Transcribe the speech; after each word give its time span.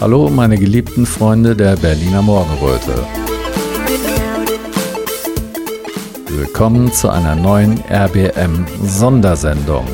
Hallo, 0.00 0.30
meine 0.30 0.56
geliebten 0.56 1.04
Freunde 1.04 1.54
der 1.54 1.76
Berliner 1.76 2.22
Morgenröte. 2.22 3.04
Willkommen 6.26 6.90
zu 6.90 7.10
einer 7.10 7.36
neuen 7.36 7.78
RBM-Sondersendung. 7.90 9.84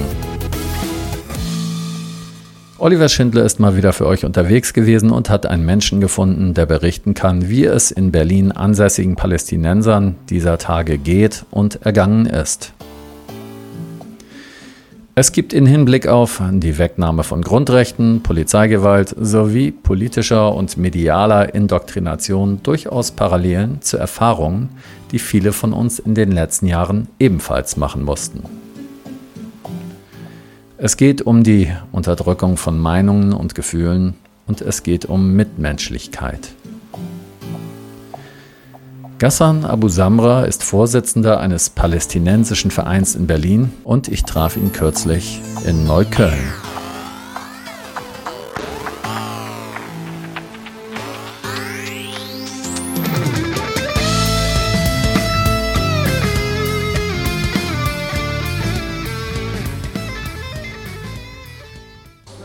Oliver 2.78 3.08
Schindler 3.08 3.42
ist 3.42 3.58
mal 3.58 3.76
wieder 3.76 3.92
für 3.92 4.06
euch 4.06 4.24
unterwegs 4.24 4.72
gewesen 4.72 5.10
und 5.10 5.28
hat 5.28 5.44
einen 5.44 5.66
Menschen 5.66 6.00
gefunden, 6.00 6.54
der 6.54 6.66
berichten 6.66 7.14
kann, 7.14 7.48
wie 7.48 7.64
es 7.64 7.90
in 7.90 8.12
Berlin 8.12 8.52
ansässigen 8.52 9.16
Palästinensern 9.16 10.14
dieser 10.30 10.58
Tage 10.58 10.98
geht 10.98 11.44
und 11.50 11.82
ergangen 11.84 12.26
ist. 12.26 12.75
Es 15.18 15.32
gibt 15.32 15.54
in 15.54 15.64
Hinblick 15.64 16.08
auf 16.08 16.42
die 16.46 16.76
Wegnahme 16.76 17.24
von 17.24 17.40
Grundrechten, 17.40 18.22
Polizeigewalt 18.22 19.16
sowie 19.18 19.70
politischer 19.70 20.54
und 20.54 20.76
medialer 20.76 21.54
Indoktrination 21.54 22.62
durchaus 22.62 23.12
Parallelen 23.12 23.80
zu 23.80 23.96
Erfahrungen, 23.96 24.68
die 25.12 25.18
viele 25.18 25.54
von 25.54 25.72
uns 25.72 25.98
in 25.98 26.14
den 26.14 26.32
letzten 26.32 26.66
Jahren 26.66 27.08
ebenfalls 27.18 27.78
machen 27.78 28.02
mussten. 28.02 28.42
Es 30.76 30.98
geht 30.98 31.22
um 31.22 31.42
die 31.42 31.72
Unterdrückung 31.92 32.58
von 32.58 32.78
Meinungen 32.78 33.32
und 33.32 33.54
Gefühlen 33.54 34.16
und 34.46 34.60
es 34.60 34.82
geht 34.82 35.06
um 35.06 35.32
Mitmenschlichkeit. 35.32 36.50
Gassan 39.18 39.64
Abu 39.64 39.88
Samra 39.88 40.44
ist 40.44 40.62
Vorsitzender 40.62 41.40
eines 41.40 41.70
palästinensischen 41.70 42.70
Vereins 42.70 43.14
in 43.14 43.26
Berlin 43.26 43.72
und 43.82 44.08
ich 44.08 44.24
traf 44.24 44.58
ihn 44.58 44.72
kürzlich 44.72 45.40
in 45.64 45.86
Neukölln. 45.86 46.52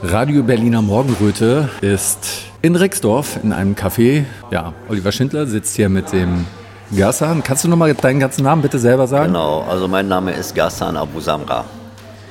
Radio 0.04 0.42
Berliner 0.44 0.82
Morgenröte 0.82 1.70
ist 1.82 2.44
in 2.62 2.78
Rixdorf 2.78 3.40
in 3.44 3.52
einem 3.52 3.76
Café. 3.76 4.24
Ja, 4.52 4.74
Oliver 4.88 5.12
Schindler 5.12 5.48
sitzt 5.48 5.76
hier 5.76 5.90
mit 5.90 6.14
dem 6.14 6.46
Gassan. 6.96 7.44
Kannst 7.44 7.64
du 7.64 7.68
nochmal 7.70 7.94
deinen 7.94 8.20
ganzen 8.20 8.44
Namen 8.44 8.62
bitte 8.62 8.80
selber 8.80 9.08
sagen? 9.08 9.28
Genau, 9.28 9.62
also 9.62 9.88
mein 9.88 10.08
Name 10.08 10.32
ist 10.32 10.54
Gassan 10.56 10.98
Abu 10.98 11.20
Samra. 11.20 11.66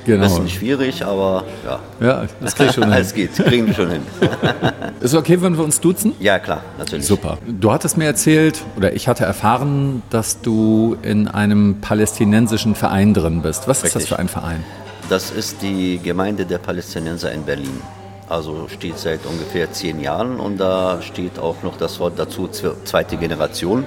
Genau. 0.03 0.23
Bisschen 0.23 0.49
schwierig, 0.49 1.05
aber 1.05 1.43
ja. 1.63 1.79
Ja, 1.99 2.23
das 2.39 2.55
krieg 2.55 2.69
ich 2.69 2.73
schon 2.73 2.83
hin. 2.85 2.93
Alles 2.93 3.13
geht, 3.13 3.35
kriegen 3.35 3.67
wir 3.67 3.73
schon 3.75 3.91
hin. 3.91 4.01
Ist 4.99 5.13
okay, 5.13 5.39
wenn 5.41 5.55
wir 5.55 5.63
uns 5.63 5.79
duzen? 5.79 6.13
ja, 6.19 6.39
klar, 6.39 6.61
natürlich. 6.79 7.05
Super. 7.05 7.37
Du 7.47 7.71
hattest 7.71 7.97
mir 7.97 8.05
erzählt, 8.05 8.61
oder 8.77 8.93
ich 8.93 9.07
hatte 9.07 9.25
erfahren, 9.25 10.01
dass 10.09 10.41
du 10.41 10.97
in 11.03 11.27
einem 11.27 11.81
palästinensischen 11.81 12.73
Verein 12.73 13.13
drin 13.13 13.41
bist. 13.43 13.67
Was 13.67 13.77
ist 13.83 13.95
das 13.95 13.95
Richtig. 14.03 14.09
für 14.09 14.19
ein 14.19 14.27
Verein? 14.27 14.63
Das 15.09 15.29
ist 15.29 15.61
die 15.61 15.99
Gemeinde 16.03 16.45
der 16.45 16.57
Palästinenser 16.57 17.31
in 17.31 17.43
Berlin. 17.43 17.79
Also 18.27 18.67
steht 18.69 18.97
seit 18.97 19.19
ungefähr 19.27 19.71
zehn 19.71 19.99
Jahren 19.99 20.39
und 20.39 20.57
da 20.57 20.99
steht 21.01 21.37
auch 21.37 21.57
noch 21.63 21.77
das 21.77 21.99
Wort 21.99 22.13
dazu, 22.17 22.47
zwe- 22.51 22.73
zweite 22.85 23.17
Generation. 23.17 23.83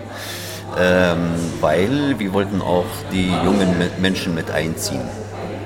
Ähm, 0.78 1.18
weil 1.60 2.14
wir 2.18 2.32
wollten 2.32 2.60
auch 2.60 2.84
die 3.12 3.28
jungen 3.44 3.78
Me- 3.78 3.90
Menschen 4.00 4.34
mit 4.34 4.50
einziehen. 4.50 5.00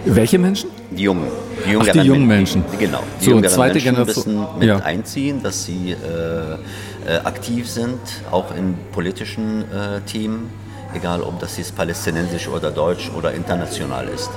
Welche 0.04 0.38
Menschen? 0.38 0.70
Die 0.90 1.02
Jungen. 1.02 1.28
Die, 1.66 1.76
Ach, 1.76 1.86
die 1.86 1.98
jungen 2.00 2.26
Menschen. 2.26 2.64
Die, 2.72 2.76
genau. 2.76 3.00
Die 3.20 3.24
So, 3.26 3.30
jüngeren 3.32 3.50
zweite 3.52 3.74
Menschen 3.74 3.94
Generation. 3.94 4.24
müssen 4.36 4.58
mit 4.58 4.68
Ja. 4.68 4.76
einziehen, 4.78 5.42
dass 5.42 5.64
sie 5.64 5.92
äh, 5.92 7.10
äh, 7.10 7.16
aktiv 7.24 7.68
sind, 7.68 7.98
auch 8.30 8.54
in 8.56 8.74
politischen 8.92 9.62
äh, 9.62 10.00
Themen, 10.06 10.50
egal 10.94 11.22
ob 11.22 11.40
das 11.40 11.56
jetzt 11.58 11.74
palästinensisch 11.76 12.48
oder 12.48 12.70
deutsch 12.70 13.10
oder 13.16 13.32
international 13.32 14.06
ist. 14.08 14.30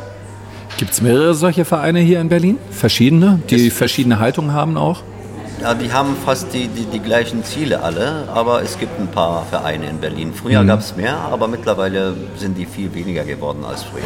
Gibt 0.78 0.92
es 0.94 1.02
mehrere 1.02 1.34
solche 1.36 1.64
Vereine 1.66 2.00
hier 2.00 2.20
in 2.22 2.30
Berlin? 2.30 2.58
Verschiedene, 2.72 3.40
die 3.50 3.68
Es- 3.68 3.74
verschiedene 3.74 4.20
Haltungen 4.20 4.54
haben 4.54 4.78
auch? 4.78 5.04
Ja, 5.62 5.76
die 5.76 5.94
haben 5.94 6.16
fast 6.26 6.54
die, 6.54 6.68
die, 6.68 6.86
die 6.86 7.00
gleichen 7.00 7.44
Ziele 7.44 7.84
alle, 7.84 8.28
aber 8.34 8.64
es 8.64 8.80
gibt 8.80 9.00
ein 9.00 9.08
paar 9.08 9.46
Vereine 9.46 9.88
in 9.88 10.00
Berlin. 10.00 10.30
Mhm. 10.30 10.34
Früher 10.34 10.64
gab 10.64 10.80
es 10.80 10.96
mehr, 10.96 11.16
aber 11.18 11.48
mittlerweile 11.48 12.16
sind 12.36 12.58
die 12.58 12.66
viel 12.66 12.94
weniger 12.96 13.24
geworden 13.24 13.64
als 13.64 13.84
früher. 13.84 14.02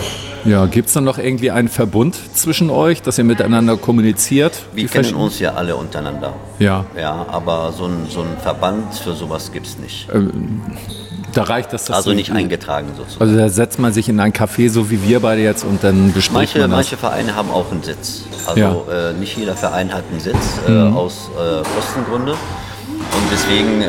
Ja, 0.51 0.65
gibt 0.65 0.89
es 0.89 0.93
dann 0.93 1.05
noch 1.05 1.17
irgendwie 1.17 1.51
einen 1.51 1.69
Verbund 1.69 2.17
zwischen 2.33 2.69
euch, 2.69 3.01
dass 3.01 3.17
ihr 3.17 3.23
miteinander 3.23 3.77
kommuniziert? 3.77 4.63
Wir 4.73 4.89
kennen 4.89 5.15
uns 5.15 5.39
ja 5.39 5.53
alle 5.53 5.77
untereinander. 5.77 6.33
Ja, 6.59 6.85
Ja, 6.99 7.25
aber 7.29 7.71
so 7.71 7.85
ein, 7.85 8.07
so 8.09 8.21
ein 8.21 8.37
Verband 8.41 8.93
für 8.93 9.13
sowas 9.13 9.51
gibt 9.51 9.67
es 9.67 9.77
nicht. 9.77 10.07
Da 11.35 11.43
reicht 11.43 11.71
das. 11.73 11.89
Also 11.91 12.09
so- 12.09 12.15
nicht 12.15 12.31
eingetragen 12.31 12.87
sozusagen. 12.97 13.21
Also 13.21 13.37
da 13.37 13.49
setzt 13.49 13.77
man 13.79 13.93
sich 13.93 14.09
in 14.09 14.19
ein 14.19 14.33
Café, 14.33 14.69
so 14.69 14.89
wie 14.89 15.03
wir 15.03 15.19
beide 15.19 15.41
jetzt, 15.41 15.63
und 15.63 15.83
dann 15.83 16.11
bespricht 16.13 16.33
Manche, 16.55 16.59
man 16.59 16.69
das. 16.71 16.77
manche 16.77 16.97
Vereine 16.97 17.35
haben 17.35 17.51
auch 17.51 17.71
einen 17.71 17.83
Sitz. 17.83 18.23
Also 18.47 18.59
Ja. 18.59 18.71
Mhm. 18.71 18.77
äh, 18.91 19.19
nicht 19.19 19.37
jeder 19.37 19.55
Verein 19.55 19.93
hat 19.93 20.03
einen 20.11 20.19
Sitz 20.19 20.35
äh, 20.67 20.71
aus 20.71 21.29
äh, 21.37 21.61
Kostengründe. 21.75 22.31
Und 22.31 23.23
deswegen, 23.31 23.81
äh, 23.81 23.87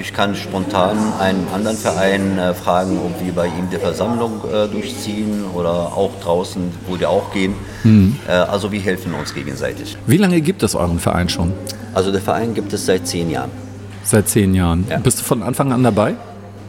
ich 0.00 0.12
kann 0.12 0.34
spontan 0.36 0.96
einen 1.18 1.46
anderen 1.54 1.76
Verein 1.76 2.38
äh, 2.38 2.54
fragen, 2.54 2.98
ob 3.04 3.24
wir 3.24 3.32
bei 3.32 3.46
ihm 3.46 3.68
die 3.72 3.76
Versammlung 3.78 4.40
äh, 4.52 4.68
durchziehen 4.68 5.44
oder 5.54 5.70
auch 5.96 6.10
draußen, 6.22 6.62
wo 6.86 6.96
die 6.96 7.06
auch 7.06 7.32
gehen. 7.32 7.54
Mhm. 7.84 8.16
Also 8.26 8.70
wir 8.72 8.80
helfen 8.80 9.12
uns 9.14 9.34
gegenseitig. 9.34 9.96
Wie 10.06 10.16
lange 10.18 10.40
gibt 10.40 10.62
es 10.62 10.74
euren 10.74 10.98
Verein 11.00 11.28
schon? 11.28 11.52
Also 11.94 12.12
der 12.12 12.20
Verein 12.20 12.54
gibt 12.54 12.72
es 12.72 12.86
seit 12.86 13.06
zehn 13.08 13.30
Jahren. 13.30 13.50
Seit 14.04 14.28
zehn 14.28 14.54
Jahren. 14.54 14.86
Ja. 14.88 14.98
Bist 14.98 15.20
du 15.20 15.24
von 15.24 15.42
Anfang 15.42 15.72
an 15.72 15.82
dabei? 15.82 16.14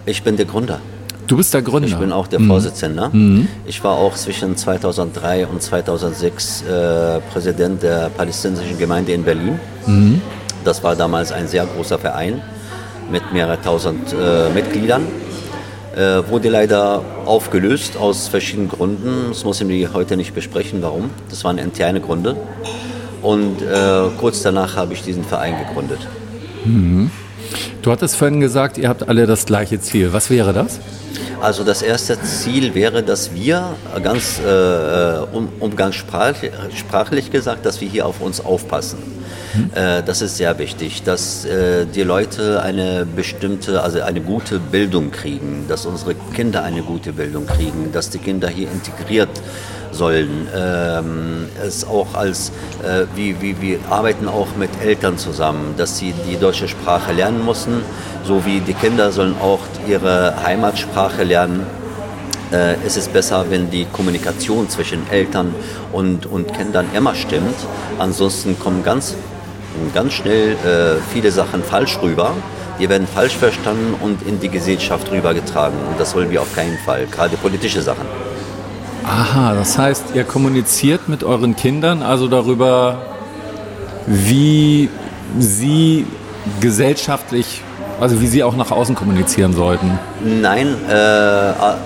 Ich 0.10 0.24
bin 0.24 0.36
der 0.36 0.48
Gründer. 0.48 0.80
Du 1.28 1.38
bist 1.38 1.54
der 1.54 1.62
Gründer. 1.62 1.88
Ich 1.88 1.96
bin 1.96 2.12
auch 2.12 2.26
der 2.26 2.40
Vorsitzende. 2.40 3.12
Ich 3.68 3.84
war 3.84 3.96
auch 3.96 4.16
zwischen 4.16 4.58
2003 4.58 5.46
und 5.46 5.62
2006 5.62 6.64
äh, 6.64 7.20
Präsident 7.32 7.84
der 7.84 8.10
palästinensischen 8.10 8.80
Gemeinde 8.80 9.12
in 9.14 9.24
Berlin. 9.24 9.60
Das 10.66 10.84
war 10.84 10.96
damals 10.96 11.32
ein 11.32 11.48
sehr 11.48 11.64
großer 11.68 12.00
Verein 12.00 12.42
mit 13.12 13.32
mehreren 13.32 13.62
tausend 13.62 14.12
äh, 14.12 14.50
Mitgliedern. 14.52 15.04
Äh, 15.96 16.28
wurde 16.28 16.50
leider 16.50 17.04
aufgelöst 17.26 17.96
aus 17.96 18.28
verschiedenen 18.28 18.70
Gründen. 18.70 19.28
Das 19.30 19.46
müssen 19.46 19.70
wir 19.70 19.94
heute 19.94 20.18
nicht 20.18 20.34
besprechen, 20.34 20.82
warum. 20.82 21.12
Das 21.30 21.44
waren 21.44 21.60
interne 21.60 22.02
Gründe. 22.02 22.36
Und 23.22 23.62
äh, 23.62 24.10
kurz 24.18 24.42
danach 24.42 24.76
habe 24.76 24.94
ich 24.94 25.04
diesen 25.04 25.24
Verein 25.24 25.54
gegründet. 25.68 26.00
Du 27.82 27.92
hattest 27.92 28.18
vorhin 28.18 28.42
gesagt, 28.42 28.78
ihr 28.78 28.90
habt 28.90 29.08
alle 29.08 29.26
das 29.26 29.46
gleiche 29.46 29.80
Ziel. 29.80 30.12
Was 30.12 30.30
wäre 30.30 30.52
das? 30.52 30.80
Also 31.42 31.64
das 31.64 31.82
erste 31.82 32.22
Ziel 32.22 32.76
wäre, 32.76 33.02
dass 33.02 33.34
wir 33.34 33.76
ganz 34.04 34.40
äh, 34.40 35.20
um, 35.32 35.48
umgangssprachlich 35.60 36.52
sprachlich 36.76 37.32
gesagt, 37.32 37.66
dass 37.66 37.80
wir 37.80 37.88
hier 37.88 38.06
auf 38.06 38.20
uns 38.20 38.44
aufpassen. 38.44 38.98
Äh, 39.74 40.04
das 40.04 40.22
ist 40.22 40.38
sehr 40.38 40.60
wichtig, 40.60 41.04
dass 41.04 41.46
äh, 41.46 41.86
die 41.86 42.04
Leute 42.04 42.62
eine 42.62 43.06
bestimmte, 43.06 43.82
also 43.82 44.02
eine 44.02 44.22
gute 44.22 44.60
Bildung 44.60 45.12
kriegen, 45.12 45.66
dass 45.68 45.86
unsere 45.86 46.16
Kinder 46.36 46.64
eine 46.64 46.82
gute 46.82 47.14
Bildung 47.14 47.48
kriegen, 47.48 47.92
dass 47.94 48.10
die 48.10 48.20
Kinder 48.20 48.50
hier 48.50 48.70
integriert 48.70 49.30
sollen. 49.92 50.48
Ähm, 50.56 51.48
es 51.66 51.86
auch 51.86 52.14
als, 52.14 52.52
äh, 52.84 53.06
wie, 53.16 53.42
wie, 53.42 53.60
wir 53.62 53.80
arbeiten 53.90 54.28
auch 54.28 54.56
mit 54.58 54.70
Eltern 54.84 55.18
zusammen, 55.18 55.76
dass 55.78 55.98
sie 55.98 56.14
die 56.28 56.38
deutsche 56.38 56.68
Sprache 56.68 57.12
lernen 57.14 57.44
müssen, 57.46 57.82
so 58.24 58.46
wie 58.46 58.60
die 58.60 58.74
Kinder 58.74 59.12
sollen 59.12 59.36
auch 59.42 59.60
ihre 59.88 60.36
Heimatsprache 60.44 61.24
lernen. 61.30 61.66
Äh, 62.52 62.76
es 62.86 62.98
besser, 63.14 63.46
wenn 63.50 63.70
die 63.70 63.86
Kommunikation 63.86 64.68
zwischen 64.70 65.10
Eltern 65.10 65.56
und, 65.94 66.26
und 66.26 66.54
Kindern 66.54 66.88
immer 66.94 67.16
stimmt. 67.16 67.56
Ansonsten 67.98 68.60
kommen 68.60 68.84
ganz, 68.84 69.16
ganz 69.94 70.14
schnell 70.14 70.54
äh, 70.54 71.00
viele 71.14 71.32
Sachen 71.32 71.64
falsch 71.64 72.00
rüber. 72.02 72.34
Die 72.80 72.90
werden 72.90 73.08
falsch 73.08 73.36
verstanden 73.36 73.96
und 74.02 74.22
in 74.28 74.40
die 74.40 74.50
Gesellschaft 74.50 75.12
rübergetragen. 75.12 75.78
Und 75.90 76.00
das 76.00 76.16
wollen 76.16 76.32
wir 76.32 76.42
auf 76.42 76.54
keinen 76.56 76.78
Fall, 76.80 77.06
gerade 77.08 77.38
politische 77.38 77.82
Sachen. 77.82 78.06
Aha, 79.06 79.54
das 79.54 79.78
heißt, 79.78 80.06
ihr 80.14 80.24
kommuniziert 80.24 81.10
mit 81.10 81.24
euren 81.24 81.56
Kindern 81.56 82.04
also 82.04 82.28
darüber, 82.28 83.02
wie 84.06 84.90
sie 85.38 86.06
gesellschaftlich, 86.62 87.64
also 88.00 88.22
wie 88.22 88.28
sie 88.28 88.44
auch 88.44 88.56
nach 88.56 88.72
außen 88.72 88.96
kommunizieren 88.96 89.54
sollten. 89.54 90.00
Nein, 90.24 90.76
äh, 90.90 90.94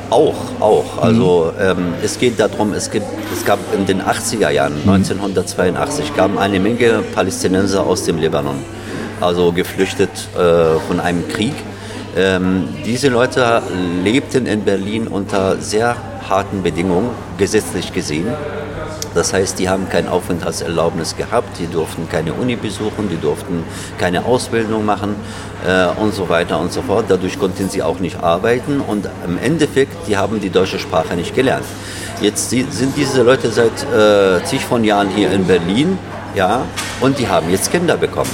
auch, 0.09 0.35
auch. 0.59 1.01
Also 1.01 1.51
ähm, 1.59 1.93
es 2.03 2.19
geht 2.19 2.39
darum, 2.39 2.73
es, 2.73 2.91
gibt, 2.91 3.05
es 3.33 3.45
gab 3.45 3.59
in 3.75 3.85
den 3.85 4.01
80er 4.01 4.49
Jahren, 4.49 4.73
1982, 4.85 6.15
gaben 6.15 6.37
eine 6.37 6.59
Menge 6.59 7.03
Palästinenser 7.13 7.85
aus 7.85 8.03
dem 8.03 8.17
Libanon, 8.17 8.55
also 9.21 9.51
geflüchtet 9.51 10.11
äh, 10.35 10.79
von 10.87 10.99
einem 10.99 11.27
Krieg. 11.27 11.55
Ähm, 12.15 12.67
diese 12.85 13.09
Leute 13.09 13.63
lebten 14.03 14.45
in 14.45 14.63
Berlin 14.63 15.07
unter 15.07 15.57
sehr 15.57 15.95
harten 16.29 16.61
Bedingungen, 16.61 17.09
gesetzlich 17.37 17.91
gesehen. 17.91 18.27
Das 19.15 19.33
heißt, 19.33 19.59
die 19.59 19.69
haben 19.69 19.89
kein 19.89 20.07
Aufenthaltserlaubnis 20.07 21.15
gehabt, 21.15 21.59
die 21.59 21.67
durften 21.67 22.09
keine 22.09 22.33
Uni 22.33 22.55
besuchen, 22.55 23.09
die 23.09 23.17
durften 23.17 23.63
keine 23.97 24.25
Ausbildung 24.25 24.85
machen 24.85 25.15
äh, 25.67 25.87
und 26.01 26.13
so 26.13 26.29
weiter 26.29 26.59
und 26.59 26.73
so 26.73 26.81
fort. 26.81 27.05
Dadurch 27.07 27.39
konnten 27.39 27.69
sie 27.69 27.83
auch 27.83 27.99
nicht 27.99 28.21
arbeiten 28.21 28.79
und 28.79 29.07
im 29.25 29.37
Endeffekt, 29.37 30.07
die 30.07 30.17
haben 30.17 30.39
die 30.39 30.49
deutsche 30.49 30.79
Sprache 30.79 31.15
nicht 31.15 31.35
gelernt. 31.35 31.65
Jetzt 32.21 32.49
sind 32.51 32.95
diese 32.95 33.23
Leute 33.23 33.51
seit 33.51 33.83
äh, 33.93 34.43
zig 34.45 34.63
von 34.65 34.83
Jahren 34.83 35.09
hier 35.09 35.31
in 35.31 35.45
Berlin 35.45 35.97
ja, 36.35 36.65
und 36.99 37.19
die 37.19 37.27
haben 37.27 37.49
jetzt 37.51 37.71
Kinder 37.71 37.95
bekommen. 37.95 38.29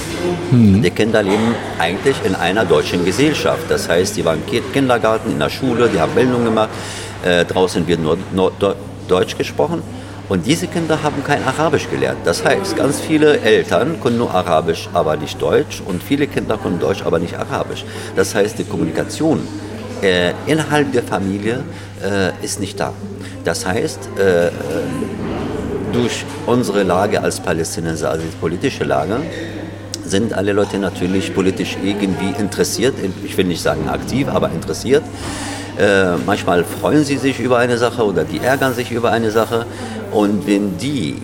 Mhm. 0.50 0.82
Die 0.82 0.90
Kinder 0.90 1.22
leben 1.22 1.54
eigentlich 1.78 2.16
in 2.24 2.34
einer 2.34 2.64
deutschen 2.64 3.04
Gesellschaft. 3.04 3.64
Das 3.68 3.88
heißt, 3.88 4.16
die 4.16 4.24
waren 4.24 4.38
im 4.50 4.72
Kindergarten, 4.72 5.32
in 5.32 5.38
der 5.38 5.50
Schule, 5.50 5.88
die 5.88 6.00
haben 6.00 6.12
Bildung 6.14 6.44
gemacht. 6.44 6.70
Äh, 7.22 7.44
draußen 7.44 7.86
wird 7.86 8.00
nur, 8.00 8.16
nur 8.32 8.52
Deutsch 9.06 9.36
gesprochen. 9.36 9.82
Und 10.30 10.46
diese 10.46 10.68
Kinder 10.68 11.02
haben 11.02 11.24
kein 11.24 11.42
Arabisch 11.42 11.90
gelernt. 11.90 12.20
Das 12.24 12.44
heißt, 12.44 12.76
ganz 12.76 13.00
viele 13.00 13.40
Eltern 13.40 14.00
können 14.00 14.16
nur 14.16 14.32
Arabisch, 14.32 14.88
aber 14.92 15.16
nicht 15.16 15.42
Deutsch. 15.42 15.82
Und 15.84 16.04
viele 16.04 16.28
Kinder 16.28 16.56
können 16.56 16.78
Deutsch, 16.78 17.02
aber 17.04 17.18
nicht 17.18 17.36
Arabisch. 17.36 17.84
Das 18.14 18.32
heißt, 18.32 18.56
die 18.56 18.62
Kommunikation 18.62 19.40
äh, 20.02 20.32
innerhalb 20.46 20.92
der 20.92 21.02
Familie 21.02 21.64
äh, 22.00 22.44
ist 22.44 22.60
nicht 22.60 22.78
da. 22.78 22.92
Das 23.44 23.66
heißt, 23.66 24.08
äh, 24.18 24.46
äh 24.46 24.50
durch 25.92 26.24
unsere 26.46 26.84
Lage 26.84 27.20
als 27.20 27.40
Palästinenser, 27.40 28.10
also 28.10 28.22
die 28.22 28.36
politische 28.36 28.84
Lage, 28.84 29.16
sind 30.04 30.32
alle 30.32 30.52
Leute 30.52 30.78
natürlich 30.78 31.34
politisch 31.34 31.76
irgendwie 31.82 32.32
interessiert. 32.40 32.94
Ich 33.24 33.36
will 33.36 33.46
nicht 33.46 33.60
sagen 33.60 33.88
aktiv, 33.88 34.28
aber 34.28 34.50
interessiert. 34.52 35.02
Äh, 35.76 36.16
manchmal 36.26 36.62
freuen 36.62 37.04
sie 37.04 37.16
sich 37.16 37.40
über 37.40 37.58
eine 37.58 37.78
Sache 37.78 38.04
oder 38.04 38.24
die 38.24 38.38
ärgern 38.38 38.74
sich 38.74 38.92
über 38.92 39.10
eine 39.10 39.30
Sache. 39.30 39.66
Und 40.10 40.46
wenn 40.46 40.76
die 40.78 41.16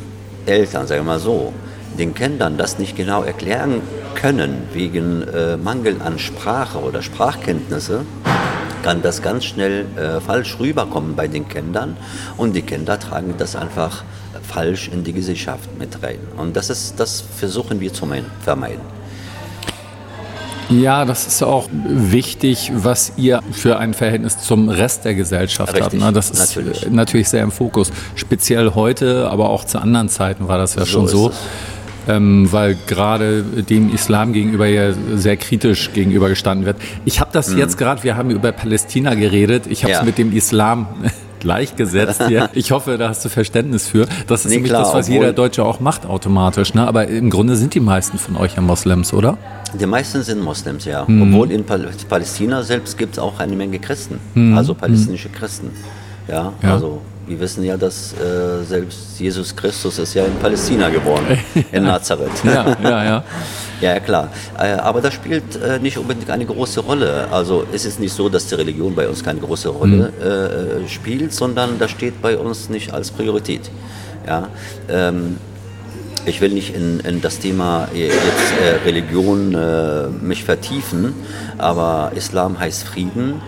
Eltern, 0.47 0.87
sagen 0.87 1.01
wir 1.01 1.13
mal 1.13 1.19
so, 1.19 1.53
den 1.99 2.15
Kindern 2.15 2.57
das 2.57 2.79
nicht 2.79 2.97
genau 2.97 3.23
erklären 3.23 3.81
können 4.15 4.69
wegen 4.73 5.23
äh, 5.23 5.57
Mangel 5.57 6.01
an 6.03 6.19
Sprache 6.19 6.79
oder 6.79 7.03
Sprachkenntnisse, 7.03 8.05
kann 8.83 9.03
das 9.03 9.23
ganz 9.23 9.45
schnell 9.45 9.87
äh, 9.97 10.21
falsch 10.21 10.59
rüberkommen 10.61 11.17
bei 11.17 11.27
den 11.27 11.49
Kindern 11.49 11.97
und 12.37 12.55
die 12.55 12.63
Kinder 12.63 13.01
tragen 13.01 13.35
das 13.37 13.57
einfach 13.57 14.05
falsch 14.43 14.89
in 14.89 15.03
die 15.03 15.13
Gesellschaft 15.13 15.69
mit 15.79 16.03
rein. 16.03 16.19
Und 16.37 16.57
das, 16.57 16.71
ist, 16.71 17.01
das 17.01 17.21
versuchen 17.21 17.81
wir 17.81 17.93
zu 17.93 18.07
vermeiden. 18.43 18.96
Ja, 20.69 21.05
das 21.05 21.27
ist 21.27 21.43
auch 21.43 21.69
wichtig, 21.73 22.73
was 22.75 23.13
ihr 23.17 23.41
für 23.53 23.79
ein 23.79 23.95
Verhältnis 23.95 24.39
zum 24.39 24.69
Rest 24.69 25.05
der 25.05 25.15
Gesellschaft 25.15 25.75
Richtig, 25.75 26.03
habt. 26.03 26.17
Das 26.17 26.31
ist 26.31 26.39
natürlich. 26.39 26.91
natürlich. 26.91 27.29
sehr 27.29 27.43
im 27.43 27.53
Fokus. 27.53 27.93
Speziell 28.15 28.75
heute, 28.75 29.31
aber 29.31 29.51
auch 29.51 29.65
zu 29.65 29.79
anderen 29.81 30.09
Zeiten 30.09 30.49
war 30.49 30.59
das 30.59 30.75
ja 30.75 30.85
so 30.85 30.87
schon 30.87 31.09
so. 31.09 31.33
Ähm, 32.09 32.47
weil 32.53 32.77
gerade 32.87 33.43
dem 33.43 33.93
Islam 33.93 34.33
gegenüber 34.33 34.67
ja 34.67 34.93
sehr 35.15 35.37
kritisch 35.37 35.93
gegenübergestanden 35.93 36.65
wird. 36.65 36.77
Ich 37.05 37.21
habe 37.21 37.31
das 37.33 37.51
mhm. 37.51 37.59
jetzt 37.59 37.79
gerade, 37.79 38.05
wir 38.05 38.17
haben 38.17 38.31
über 38.31 38.53
Palästina 38.53 39.15
geredet, 39.15 39.67
ich 39.69 39.83
habe 39.83 39.93
es 39.93 39.99
ja. 39.99 40.05
mit 40.05 40.17
dem 40.17 40.33
Islam 40.33 40.87
gleichgesetzt 41.41 42.23
hier. 42.29 42.51
Ich 42.55 42.71
hoffe, 42.71 42.97
da 42.97 43.09
hast 43.09 43.25
du 43.25 43.29
Verständnis 43.29 43.89
für. 43.89 44.07
Das 44.27 44.45
ist 44.45 44.51
nee, 44.51 44.57
nämlich 44.57 44.71
klar, 44.71 44.85
das, 44.85 44.95
was 44.95 45.09
jeder 45.09 45.33
Deutsche 45.33 45.65
auch 45.65 45.81
macht 45.81 46.07
automatisch. 46.07 46.75
Ne? 46.75 46.87
Aber 46.87 47.07
im 47.07 47.31
Grunde 47.31 47.57
sind 47.57 47.75
die 47.75 47.81
meisten 47.81 48.19
von 48.19 48.37
euch 48.37 48.57
ja 48.57 48.63
Moslems, 48.63 49.13
oder? 49.13 49.37
Die 49.79 49.87
meisten 49.87 50.23
sind 50.23 50.43
Moslems, 50.43 50.85
ja. 50.85 51.05
Mhm. 51.07 51.23
Obwohl 51.23 51.51
in 51.51 51.65
Palästina 51.65 52.63
selbst 52.63 52.97
gibt 52.97 53.15
es 53.15 53.19
auch 53.19 53.39
eine 53.41 53.57
Menge 53.57 53.79
Christen, 53.79 54.19
mhm. 54.35 54.57
also 54.57 54.75
palästinensische 54.75 55.29
Christen. 55.29 55.71
Ja, 56.29 56.53
ja, 56.63 56.73
also 56.73 57.03
wir 57.27 57.41
wissen 57.41 57.65
ja, 57.65 57.77
dass 57.77 58.13
äh, 58.13 58.65
selbst 58.65 59.19
Jesus 59.19 59.55
Christus 59.55 59.99
ist 59.99 60.15
ja 60.15 60.25
in 60.25 60.35
Palästina 60.37 60.89
geboren, 60.89 61.25
in 61.73 61.85
Nazareth. 61.85 62.45
ja, 62.45 62.77
ja, 62.83 63.05
ja. 63.05 63.25
Ja, 63.81 64.01
klar. 64.01 64.31
Äh, 64.59 64.73
aber 64.73 65.01
das 65.01 65.15
spielt 65.15 65.57
äh, 65.57 65.79
nicht 65.79 65.99
unbedingt 65.99 66.31
eine 66.31 66.47
große 66.47 66.81
Rolle. 66.81 67.29
Also 67.31 67.65
es 67.73 67.85
ist 67.85 68.01
nicht 68.01 68.13
so, 68.13 68.29
dass 68.29 68.47
die 68.47 68.55
Religion 68.55 68.95
bei 68.95 69.07
uns 69.07 69.23
keine 69.23 69.41
große 69.41 69.69
Rolle 69.69 70.13
mhm. 70.19 70.85
äh, 70.85 70.89
spielt, 70.89 71.33
sondern 71.35 71.79
das 71.79 71.91
steht 71.91 72.23
bei 72.23 72.39
uns 72.39 72.71
nicht 72.71 72.95
als 72.95 73.11
Priorität. 73.11 73.71
Ja, 74.27 74.49
ähm, 74.89 75.37
ich 76.27 76.41
will 76.41 76.51
nicht 76.51 76.75
in, 76.75 77.01
in 77.01 77.21
das 77.21 77.39
Thema 77.39 77.89
jetzt 77.95 78.53
äh, 78.61 78.85
Religion 78.85 79.55
äh, 79.55 80.09
mich 80.09 80.45
vertiefen, 80.45 81.15
aber 81.57 82.13
Islam 82.15 82.59
heißt 82.59 82.83
Frieden 82.83 83.41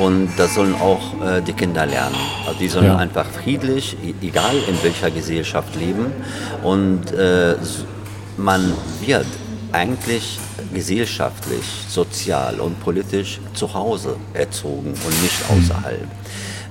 und 0.00 0.30
das 0.38 0.54
sollen 0.54 0.74
auch 0.74 1.22
äh, 1.22 1.42
die 1.42 1.52
Kinder 1.52 1.86
lernen. 1.86 2.16
Also 2.46 2.58
die 2.58 2.68
sollen 2.68 2.86
ja. 2.86 2.96
einfach 2.96 3.26
friedlich, 3.26 3.96
e-, 4.02 4.26
egal 4.26 4.56
in 4.66 4.82
welcher 4.82 5.10
Gesellschaft 5.10 5.76
leben 5.76 6.06
und 6.62 7.12
äh, 7.12 7.54
man 8.38 8.72
wird 9.04 9.26
eigentlich 9.72 10.38
gesellschaftlich, 10.72 11.64
sozial 11.88 12.60
und 12.60 12.80
politisch 12.80 13.40
zu 13.54 13.72
Hause 13.72 14.16
erzogen 14.32 14.88
und 14.88 15.22
nicht 15.22 15.48
hm. 15.48 15.58
außerhalb. 15.58 16.06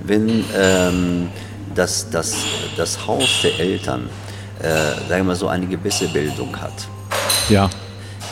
Wenn 0.04 0.44
ähm, 0.58 1.30
das, 1.76 2.10
das, 2.10 2.36
das 2.76 3.06
Haus 3.06 3.42
der 3.44 3.60
Eltern, 3.60 4.10
äh, 4.62 5.10
sagen 5.10 5.28
wir 5.28 5.36
so, 5.36 5.48
eine 5.48 5.66
gewisse 5.66 6.08
Bildung 6.08 6.60
hat, 6.60 6.88
ja. 7.50 7.70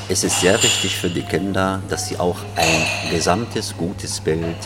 es 0.07 0.23
ist 0.23 0.39
sehr 0.39 0.61
wichtig 0.61 0.95
für 0.95 1.09
die 1.09 1.23
Kinder, 1.23 1.81
dass 1.89 2.07
sie 2.07 2.17
auch 2.17 2.37
ein 2.55 3.11
gesamtes 3.11 3.75
gutes 3.75 4.19
Bild 4.19 4.57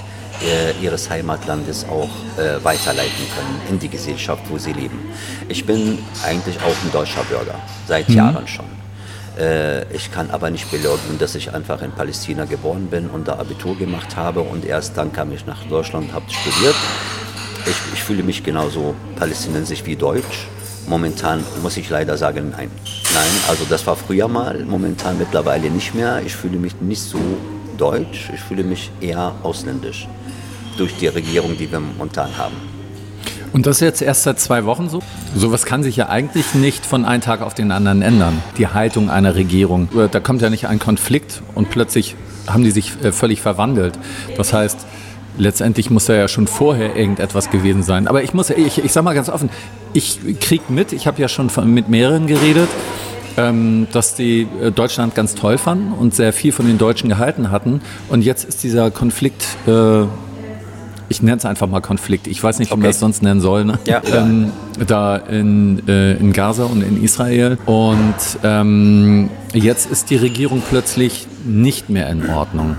äh, 0.42 0.72
ihres 0.84 1.10
Heimatlandes 1.10 1.86
auch 1.86 2.10
äh, 2.38 2.64
weiterleiten 2.64 3.26
können 3.36 3.62
in 3.70 3.80
die 3.80 3.90
Gesellschaft, 3.90 4.44
wo 4.50 4.58
sie 4.58 4.74
leben. 4.74 5.00
Ich 5.48 5.66
bin 5.66 6.00
eigentlich 6.24 6.58
auch 6.58 6.76
ein 6.84 6.92
deutscher 6.92 7.24
Bürger, 7.24 7.56
seit 7.88 8.10
mhm. 8.10 8.16
Jahren 8.16 8.48
schon. 8.48 8.66
Äh, 9.38 9.92
ich 9.94 10.12
kann 10.12 10.30
aber 10.32 10.50
nicht 10.50 10.70
beleuchten, 10.70 11.18
dass 11.18 11.36
ich 11.36 11.54
einfach 11.54 11.82
in 11.82 11.92
Palästina 11.92 12.46
geboren 12.46 12.88
bin 12.88 13.10
und 13.10 13.28
da 13.28 13.40
Abitur 13.40 13.78
gemacht 13.78 14.16
habe 14.16 14.42
und 14.42 14.66
erst 14.66 14.98
dann 14.98 15.12
kam 15.12 15.32
ich 15.32 15.46
nach 15.46 15.64
Deutschland, 15.66 16.14
habe 16.14 16.26
studiert. 16.30 16.76
Ich, 17.66 17.94
ich 17.94 18.04
fühle 18.04 18.24
mich 18.24 18.44
genauso 18.44 18.94
palästinensisch 19.16 19.86
wie 19.86 19.96
deutsch. 19.96 20.48
Momentan 20.88 21.44
muss 21.62 21.78
ich 21.78 21.90
leider 21.90 22.18
sagen, 22.18 22.52
nein. 22.52 22.70
Nein, 23.14 23.32
also 23.48 23.66
das 23.70 23.86
war 23.88 23.96
früher 23.96 24.28
mal, 24.28 24.66
momentan 24.66 25.18
mittlerweile 25.18 25.70
nicht 25.70 25.96
mehr. 25.96 26.22
Ich 26.26 26.36
fühle 26.36 26.58
mich 26.58 26.80
nicht 26.82 27.02
so 27.02 27.20
deutsch, 27.78 28.30
ich 28.34 28.40
fühle 28.40 28.64
mich 28.64 28.92
eher 29.00 29.34
ausländisch 29.44 30.08
durch 30.78 30.96
die 30.98 31.08
Regierung, 31.08 31.58
die 31.58 31.72
wir 31.72 31.80
momentan 31.80 32.36
haben. 32.38 32.56
Und 33.54 33.68
das 33.68 33.78
ist 33.78 33.82
jetzt 33.82 34.02
erst 34.02 34.24
seit 34.24 34.40
zwei 34.40 34.66
Wochen 34.66 34.90
so? 34.90 35.00
Sowas 35.36 35.66
kann 35.66 35.84
sich 35.84 35.96
ja 35.96 36.10
eigentlich 36.10 36.56
nicht 36.56 36.86
von 36.86 37.06
einem 37.06 37.22
Tag 37.22 37.42
auf 37.42 37.54
den 37.54 37.72
anderen 37.72 38.02
ändern. 38.02 38.42
Die 38.58 38.68
Haltung 38.68 39.12
einer 39.12 39.36
Regierung. 39.36 39.90
Da 40.12 40.20
kommt 40.20 40.42
ja 40.42 40.50
nicht 40.50 40.68
ein 40.68 40.80
Konflikt 40.80 41.44
und 41.54 41.70
plötzlich 41.70 42.16
haben 42.48 42.64
die 42.64 42.72
sich 42.72 42.94
äh, 43.04 43.12
völlig 43.12 43.42
verwandelt. 43.42 43.98
Das 44.38 44.54
heißt, 44.54 44.80
letztendlich 45.38 45.90
muss 45.90 46.06
da 46.06 46.14
ja 46.14 46.28
schon 46.28 46.48
vorher 46.48 46.96
irgendetwas 46.96 47.50
gewesen 47.50 47.84
sein. 47.84 48.08
Aber 48.08 48.24
ich 48.24 48.34
muss, 48.34 48.50
ich, 48.50 48.84
ich 48.84 48.92
sag 48.92 49.04
mal 49.04 49.16
ganz 49.16 49.30
offen, 49.30 49.50
ich 49.94 50.20
krieg 50.40 50.70
mit, 50.70 50.94
ich 50.94 51.08
habe 51.08 51.22
ja 51.22 51.28
schon 51.28 51.50
von, 51.50 51.72
mit 51.74 51.90
mehreren 51.90 52.28
geredet, 52.28 52.70
ähm, 53.38 53.88
dass 53.92 54.16
die 54.16 54.48
äh, 54.62 54.72
Deutschland 54.72 55.16
ganz 55.16 55.36
toll 55.36 55.58
fanden 55.58 55.92
und 55.92 56.14
sehr 56.14 56.34
viel 56.34 56.52
von 56.52 56.68
den 56.68 56.78
Deutschen 56.78 57.10
gehalten 57.10 57.52
hatten. 57.52 57.82
Und 58.10 58.24
jetzt 58.24 58.46
ist 58.46 58.64
dieser 58.64 58.92
Konflikt 58.92 59.46
äh, 59.68 60.06
ich 61.10 61.22
nenne 61.22 61.38
es 61.38 61.46
einfach 61.46 61.68
mal 61.68 61.82
Konflikt. 61.82 62.26
Ich 62.28 62.42
weiß 62.42 62.58
nicht, 62.60 62.70
wie 62.70 62.74
okay. 62.74 62.82
man 62.82 62.90
das 62.90 63.00
sonst 63.00 63.22
nennen 63.22 63.40
soll. 63.40 63.66
Ne? 63.66 63.78
Ja, 63.86 64.02
ähm, 64.12 64.52
da 64.88 65.18
in, 65.18 65.88
äh, 65.88 66.14
in 66.14 66.34
Gaza 66.34 66.64
und 66.64 66.82
in 66.82 67.04
Israel. 67.04 67.58
Und 67.66 68.16
ähm, 68.44 69.30
jetzt 69.54 69.92
ist 69.92 70.10
die 70.10 70.16
Regierung 70.16 70.64
plötzlich 70.68 71.28
nicht 71.46 71.90
mehr 71.90 72.10
in 72.10 72.30
Ordnung. 72.30 72.78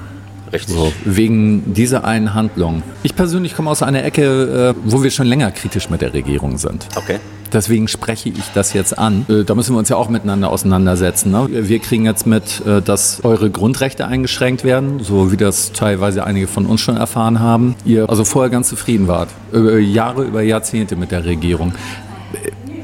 Richtig. 0.54 0.74
So, 0.74 0.92
wegen 1.04 1.74
dieser 1.74 2.04
einen 2.04 2.32
Handlung. 2.32 2.82
Ich 3.02 3.16
persönlich 3.16 3.56
komme 3.56 3.70
aus 3.70 3.82
einer 3.82 4.04
Ecke, 4.04 4.74
äh, 4.76 4.80
wo 4.84 5.02
wir 5.02 5.10
schon 5.10 5.26
länger 5.26 5.50
kritisch 5.50 5.90
mit 5.90 6.00
der 6.00 6.14
Regierung 6.14 6.58
sind. 6.58 6.86
Okay. 6.94 7.18
Deswegen 7.52 7.88
spreche 7.88 8.28
ich 8.28 8.44
das 8.54 8.72
jetzt 8.72 8.96
an. 8.96 9.26
Äh, 9.28 9.44
da 9.44 9.54
müssen 9.54 9.74
wir 9.74 9.78
uns 9.80 9.88
ja 9.88 9.96
auch 9.96 10.08
miteinander 10.08 10.50
auseinandersetzen. 10.50 11.32
Ne? 11.32 11.48
Wir 11.50 11.80
kriegen 11.80 12.04
jetzt 12.04 12.26
mit, 12.26 12.64
äh, 12.66 12.80
dass 12.80 13.24
eure 13.24 13.50
Grundrechte 13.50 14.06
eingeschränkt 14.06 14.62
werden, 14.62 15.00
so 15.00 15.32
wie 15.32 15.36
das 15.36 15.72
teilweise 15.72 16.24
einige 16.24 16.46
von 16.46 16.66
uns 16.66 16.80
schon 16.80 16.96
erfahren 16.96 17.40
haben. 17.40 17.74
Ihr 17.84 18.08
also 18.08 18.24
vorher 18.24 18.50
ganz 18.50 18.68
zufrieden 18.68 19.08
wart, 19.08 19.30
über 19.52 19.78
Jahre, 19.78 20.22
über 20.22 20.42
Jahrzehnte 20.42 20.94
mit 20.94 21.10
der 21.10 21.24
Regierung. 21.24 21.74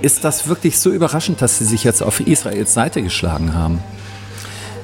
Ist 0.02 0.24
das 0.24 0.48
wirklich 0.48 0.78
so 0.78 0.90
überraschend, 0.90 1.40
dass 1.40 1.58
sie 1.58 1.64
sich 1.64 1.84
jetzt 1.84 2.02
auf 2.02 2.20
Israels 2.20 2.74
Seite 2.74 3.02
geschlagen 3.02 3.54
haben? 3.54 3.80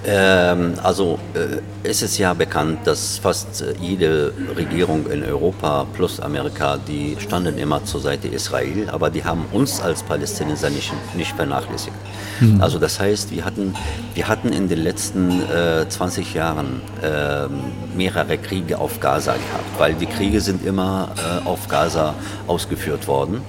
Ähm, 0.08 0.74
also 0.84 1.18
äh, 1.34 1.60
es 1.82 2.00
ist 2.00 2.16
ja 2.18 2.32
bekannt, 2.32 2.78
dass 2.84 3.18
fast 3.18 3.64
jede 3.80 4.32
Regierung 4.56 5.10
in 5.10 5.24
Europa 5.24 5.84
plus 5.94 6.20
Amerika, 6.20 6.78
die 6.78 7.16
standen 7.18 7.58
immer 7.58 7.84
zur 7.84 8.00
Seite 8.00 8.28
Israel, 8.28 8.88
aber 8.88 9.10
die 9.10 9.24
haben 9.24 9.44
uns 9.50 9.80
als 9.80 10.04
Palästinenser 10.04 10.70
nicht, 10.70 10.92
nicht 11.16 11.34
vernachlässigt. 11.34 11.96
Mhm. 12.40 12.60
Also 12.60 12.78
das 12.78 13.00
heißt, 13.00 13.32
wir 13.32 13.44
hatten, 13.44 13.74
wir 14.14 14.28
hatten 14.28 14.52
in 14.52 14.68
den 14.68 14.78
letzten 14.78 15.42
äh, 15.50 15.88
20 15.88 16.34
Jahren 16.34 16.82
äh, 17.02 17.48
mehrere 17.96 18.38
Kriege 18.38 18.78
auf 18.78 19.00
Gaza 19.00 19.32
gehabt, 19.32 19.78
weil 19.78 19.94
die 19.94 20.06
Kriege 20.06 20.40
sind 20.40 20.64
immer 20.64 21.08
äh, 21.16 21.48
auf 21.48 21.66
Gaza 21.68 22.14
ausgeführt 22.46 23.08
worden. 23.08 23.40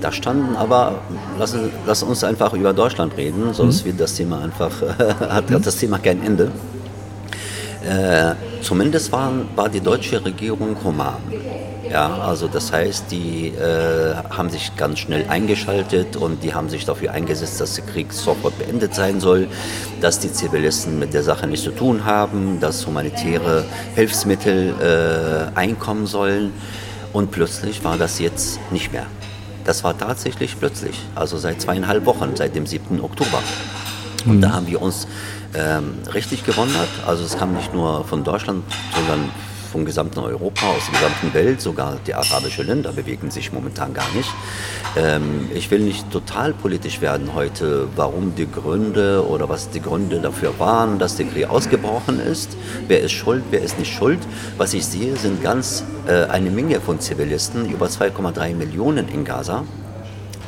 Da 0.00 0.12
standen 0.12 0.56
aber, 0.56 1.00
lass, 1.38 1.56
lass 1.86 2.02
uns 2.02 2.24
einfach 2.24 2.52
über 2.52 2.72
Deutschland 2.72 3.16
reden, 3.16 3.52
sonst 3.52 3.82
mhm. 3.82 3.86
wird 3.88 4.00
das 4.00 4.14
Thema 4.14 4.42
einfach, 4.42 4.70
hat, 5.20 5.50
hat 5.50 5.66
das 5.66 5.76
Thema 5.76 5.98
kein 5.98 6.24
Ende. 6.24 6.50
Äh, 7.84 8.34
zumindest 8.62 9.12
war, 9.12 9.30
war 9.56 9.68
die 9.68 9.80
deutsche 9.80 10.24
Regierung 10.24 10.76
human. 10.82 11.16
Ja, 11.90 12.18
also 12.22 12.48
das 12.48 12.72
heißt, 12.72 13.10
die 13.10 13.48
äh, 13.48 14.14
haben 14.30 14.48
sich 14.48 14.74
ganz 14.76 15.00
schnell 15.00 15.26
eingeschaltet 15.28 16.16
und 16.16 16.42
die 16.42 16.54
haben 16.54 16.70
sich 16.70 16.86
dafür 16.86 17.12
eingesetzt, 17.12 17.60
dass 17.60 17.74
der 17.74 17.84
Krieg 17.84 18.12
sofort 18.12 18.58
beendet 18.58 18.94
sein 18.94 19.20
soll, 19.20 19.48
dass 20.00 20.18
die 20.18 20.32
Zivilisten 20.32 20.98
mit 20.98 21.12
der 21.12 21.22
Sache 21.22 21.46
nichts 21.46 21.64
zu 21.64 21.72
tun 21.72 22.06
haben, 22.06 22.58
dass 22.58 22.86
humanitäre 22.86 23.64
Hilfsmittel 23.94 24.74
äh, 25.54 25.58
einkommen 25.58 26.06
sollen. 26.06 26.52
Und 27.12 27.30
plötzlich 27.30 27.84
war 27.84 27.96
das 27.98 28.18
jetzt 28.18 28.58
nicht 28.72 28.92
mehr. 28.92 29.06
Das 29.64 29.82
war 29.82 29.96
tatsächlich 29.96 30.58
plötzlich, 30.58 31.00
also 31.14 31.38
seit 31.38 31.60
zweieinhalb 31.60 32.04
Wochen, 32.06 32.36
seit 32.36 32.54
dem 32.54 32.66
7. 32.66 33.00
Oktober. 33.00 33.42
Und 34.26 34.36
mhm. 34.36 34.40
da 34.40 34.52
haben 34.52 34.66
wir 34.66 34.80
uns 34.80 35.06
ähm, 35.54 35.94
richtig 36.12 36.44
gewundert. 36.44 36.88
Also 37.06 37.24
es 37.24 37.38
kam 37.38 37.54
nicht 37.54 37.72
nur 37.72 38.04
von 38.04 38.24
Deutschland, 38.24 38.64
sondern 38.94 39.30
vom 39.74 39.84
gesamten 39.84 40.20
Europa, 40.20 40.66
aus 40.68 40.84
der 40.86 41.00
gesamten 41.00 41.34
Welt, 41.34 41.60
sogar 41.60 41.98
die 42.06 42.14
arabischen 42.14 42.64
Länder 42.64 42.92
bewegen 42.92 43.32
sich 43.32 43.52
momentan 43.52 43.92
gar 43.92 44.08
nicht. 44.14 44.30
Ähm, 44.96 45.48
ich 45.52 45.68
will 45.72 45.80
nicht 45.80 46.12
total 46.12 46.52
politisch 46.52 47.00
werden 47.00 47.34
heute, 47.34 47.88
warum 47.96 48.36
die 48.36 48.48
Gründe 48.48 49.26
oder 49.26 49.48
was 49.48 49.70
die 49.70 49.82
Gründe 49.82 50.20
dafür 50.20 50.56
waren, 50.60 51.00
dass 51.00 51.16
der 51.16 51.26
Krieg 51.26 51.50
ausgebrochen 51.50 52.20
ist. 52.20 52.56
Wer 52.86 53.00
ist 53.00 53.10
schuld, 53.10 53.42
wer 53.50 53.62
ist 53.62 53.76
nicht 53.80 53.92
schuld. 53.92 54.20
Was 54.58 54.74
ich 54.74 54.86
sehe, 54.86 55.16
sind 55.16 55.42
ganz 55.42 55.82
äh, 56.06 56.26
eine 56.26 56.50
Menge 56.50 56.80
von 56.80 57.00
Zivilisten, 57.00 57.68
über 57.68 57.86
2,3 57.86 58.54
Millionen 58.54 59.08
in 59.08 59.24
Gaza, 59.24 59.64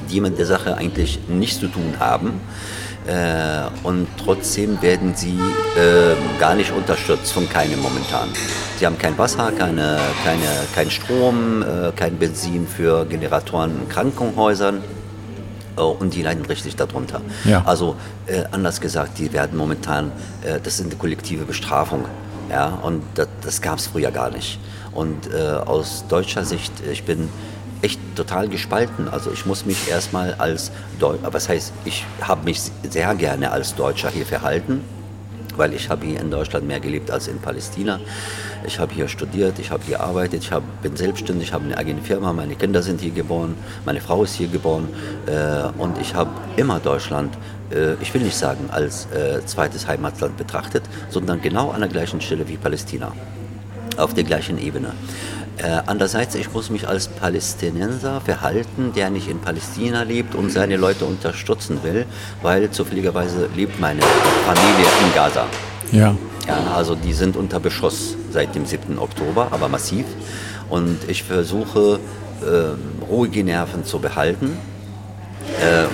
die 0.08 0.20
mit 0.20 0.38
der 0.38 0.46
Sache 0.46 0.76
eigentlich 0.76 1.18
nichts 1.26 1.58
zu 1.58 1.66
tun 1.66 1.94
haben. 1.98 2.40
Äh, 3.08 3.66
und 3.82 4.06
trotzdem 4.24 4.80
werden 4.82 5.16
sie 5.16 5.38
äh, 5.76 6.14
gar 6.38 6.54
nicht 6.54 6.70
unterstützt 6.70 7.32
von 7.32 7.48
keinem 7.48 7.80
momentan. 7.80 8.28
Sie 8.78 8.84
haben 8.84 8.98
kein 8.98 9.16
Wasser, 9.16 9.52
keine, 9.52 9.98
keine, 10.22 10.44
kein 10.74 10.90
Strom, 10.90 11.62
äh, 11.62 11.92
kein 11.96 12.18
Benzin 12.18 12.66
für 12.66 13.06
Generatoren 13.06 13.82
in 13.82 13.88
Krankenhäusern. 13.88 14.82
Äh, 15.76 15.80
und 15.80 16.14
die 16.14 16.22
leiden 16.22 16.44
richtig 16.44 16.76
darunter. 16.76 17.20
Ja. 17.44 17.62
Also 17.64 17.96
äh, 18.26 18.44
anders 18.50 18.80
gesagt, 18.80 19.18
die 19.18 19.32
werden 19.32 19.56
momentan, 19.56 20.12
äh, 20.42 20.60
das 20.62 20.80
ist 20.80 20.86
eine 20.86 20.96
kollektive 20.96 21.44
Bestrafung. 21.44 22.04
Ja, 22.50 22.78
und 22.82 23.02
das, 23.14 23.28
das 23.42 23.60
gab 23.60 23.78
es 23.78 23.88
früher 23.88 24.10
gar 24.10 24.30
nicht. 24.30 24.60
Und 24.92 25.34
aus 25.34 26.04
deutscher 26.08 26.44
Sicht, 26.46 26.72
ich 26.90 27.02
bin 27.02 27.28
echt 27.82 28.00
total 28.14 28.48
gespalten. 28.48 29.08
Also 29.08 29.30
ich 29.30 29.44
muss 29.44 29.66
mich 29.66 29.90
erstmal 29.90 30.32
als 30.34 30.70
Deutscher, 30.98 31.34
was 31.34 31.50
heißt, 31.50 31.72
ich 31.84 32.06
habe 32.22 32.44
mich 32.44 32.62
sehr 32.88 33.14
gerne 33.14 33.50
als 33.50 33.74
Deutscher 33.74 34.08
hier 34.08 34.24
verhalten, 34.24 34.80
weil 35.56 35.74
ich 35.74 35.88
habe 35.90 36.06
hier 36.06 36.20
in 36.20 36.30
Deutschland 36.30 36.66
mehr 36.66 36.80
gelebt 36.80 37.10
als 37.10 37.28
in 37.28 37.38
Palästina. 37.38 38.00
Ich 38.66 38.78
habe 38.78 38.92
hier 38.92 39.08
studiert, 39.08 39.58
ich 39.58 39.70
habe 39.70 39.82
hier 39.84 39.98
gearbeitet, 39.98 40.42
ich 40.42 40.52
hab, 40.52 40.62
bin 40.82 40.96
selbstständig, 40.96 41.52
habe 41.52 41.64
eine 41.64 41.78
eigene 41.78 42.02
Firma, 42.02 42.32
meine 42.32 42.54
Kinder 42.54 42.82
sind 42.82 43.00
hier 43.00 43.10
geboren, 43.10 43.54
meine 43.84 44.00
Frau 44.00 44.22
ist 44.24 44.34
hier 44.34 44.48
geboren 44.48 44.88
äh, 45.26 45.80
und 45.80 45.98
ich 45.98 46.14
habe 46.14 46.30
immer 46.56 46.80
Deutschland, 46.80 47.34
äh, 47.70 47.94
ich 48.00 48.12
will 48.12 48.22
nicht 48.22 48.36
sagen 48.36 48.68
als 48.70 49.06
äh, 49.06 49.44
zweites 49.44 49.86
Heimatland 49.86 50.36
betrachtet, 50.36 50.82
sondern 51.10 51.40
genau 51.40 51.70
an 51.70 51.80
der 51.80 51.88
gleichen 51.88 52.20
Stelle 52.20 52.48
wie 52.48 52.56
Palästina, 52.56 53.12
auf 53.96 54.14
der 54.14 54.24
gleichen 54.24 54.58
Ebene. 54.58 54.92
Äh, 55.58 55.80
andererseits, 55.86 56.34
ich 56.34 56.52
muss 56.52 56.68
mich 56.68 56.86
als 56.86 57.08
Palästinenser 57.08 58.20
verhalten, 58.20 58.92
der 58.94 59.08
nicht 59.08 59.28
in 59.28 59.40
Palästina 59.40 60.02
lebt 60.02 60.34
und 60.34 60.50
seine 60.50 60.76
Leute 60.76 61.06
unterstützen 61.06 61.78
will, 61.82 62.04
weil 62.42 62.70
zufälligerweise 62.70 63.48
lebt 63.56 63.80
meine 63.80 64.02
Familie 64.02 64.86
in 65.02 65.14
Gaza. 65.14 65.46
Ja. 65.92 66.14
ja. 66.46 66.72
Also 66.74 66.94
die 66.94 67.14
sind 67.14 67.36
unter 67.36 67.58
Beschuss 67.58 68.16
seit 68.30 68.54
dem 68.54 68.66
7. 68.66 68.98
Oktober, 68.98 69.48
aber 69.50 69.68
massiv. 69.68 70.04
Und 70.68 70.98
ich 71.08 71.22
versuche, 71.22 72.00
äh, 72.42 73.04
ruhige 73.06 73.42
Nerven 73.42 73.84
zu 73.84 73.98
behalten. 73.98 74.58
Äh, 75.62 75.86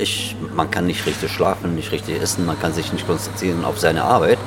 ich, 0.00 0.36
man 0.54 0.70
kann 0.70 0.86
nicht 0.86 1.06
richtig 1.06 1.30
schlafen, 1.30 1.74
nicht 1.74 1.92
richtig 1.92 2.20
essen, 2.20 2.46
man 2.46 2.58
kann 2.58 2.72
sich 2.72 2.92
nicht 2.92 3.06
konzentrieren 3.06 3.64
auf 3.64 3.78
seine 3.78 4.04
Arbeit, 4.04 4.38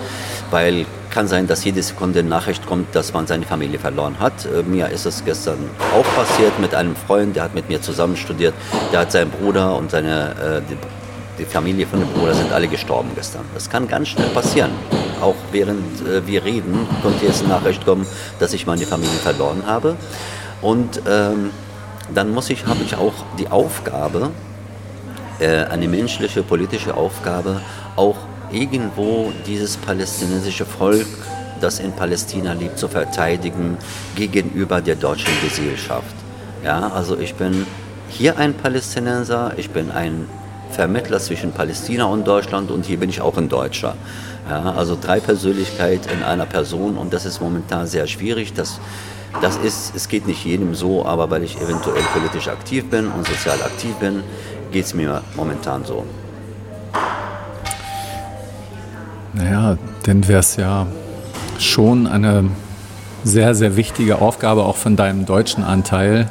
weil 0.52 0.86
kann 1.14 1.28
sein, 1.28 1.46
dass 1.46 1.64
jede 1.64 1.82
Sekunde 1.84 2.24
Nachricht 2.24 2.66
kommt, 2.66 2.96
dass 2.96 3.14
man 3.14 3.28
seine 3.28 3.46
Familie 3.46 3.78
verloren 3.78 4.20
hat. 4.20 4.34
Äh, 4.46 4.64
mir 4.64 4.90
ist 4.90 5.06
es 5.06 5.24
gestern 5.24 5.58
auch 5.96 6.16
passiert 6.16 6.60
mit 6.60 6.74
einem 6.74 6.96
Freund, 6.96 7.36
der 7.36 7.44
hat 7.44 7.54
mit 7.54 7.70
mir 7.70 7.82
zusammen 7.82 8.18
studiert, 8.18 8.54
der 8.92 9.02
hat 9.02 9.12
seinen 9.12 9.30
Bruder 9.30 9.76
und 9.78 9.92
seine, 9.92 10.32
äh, 10.32 10.62
die, 11.38 11.46
Familie 11.46 11.86
von 11.86 12.00
dem 12.00 12.10
Bruder 12.10 12.34
sind 12.34 12.52
alle 12.54 12.68
gestorben 12.68 13.10
gestern. 13.16 13.44
Das 13.54 13.70
kann 13.70 13.88
ganz 13.88 14.08
schnell 14.08 14.30
passieren. 14.30 14.72
Auch 15.22 15.36
während 15.52 16.08
äh, 16.08 16.26
wir 16.26 16.44
reden, 16.46 16.88
konnte 17.02 17.26
jetzt 17.26 17.44
eine 17.44 17.50
Nachricht 17.50 17.86
kommen, 17.86 18.06
dass 18.40 18.54
ich 18.54 18.66
meine 18.66 18.86
Familie 18.86 19.18
verloren 19.18 19.64
habe. 19.66 19.96
Und 20.62 21.02
ähm, 21.08 21.50
dann 22.14 22.32
muss 22.32 22.50
ich, 22.50 22.66
habe 22.66 22.84
ich 22.84 22.96
auch 22.96 23.14
die 23.38 23.50
Aufgabe, 23.50 24.32
eine 25.40 25.88
menschliche, 25.88 26.44
politische 26.44 26.96
Aufgabe, 26.96 27.62
auch 27.96 28.18
irgendwo 28.52 29.32
dieses 29.48 29.78
palästinensische 29.78 30.66
Volk, 30.66 31.08
das 31.60 31.80
in 31.80 31.92
Palästina 31.94 32.54
lebt, 32.54 32.78
zu 32.78 32.88
verteidigen 32.88 33.78
gegenüber 34.16 34.82
der 34.82 34.96
deutschen 34.96 35.34
Gesellschaft. 35.42 36.16
Ja, 36.64 36.92
also 36.94 37.18
ich 37.18 37.36
bin 37.36 37.66
hier 38.10 38.38
ein 38.38 38.54
Palästinenser, 38.54 39.54
ich 39.58 39.70
bin 39.70 39.92
ein 39.92 40.28
Vermittler 40.72 41.20
zwischen 41.20 41.52
Palästina 41.52 42.06
und 42.06 42.28
Deutschland 42.28 42.72
und 42.72 42.86
hier 42.86 42.98
bin 42.98 43.10
ich 43.10 43.22
auch 43.22 43.38
ein 43.38 43.50
Deutscher. 43.50 43.96
Ja, 44.50 44.74
also 44.74 44.98
drei 45.00 45.20
Persönlichkeiten 45.20 46.10
in 46.10 46.24
einer 46.24 46.46
Person 46.46 46.98
und 46.98 47.14
das 47.14 47.26
ist 47.26 47.42
momentan 47.42 47.88
sehr 47.88 48.08
schwierig. 48.08 48.54
Das, 48.54 48.80
das 49.42 49.58
ist, 49.58 49.96
es 49.96 50.08
geht 50.08 50.28
nicht 50.28 50.44
jedem 50.46 50.76
so, 50.76 51.06
aber 51.06 51.30
weil 51.30 51.44
ich 51.44 51.60
eventuell 51.62 52.04
politisch 52.14 52.48
aktiv 52.48 52.90
bin 52.90 53.08
und 53.08 53.26
sozial 53.28 53.62
aktiv 53.64 53.96
bin, 53.96 54.24
geht 54.74 54.86
es 54.86 54.94
mir 54.94 55.22
momentan 55.38 55.86
so. 55.86 56.04
Naja, 59.34 59.78
dann 60.04 60.28
wäre 60.28 60.40
es 60.40 60.58
ja 60.58 60.88
schon 61.60 62.08
eine 62.08 62.46
sehr, 63.24 63.56
sehr 63.56 63.78
wichtige 63.78 64.20
Aufgabe 64.20 64.64
auch 64.66 64.76
von 64.76 64.96
deinem 64.96 65.26
deutschen 65.26 65.64
Anteil, 65.64 66.30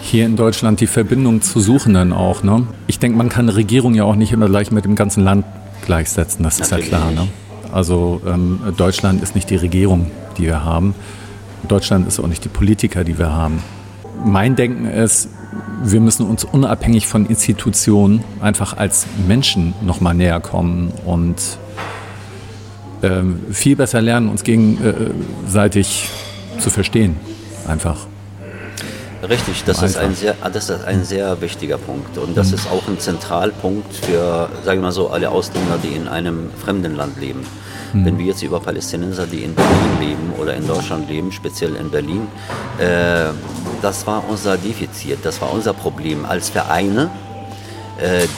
hier 0.00 0.24
in 0.24 0.36
Deutschland 0.36 0.80
die 0.80 0.86
Verbindung 0.86 1.42
zu 1.42 1.60
suchen 1.60 1.92
dann 1.92 2.14
auch. 2.14 2.42
Ne? 2.42 2.66
Ich 2.86 2.98
denke, 2.98 3.18
man 3.18 3.28
kann 3.28 3.46
eine 3.46 3.56
Regierung 3.56 3.94
ja 3.94 4.04
auch 4.04 4.14
nicht 4.14 4.32
immer 4.32 4.48
gleich 4.48 4.70
mit 4.70 4.86
dem 4.86 4.94
ganzen 4.94 5.22
Land 5.22 5.44
gleichsetzen, 5.84 6.42
das 6.44 6.60
ist 6.60 6.70
Natürlich. 6.70 6.90
ja 6.90 6.98
klar. 6.98 7.10
Ne? 7.10 7.28
Also 7.72 8.22
ähm, 8.26 8.60
Deutschland 8.76 9.22
ist 9.22 9.34
nicht 9.34 9.50
die 9.50 9.56
Regierung, 9.56 10.10
die 10.38 10.44
wir 10.44 10.64
haben. 10.64 10.94
Deutschland 11.66 12.08
ist 12.08 12.18
auch 12.20 12.26
nicht 12.26 12.42
die 12.44 12.48
Politiker, 12.48 13.04
die 13.04 13.18
wir 13.18 13.32
haben. 13.32 13.62
Mein 14.24 14.56
Denken 14.56 14.86
ist, 14.86 15.28
wir 15.82 16.00
müssen 16.00 16.26
uns 16.26 16.44
unabhängig 16.44 17.06
von 17.06 17.26
Institutionen 17.26 18.24
einfach 18.40 18.76
als 18.76 19.06
Menschen 19.26 19.74
nochmal 19.82 20.14
näher 20.14 20.40
kommen 20.40 20.92
und 21.04 21.36
äh, 23.02 23.22
viel 23.52 23.76
besser 23.76 24.00
lernen, 24.00 24.28
uns 24.28 24.44
gegenseitig 24.44 26.08
zu 26.58 26.70
verstehen. 26.70 27.16
Einfach. 27.66 28.06
Richtig, 29.22 29.64
das 29.64 29.82
ist, 29.82 29.96
ein 29.96 30.14
sehr, 30.14 30.34
das 30.52 30.70
ist 30.70 30.84
ein 30.84 31.04
sehr 31.04 31.40
wichtiger 31.40 31.78
Punkt. 31.78 32.16
Und 32.18 32.36
das 32.36 32.48
mhm. 32.48 32.54
ist 32.54 32.70
auch 32.70 32.86
ein 32.86 32.98
Zentralpunkt 33.00 33.92
für, 33.92 34.48
sagen 34.64 34.80
wir 34.80 34.86
mal 34.86 34.92
so, 34.92 35.08
alle 35.08 35.30
Ausländer, 35.30 35.78
die 35.82 35.96
in 35.96 36.06
einem 36.06 36.50
fremden 36.64 36.94
Land 36.96 37.20
leben. 37.20 37.44
Mhm. 37.92 38.04
Wenn 38.04 38.18
wir 38.18 38.26
jetzt 38.26 38.42
über 38.42 38.60
Palästinenser, 38.60 39.26
die 39.26 39.42
in 39.42 39.54
Berlin 39.54 39.98
leben 40.00 40.32
oder 40.38 40.54
in 40.54 40.66
Deutschland 40.66 41.08
leben, 41.08 41.32
speziell 41.32 41.74
in 41.74 41.90
Berlin, 41.90 42.28
äh, 42.78 43.30
das 43.82 44.06
war 44.06 44.22
unser 44.28 44.56
Defizit, 44.56 45.18
das 45.24 45.40
war 45.40 45.52
unser 45.52 45.72
Problem 45.72 46.24
als 46.24 46.50
Vereine, 46.50 47.10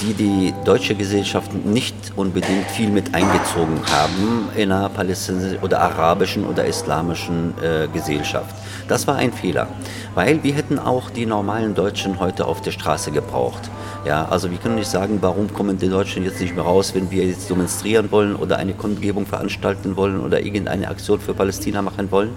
die 0.02 0.14
die 0.14 0.55
deutsche 0.64 0.95
Gesellschaft 0.95 1.52
nicht 1.52 1.95
unbedingt 2.17 2.64
viel 2.71 2.88
mit 2.88 3.14
eingezogen 3.14 3.81
haben 3.90 4.49
in 4.57 4.73
einer 4.73 4.88
palästinensischen 4.88 5.59
oder 5.59 5.81
arabischen 5.81 6.47
oder 6.47 6.64
islamischen 6.64 7.52
äh, 7.62 7.87
Gesellschaft. 7.93 8.55
Das 8.88 9.07
war 9.07 9.17
ein 9.17 9.33
Fehler, 9.33 9.69
weil 10.14 10.43
wir 10.43 10.55
hätten 10.55 10.79
auch 10.79 11.11
die 11.11 11.26
normalen 11.26 11.75
Deutschen 11.75 12.19
heute 12.21 12.47
auf 12.47 12.61
der 12.62 12.71
Straße 12.71 13.11
gebraucht. 13.11 13.71
Ja, 14.05 14.26
also 14.31 14.50
wir 14.50 14.57
können 14.57 14.76
nicht 14.76 14.90
sagen, 14.90 15.19
warum 15.21 15.52
kommen 15.52 15.76
die 15.76 15.88
Deutschen 15.88 16.25
jetzt 16.25 16.40
nicht 16.40 16.55
mehr 16.55 16.64
raus, 16.64 16.95
wenn 16.95 17.11
wir 17.11 17.26
jetzt 17.26 17.50
demonstrieren 17.50 18.11
wollen 18.11 18.35
oder 18.35 18.57
eine 18.57 18.73
Kundgebung 18.73 19.26
veranstalten 19.26 19.95
wollen 19.97 20.21
oder 20.21 20.40
irgendeine 20.40 20.88
Aktion 20.88 21.21
für 21.21 21.35
Palästina 21.35 21.83
machen 21.83 22.11
wollen. 22.11 22.31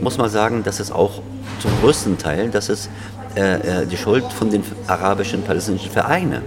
Muss 0.00 0.18
man 0.18 0.28
sagen, 0.28 0.62
dass 0.64 0.80
es 0.80 0.92
auch 0.92 1.22
zum 1.60 1.70
größten 1.80 2.18
Teil, 2.18 2.50
das 2.50 2.68
ist 2.68 2.90
äh, 3.36 3.82
äh, 3.82 3.86
die 3.86 3.96
Schuld 3.96 4.24
von 4.32 4.50
den 4.50 4.62
arabischen 4.86 5.42
palästinensischen 5.42 5.92
Vereinen. 5.92 6.42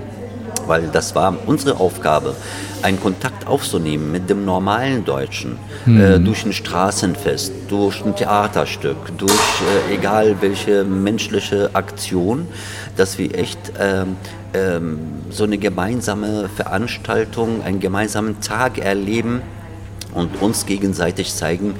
Weil 0.67 0.87
das 0.87 1.15
war 1.15 1.35
unsere 1.45 1.79
Aufgabe, 1.79 2.35
einen 2.81 2.99
Kontakt 2.99 3.47
aufzunehmen 3.47 4.11
mit 4.11 4.29
dem 4.29 4.45
normalen 4.45 5.05
Deutschen, 5.05 5.57
mhm. 5.85 6.01
äh, 6.01 6.19
durch 6.19 6.45
ein 6.45 6.53
Straßenfest, 6.53 7.51
durch 7.69 8.03
ein 8.03 8.15
Theaterstück, 8.15 9.17
durch 9.17 9.31
äh, 9.89 9.95
egal 9.95 10.37
welche 10.41 10.83
menschliche 10.83 11.69
Aktion, 11.73 12.47
dass 12.97 13.17
wir 13.17 13.35
echt 13.37 13.59
ähm, 13.79 14.15
ähm, 14.53 14.99
so 15.29 15.43
eine 15.43 15.57
gemeinsame 15.57 16.49
Veranstaltung, 16.55 17.63
einen 17.63 17.79
gemeinsamen 17.79 18.41
Tag 18.41 18.79
erleben 18.79 19.41
und 20.13 20.41
uns 20.41 20.65
gegenseitig 20.65 21.33
zeigen, 21.33 21.75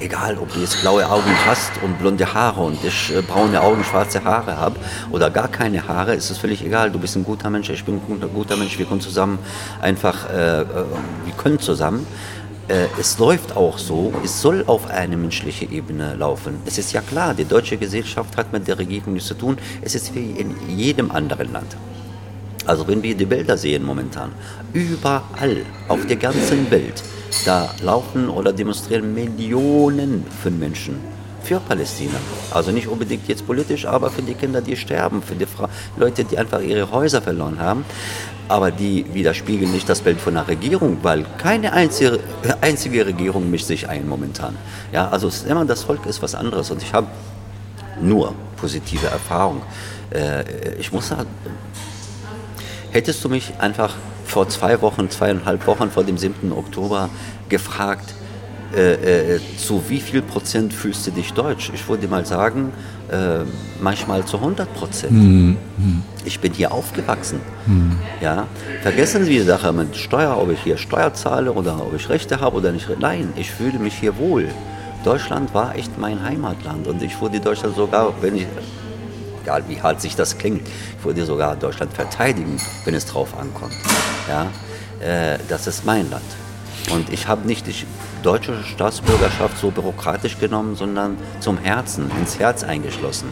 egal 0.00 0.38
ob 0.38 0.52
du 0.52 0.60
jetzt 0.60 0.80
blaue 0.80 1.08
Augen 1.08 1.30
hast 1.46 1.70
und 1.82 1.98
blonde 1.98 2.32
Haare 2.32 2.60
und 2.60 2.82
ich 2.84 3.14
äh, 3.14 3.22
braune 3.22 3.60
Augen, 3.60 3.84
schwarze 3.84 4.24
Haare 4.24 4.56
habe 4.56 4.76
oder 5.10 5.30
gar 5.30 5.48
keine 5.48 5.86
Haare, 5.86 6.14
ist 6.14 6.30
es 6.30 6.38
völlig 6.38 6.64
egal. 6.64 6.90
Du 6.90 6.98
bist 6.98 7.16
ein 7.16 7.24
guter 7.24 7.50
Mensch, 7.50 7.68
ich 7.70 7.84
bin 7.84 7.96
ein 7.96 8.30
guter, 8.34 8.56
Mensch, 8.56 8.78
wir 8.78 8.86
können 8.86 9.00
zusammen 9.00 9.38
einfach, 9.80 10.28
äh, 10.30 10.62
äh, 10.62 10.64
wir 11.24 11.34
können 11.36 11.58
zusammen. 11.58 12.06
Äh, 12.68 12.86
es 12.98 13.18
läuft 13.18 13.56
auch 13.56 13.78
so, 13.78 14.12
es 14.24 14.40
soll 14.40 14.64
auf 14.66 14.88
eine 14.88 15.16
menschliche 15.16 15.66
Ebene 15.66 16.14
laufen. 16.14 16.58
Es 16.64 16.78
ist 16.78 16.92
ja 16.92 17.00
klar, 17.00 17.34
die 17.34 17.44
deutsche 17.44 17.76
Gesellschaft 17.76 18.36
hat 18.36 18.52
mit 18.52 18.68
der 18.68 18.78
Regierung 18.78 19.12
nichts 19.12 19.28
zu 19.28 19.34
tun. 19.34 19.58
Es 19.82 19.94
ist 19.94 20.14
wie 20.14 20.30
in 20.30 20.54
jedem 20.68 21.10
anderen 21.10 21.52
Land. 21.52 21.76
Also 22.66 22.86
wenn 22.86 23.02
wir 23.02 23.14
die 23.14 23.24
Bilder 23.24 23.56
sehen 23.56 23.84
momentan, 23.84 24.32
überall 24.72 25.64
auf 25.88 26.06
der 26.06 26.16
ganzen 26.16 26.70
Welt, 26.70 27.02
da 27.44 27.70
laufen 27.82 28.28
oder 28.28 28.52
demonstrieren 28.52 29.14
Millionen 29.14 30.24
von 30.42 30.58
Menschen 30.58 30.96
für 31.42 31.58
Palästina. 31.60 32.18
Also 32.50 32.70
nicht 32.70 32.86
unbedingt 32.86 33.26
jetzt 33.28 33.46
politisch, 33.46 33.86
aber 33.86 34.10
für 34.10 34.22
die 34.22 34.34
Kinder, 34.34 34.60
die 34.60 34.76
sterben, 34.76 35.22
für 35.22 35.34
die 35.34 35.46
Fra 35.46 35.68
Leute, 35.96 36.24
die 36.24 36.36
einfach 36.36 36.60
ihre 36.60 36.90
Häuser 36.90 37.22
verloren 37.22 37.58
haben. 37.58 37.84
Aber 38.48 38.70
die 38.70 39.06
widerspiegeln 39.12 39.72
nicht 39.72 39.88
das 39.88 40.00
Bild 40.00 40.20
von 40.20 40.36
einer 40.36 40.48
Regierung, 40.48 40.98
weil 41.02 41.24
keine 41.38 41.72
einzige, 41.72 42.18
einzige 42.60 43.06
Regierung 43.06 43.50
mischt 43.50 43.66
sich 43.66 43.88
ein 43.88 44.08
momentan. 44.08 44.56
Ja, 44.92 45.08
also 45.08 45.28
es 45.28 45.36
ist 45.36 45.46
immer, 45.46 45.64
das 45.64 45.84
Volk 45.84 46.04
ist 46.06 46.20
was 46.20 46.34
anderes 46.34 46.70
und 46.70 46.82
ich 46.82 46.92
habe 46.92 47.06
nur 48.00 48.34
positive 48.56 49.06
Erfahrungen. 49.06 49.62
Äh, 50.10 50.74
ich 50.78 50.92
muss 50.92 51.08
sagen, 51.08 51.28
hättest 52.90 53.24
du 53.24 53.28
mich 53.28 53.52
einfach 53.58 53.94
vor 54.24 54.48
zwei 54.48 54.80
Wochen, 54.80 55.10
zweieinhalb 55.10 55.66
Wochen 55.66 55.90
vor 55.90 56.04
dem 56.04 56.18
7. 56.18 56.52
Oktober 56.52 57.10
gefragt, 57.48 58.14
äh, 58.74 59.34
äh, 59.34 59.40
zu 59.56 59.82
wie 59.88 59.98
viel 59.98 60.22
Prozent 60.22 60.72
fühlst 60.72 61.04
du 61.04 61.10
dich 61.10 61.32
deutsch? 61.32 61.72
Ich 61.74 61.88
würde 61.88 62.06
mal 62.06 62.24
sagen, 62.24 62.72
äh, 63.10 63.40
manchmal 63.80 64.24
zu 64.24 64.36
100 64.36 64.72
Prozent. 64.74 65.12
Mhm. 65.12 65.56
Ich 66.24 66.38
bin 66.38 66.52
hier 66.52 66.70
aufgewachsen. 66.70 67.40
Mhm. 67.66 67.98
Ja? 68.20 68.46
Vergessen 68.82 69.24
Sie 69.24 69.32
die 69.32 69.40
Sache 69.40 69.72
mit 69.72 69.96
Steuer, 69.96 70.38
ob 70.40 70.52
ich 70.52 70.60
hier 70.62 70.76
Steuer 70.76 71.12
zahle 71.14 71.52
oder 71.52 71.80
ob 71.84 71.96
ich 71.96 72.08
Rechte 72.08 72.38
habe 72.38 72.58
oder 72.58 72.70
nicht. 72.70 72.88
Nein, 73.00 73.32
ich 73.34 73.50
fühle 73.50 73.80
mich 73.80 73.94
hier 73.94 74.16
wohl. 74.18 74.48
Deutschland 75.04 75.52
war 75.52 75.74
echt 75.74 75.98
mein 75.98 76.22
Heimatland 76.22 76.86
und 76.86 77.02
ich 77.02 77.20
würde 77.20 77.40
Deutschland 77.40 77.74
sogar, 77.74 78.12
wenn 78.20 78.36
ich 78.36 78.46
egal 79.42 79.64
wie 79.68 79.80
hart 79.80 80.00
sich 80.00 80.16
das 80.16 80.38
klingt, 80.38 80.66
ich 80.66 81.04
würde 81.04 81.24
sogar 81.24 81.56
Deutschland 81.56 81.92
verteidigen, 81.92 82.56
wenn 82.84 82.94
es 82.94 83.06
drauf 83.06 83.36
ankommt. 83.38 83.74
Ja? 84.28 84.46
Äh, 85.00 85.38
das 85.48 85.66
ist 85.66 85.84
mein 85.84 86.10
Land. 86.10 86.24
Und 86.92 87.12
ich 87.12 87.28
habe 87.28 87.46
nicht 87.46 87.66
die 87.66 87.74
deutsche 88.22 88.62
Staatsbürgerschaft 88.64 89.58
so 89.58 89.70
bürokratisch 89.70 90.38
genommen, 90.38 90.76
sondern 90.76 91.16
zum 91.40 91.58
Herzen, 91.58 92.10
ins 92.18 92.38
Herz 92.38 92.64
eingeschlossen. 92.64 93.28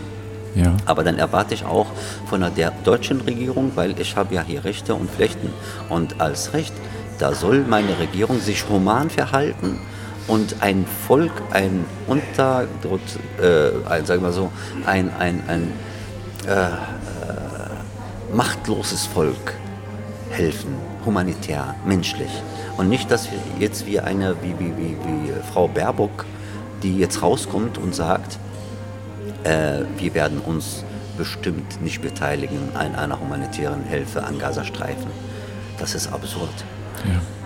Ja. 0.55 0.77
Aber 0.87 1.05
dann 1.05 1.19
erwarte 1.19 1.55
ich 1.55 1.65
auch 1.65 1.87
von 2.29 2.45
der 2.55 2.73
deutschen 2.85 3.21
Regierung, 3.21 3.73
weil 3.75 3.99
ich 4.01 4.17
habe 4.17 4.35
ja 4.35 4.43
hier 4.43 4.65
Rechte 4.65 4.95
und 4.95 5.11
Pflichten. 5.11 5.51
Und 5.89 6.21
als 6.21 6.53
Recht, 6.53 6.73
da 7.19 7.35
soll 7.35 7.65
meine 7.69 7.99
Regierung 7.99 8.41
sich 8.41 8.69
human 8.69 9.11
verhalten 9.11 9.79
und 10.27 10.57
ein 10.61 10.85
Volk, 11.07 11.33
ein 11.53 11.85
Unterdruck, 12.07 13.01
äh, 13.41 13.71
ein, 13.89 14.05
sagen 14.07 14.23
wir 14.23 14.33
so, 14.33 14.51
ein, 14.87 15.11
ein, 15.19 15.43
ein 15.49 15.73
äh, 16.47 16.51
äh, 16.51 16.75
machtloses 18.35 19.07
Volk 19.07 19.55
helfen, 20.31 20.77
humanitär, 21.05 21.75
menschlich. 21.85 22.31
Und 22.77 22.89
nicht, 22.89 23.11
dass 23.11 23.31
wir 23.31 23.39
jetzt 23.59 23.87
wie 23.87 24.01
eine, 24.01 24.37
wie, 24.43 24.59
wie, 24.59 24.77
wie, 24.77 24.97
wie 25.05 25.33
Frau 25.53 25.69
Baerbock, 25.69 26.27
die 26.83 26.99
jetzt 26.99 27.23
rauskommt 27.23 27.79
und 27.79 27.95
sagt, 27.95 28.39
äh, 29.45 29.81
wir 29.97 30.15
werden 30.15 30.39
uns 30.39 30.85
bestimmt 31.17 31.83
nicht 31.83 32.01
beteiligen 32.01 32.71
an 32.75 32.95
einer 32.95 33.19
humanitären 33.19 33.85
Hilfe 33.85 34.23
an 34.23 34.39
Gazastreifen. 34.39 35.11
Das 35.79 35.95
ist 35.95 36.13
absurd. 36.13 36.65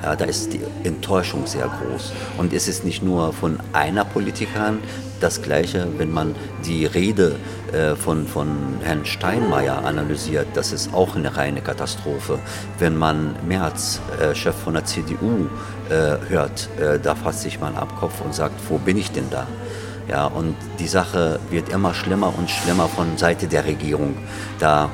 Ja. 0.02 0.16
da 0.16 0.24
ist 0.24 0.52
die 0.52 0.60
Enttäuschung 0.84 1.46
sehr 1.46 1.68
groß. 1.68 2.12
Und 2.38 2.52
es 2.52 2.68
ist 2.68 2.84
nicht 2.84 3.02
nur 3.02 3.32
von 3.32 3.58
einer 3.72 4.04
Politikerin 4.04 4.78
das 5.20 5.40
Gleiche, 5.40 5.86
wenn 5.98 6.10
man 6.10 6.34
die 6.64 6.84
Rede 6.84 7.36
äh, 7.72 7.94
von, 7.94 8.26
von 8.26 8.48
Herrn 8.82 9.04
Steinmeier 9.04 9.84
analysiert, 9.84 10.48
das 10.54 10.72
ist 10.72 10.92
auch 10.92 11.14
eine 11.14 11.36
reine 11.36 11.60
Katastrophe. 11.60 12.40
Wenn 12.80 12.96
man 12.96 13.36
Merz, 13.46 14.00
Chef 14.34 14.56
von 14.56 14.74
der 14.74 14.84
CDU, 14.84 15.48
äh, 15.92 16.16
hört, 16.28 16.68
äh, 16.80 16.98
da 16.98 17.14
fasst 17.14 17.42
sich 17.42 17.60
man 17.60 17.76
ab 17.76 17.94
Kopf 18.00 18.22
und 18.24 18.34
sagt, 18.34 18.54
wo 18.70 18.78
bin 18.78 18.96
ich 18.96 19.10
denn 19.10 19.28
da? 19.30 19.46
Ja, 20.08 20.26
und 20.26 20.56
die 20.78 20.88
Sache 20.88 21.38
wird 21.50 21.68
immer 21.68 21.92
schlimmer 21.92 22.32
und 22.36 22.50
schlimmer 22.50 22.88
von 22.88 23.18
Seite 23.18 23.46
der 23.46 23.66
Regierung. 23.66 24.16
Da 24.58 24.90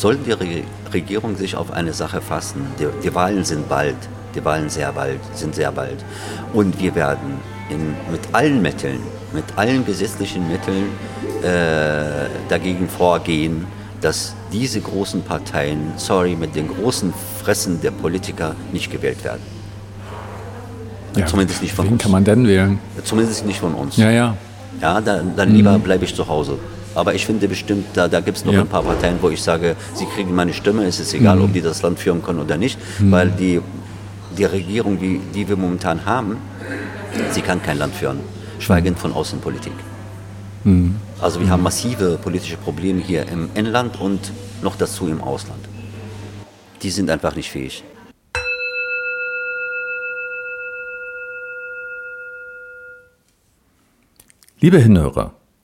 sollten 0.00 0.24
die 0.24 0.32
Re 0.32 0.62
Regierung 0.92 1.36
sich 1.36 1.54
auf 1.54 1.70
eine 1.70 1.92
Sache 1.92 2.20
fassen. 2.22 2.64
Die, 2.78 2.86
die, 3.02 3.14
Wahlen 3.14 3.44
sind 3.44 3.68
bald, 3.68 3.96
die 4.34 4.42
Wahlen 4.42 4.70
sehr 4.70 4.90
bald, 4.92 5.20
sind 5.34 5.54
sehr 5.54 5.70
bald. 5.70 6.02
Und 6.54 6.80
wir 6.80 6.94
werden 6.94 7.40
in, 7.68 7.94
mit 8.10 8.20
allen 8.32 8.62
Mitteln, 8.62 9.00
mit 9.34 9.44
allen 9.56 9.84
gesetzlichen 9.84 10.48
Mitteln 10.48 10.84
äh, 11.42 12.28
dagegen 12.48 12.88
vorgehen, 12.88 13.66
dass 14.00 14.34
diese 14.50 14.80
großen 14.80 15.22
Parteien, 15.22 15.92
sorry, 15.96 16.36
mit 16.36 16.54
den 16.54 16.68
großen 16.68 17.12
Fressen 17.42 17.80
der 17.82 17.90
Politiker 17.90 18.54
nicht 18.72 18.90
gewählt 18.90 19.22
werden. 19.24 19.42
Ja, 21.16 21.26
Zumindest 21.26 21.60
nicht 21.60 21.74
von 21.74 21.84
wen 21.84 21.94
uns. 21.94 22.02
kann 22.02 22.12
man 22.12 22.24
denn 22.24 22.46
wählen? 22.46 22.78
Zumindest 23.04 23.44
nicht 23.44 23.60
von 23.60 23.74
uns. 23.74 23.96
Ja, 23.96 24.10
ja. 24.10 24.36
Ja, 24.80 25.00
dann, 25.00 25.34
dann 25.36 25.52
lieber 25.52 25.76
mhm. 25.76 25.82
bleibe 25.82 26.04
ich 26.04 26.14
zu 26.14 26.26
Hause. 26.28 26.58
Aber 26.98 27.14
ich 27.14 27.24
finde 27.24 27.46
bestimmt, 27.46 27.86
da, 27.94 28.08
da 28.08 28.18
gibt 28.18 28.38
es 28.38 28.44
noch 28.44 28.52
ja. 28.52 28.62
ein 28.62 28.66
paar 28.66 28.82
Parteien, 28.82 29.18
wo 29.20 29.30
ich 29.30 29.40
sage, 29.40 29.76
sie 29.94 30.04
kriegen 30.06 30.34
meine 30.34 30.52
Stimme, 30.52 30.84
es 30.84 30.98
ist 30.98 31.14
egal, 31.14 31.36
mhm. 31.36 31.44
ob 31.44 31.52
die 31.52 31.60
das 31.60 31.80
Land 31.80 32.00
führen 32.00 32.24
können 32.24 32.40
oder 32.40 32.56
nicht, 32.56 32.76
mhm. 32.98 33.12
weil 33.12 33.30
die, 33.30 33.60
die 34.36 34.44
Regierung, 34.44 34.98
die, 34.98 35.20
die 35.32 35.48
wir 35.48 35.56
momentan 35.56 36.04
haben, 36.04 36.38
sie 37.30 37.40
kann 37.40 37.62
kein 37.62 37.78
Land 37.78 37.94
führen, 37.94 38.18
schweigend 38.58 38.98
von 38.98 39.12
Außenpolitik. 39.12 39.74
Mhm. 40.64 40.96
Also 41.20 41.38
wir 41.38 41.46
mhm. 41.46 41.50
haben 41.52 41.62
massive 41.62 42.18
politische 42.20 42.56
Probleme 42.56 43.00
hier 43.00 43.28
im 43.28 43.48
Inland 43.54 44.00
und 44.00 44.32
noch 44.60 44.74
dazu 44.74 45.06
im 45.06 45.20
Ausland. 45.20 45.60
Die 46.82 46.90
sind 46.90 47.08
einfach 47.10 47.36
nicht 47.36 47.48
fähig. 47.48 47.84
Liebe 54.58 54.78
Hinhörer, 54.78 55.37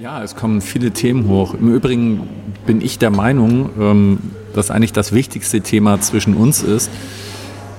Ja, 0.00 0.24
es 0.24 0.34
kommen 0.34 0.60
viele 0.60 0.90
Themen 0.90 1.28
hoch. 1.28 1.54
Im 1.54 1.72
Übrigen 1.72 2.28
bin 2.66 2.80
ich 2.80 2.98
der 2.98 3.10
Meinung, 3.10 3.70
ähm, 3.78 4.18
dass 4.52 4.72
eigentlich 4.72 4.92
das 4.92 5.12
wichtigste 5.12 5.60
Thema 5.60 6.00
zwischen 6.00 6.34
uns 6.34 6.64
ist, 6.64 6.90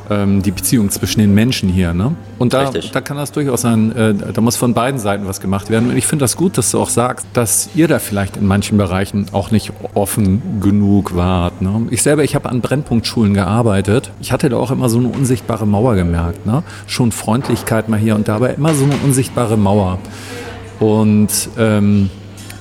ähm, 0.10 0.42
die 0.42 0.52
Beziehung 0.52 0.90
zwischen 0.92 1.20
den 1.20 1.34
Menschen 1.34 1.68
hier. 1.68 1.94
Ne? 1.94 2.16
Und 2.40 2.54
da, 2.54 2.72
da 2.72 3.02
kann 3.02 3.18
das 3.18 3.34
durchaus 3.34 3.62
sein, 3.62 3.94
äh, 3.94 4.14
da 4.14 4.40
muss 4.40 4.56
von 4.56 4.74
beiden 4.74 4.98
Seiten 4.98 5.28
was 5.28 5.42
gemacht 5.42 5.70
werden. 5.70 5.90
Und 5.90 5.98
ich 5.98 6.08
finde 6.08 6.24
das 6.24 6.38
gut, 6.38 6.58
dass 6.58 6.72
du 6.72 6.80
auch 6.80 6.88
sagst, 6.90 7.28
dass 7.34 7.70
ihr 7.76 7.90
da 7.90 8.00
vielleicht 8.00 8.38
in 8.38 8.48
manchen 8.48 8.78
Bereichen 8.78 9.26
auch 9.34 9.52
nicht 9.52 9.74
offen 9.94 10.62
genug 10.62 11.18
wart. 11.18 11.62
Ne? 11.62 11.88
Ich 11.90 12.02
selber, 12.02 12.24
ich 12.24 12.34
habe 12.36 12.48
an 12.48 12.62
Brennpunktschulen 12.62 13.34
gearbeitet. 13.34 14.12
Ich 14.22 14.32
hatte 14.32 14.48
da 14.48 14.56
auch 14.56 14.72
immer 14.72 14.88
so 14.88 15.00
eine 15.00 15.10
unsichtbare 15.10 15.68
Mauer 15.68 15.96
gemerkt. 15.96 16.46
Ne? 16.46 16.64
Schon 16.88 17.12
Freundlichkeit 17.12 17.90
mal 17.90 18.00
hier 18.00 18.16
und 18.16 18.30
da, 18.30 18.38
aber 18.38 18.54
immer 18.54 18.74
so 18.74 18.86
eine 18.86 18.96
unsichtbare 19.04 19.58
Mauer. 19.58 20.00
Und 20.80 21.30
ähm, 21.58 22.10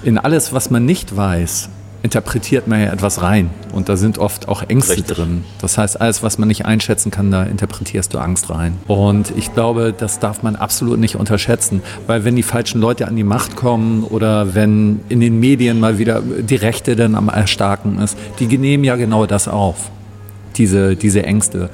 in 0.03 0.18
alles, 0.18 0.53
was 0.53 0.70
man 0.70 0.85
nicht 0.85 1.16
weiß, 1.16 1.70
interpretiert 2.05 2.68
man 2.68 2.83
ja 2.83 2.92
etwas 2.92 3.22
rein. 3.22 3.48
Und 3.72 3.88
da 3.88 3.96
sind 3.96 4.18
oft 4.18 4.46
auch 4.46 4.62
Ängste 4.62 4.98
Richtig. 4.98 5.16
drin. 5.16 5.42
Das 5.59 5.79
heißt, 5.79 5.98
alles, 5.98 6.22
was 6.22 6.37
man 6.37 6.48
nicht 6.48 6.66
einschätzen 6.66 7.11
kann, 7.11 7.31
da 7.31 7.44
interpretierst 7.44 8.12
du 8.12 8.18
Angst 8.18 8.50
rein. 8.50 8.77
Und 8.87 9.33
ich 9.37 9.55
glaube, 9.55 9.94
das 9.96 10.18
darf 10.18 10.42
man 10.42 10.55
absolut 10.55 10.98
nicht 10.98 11.16
unterschätzen. 11.16 11.83
Weil 12.07 12.24
wenn 12.24 12.37
die 12.37 12.42
falschen 12.42 12.83
Leute 12.83 13.09
an 13.09 13.16
die 13.16 13.24
Macht 13.24 13.57
kommen 13.57 14.05
oder 14.05 14.55
wenn 14.55 15.00
in 15.09 15.20
den 15.20 15.40
Medien 15.40 15.81
mal 15.81 15.96
wieder 15.96 16.20
die 16.20 16.57
Rechte 16.57 16.94
dann 16.94 17.14
am 17.14 17.31
Erstarken 17.31 17.98
ist, 17.98 18.18
die 18.38 18.59
nehmen 18.59 18.85
ja 18.85 18.96
genau 18.96 19.24
das 19.24 19.48
auf 19.48 19.90
diese, 20.58 20.96
diese 20.96 21.22
Ängste. 21.24 21.70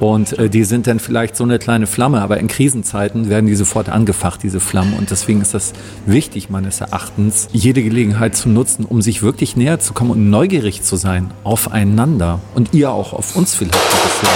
Und 0.00 0.38
äh, 0.38 0.48
die 0.48 0.64
sind 0.64 0.86
dann 0.86 1.00
vielleicht 1.00 1.36
so 1.36 1.44
eine 1.44 1.58
kleine 1.58 1.86
Flamme, 1.86 2.20
aber 2.20 2.38
in 2.38 2.48
Krisenzeiten 2.48 3.28
werden 3.28 3.46
die 3.46 3.54
sofort 3.54 3.88
angefacht, 3.88 4.42
diese 4.42 4.60
Flammen. 4.60 4.94
Und 4.94 5.10
deswegen 5.10 5.40
ist 5.40 5.54
das 5.54 5.72
wichtig, 6.06 6.50
meines 6.50 6.80
Erachtens, 6.80 7.48
jede 7.52 7.82
Gelegenheit 7.82 8.36
zu 8.36 8.48
nutzen, 8.48 8.84
um 8.84 9.02
sich 9.02 9.22
wirklich 9.22 9.56
näher 9.56 9.80
zu 9.80 9.92
kommen 9.92 10.10
und 10.10 10.30
neugierig 10.30 10.82
zu 10.82 10.96
sein 10.96 11.30
aufeinander. 11.44 12.40
Und 12.54 12.74
ihr 12.74 12.90
auch 12.90 13.12
auf 13.12 13.36
uns 13.36 13.54
vielleicht. 13.54 13.74
Ne? 13.74 14.28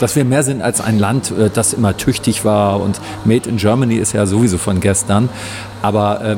dass 0.00 0.14
wir 0.14 0.24
mehr 0.24 0.42
sind 0.42 0.62
als 0.62 0.80
ein 0.80 0.98
Land, 0.98 1.32
äh, 1.32 1.50
das 1.52 1.72
immer 1.72 1.96
tüchtig 1.96 2.44
war 2.44 2.80
und 2.80 3.00
Made 3.24 3.48
in 3.48 3.56
Germany 3.56 3.96
ist 3.96 4.12
ja 4.12 4.26
sowieso 4.26 4.58
von 4.58 4.80
gestern. 4.80 5.28
Aber 5.82 6.20
äh, 6.24 6.36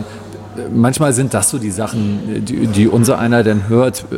manchmal 0.72 1.12
sind 1.12 1.34
das 1.34 1.50
so 1.50 1.58
die 1.58 1.70
Sachen, 1.70 2.44
die, 2.44 2.66
die 2.66 2.88
unser 2.88 3.18
einer 3.18 3.42
dann 3.42 3.68
hört. 3.68 4.06
Äh, 4.10 4.16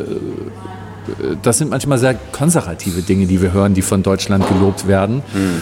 das 1.41 1.57
sind 1.57 1.69
manchmal 1.69 1.97
sehr 1.97 2.15
konservative 2.31 3.01
Dinge, 3.01 3.25
die 3.25 3.41
wir 3.41 3.53
hören, 3.53 3.73
die 3.73 3.81
von 3.81 4.03
Deutschland 4.03 4.47
gelobt 4.47 4.87
werden. 4.87 5.17
Mhm. 5.33 5.61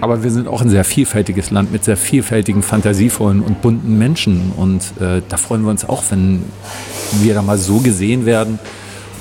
Aber 0.00 0.24
wir 0.24 0.32
sind 0.32 0.48
auch 0.48 0.60
ein 0.60 0.68
sehr 0.68 0.84
vielfältiges 0.84 1.52
Land 1.52 1.70
mit 1.70 1.84
sehr 1.84 1.96
vielfältigen, 1.96 2.62
fantasievollen 2.62 3.40
und 3.40 3.62
bunten 3.62 3.98
Menschen. 3.98 4.52
Und 4.56 4.82
äh, 5.00 5.22
da 5.28 5.36
freuen 5.36 5.62
wir 5.62 5.70
uns 5.70 5.88
auch, 5.88 6.02
wenn 6.10 6.42
wir 7.20 7.34
da 7.34 7.42
mal 7.42 7.56
so 7.56 7.78
gesehen 7.78 8.26
werden 8.26 8.58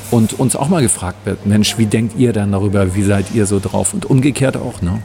und 0.09 0.39
uns 0.39 0.55
auch 0.55 0.69
mal 0.69 0.81
gefragt 0.81 1.25
wird, 1.25 1.45
Mensch, 1.45 1.77
wie 1.77 1.85
denkt 1.85 2.17
ihr 2.17 2.33
dann 2.33 2.51
darüber, 2.51 2.95
wie 2.95 3.03
seid 3.03 3.27
ihr 3.33 3.45
so 3.45 3.59
drauf? 3.59 3.93
Und 3.93 4.05
umgekehrt 4.05 4.57
auch, 4.57 4.81
ne? 4.81 5.01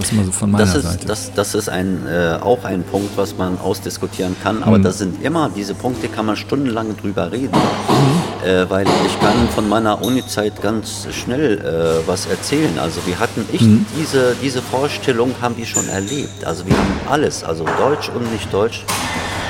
Das 0.00 0.12
mal 0.12 0.24
so 0.24 0.32
von 0.32 0.50
meiner 0.50 0.64
das 0.64 0.74
ist, 0.74 0.82
Seite. 0.84 1.06
Das, 1.06 1.32
das 1.34 1.54
ist 1.54 1.68
ein, 1.68 2.06
äh, 2.06 2.38
auch 2.40 2.64
ein 2.64 2.82
Punkt, 2.82 3.16
was 3.16 3.36
man 3.36 3.58
ausdiskutieren 3.58 4.36
kann. 4.42 4.62
Aber 4.62 4.78
mhm. 4.78 4.82
das 4.82 4.98
sind 4.98 5.22
immer, 5.22 5.50
diese 5.54 5.74
Punkte 5.74 6.08
kann 6.08 6.26
man 6.26 6.36
stundenlang 6.36 6.96
drüber 6.96 7.30
reden. 7.30 7.56
Mhm. 7.56 8.48
Äh, 8.48 8.70
weil 8.70 8.86
ich 9.06 9.20
kann 9.20 9.48
von 9.54 9.68
meiner 9.68 10.02
Uni-Zeit 10.02 10.60
ganz 10.62 11.06
schnell 11.12 11.58
äh, 11.58 12.08
was 12.08 12.26
erzählen. 12.26 12.78
Also 12.78 13.00
wir 13.06 13.18
hatten, 13.18 13.44
ich, 13.52 13.60
mhm. 13.60 13.86
diese, 13.98 14.34
diese 14.42 14.62
Vorstellung 14.62 15.34
haben 15.40 15.56
wir 15.56 15.66
schon 15.66 15.88
erlebt. 15.88 16.44
Also 16.44 16.66
wir 16.66 16.76
haben 16.76 17.00
alles, 17.08 17.44
also 17.44 17.64
Deutsch 17.78 18.08
und 18.08 18.32
nicht 18.32 18.52
Deutsch, 18.52 18.84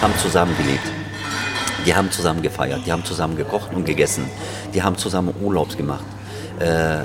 haben 0.00 0.14
zusammengelebt. 0.20 0.84
Die 1.86 1.94
haben 1.94 2.10
zusammen 2.10 2.42
gefeiert, 2.42 2.80
die 2.84 2.92
haben 2.92 3.04
zusammen 3.04 3.36
gekocht 3.36 3.72
und 3.74 3.86
gegessen, 3.86 4.24
die 4.74 4.82
haben 4.82 4.98
zusammen 4.98 5.32
Urlaubs 5.40 5.76
gemacht. 5.78 6.04
Äh, 6.58 7.04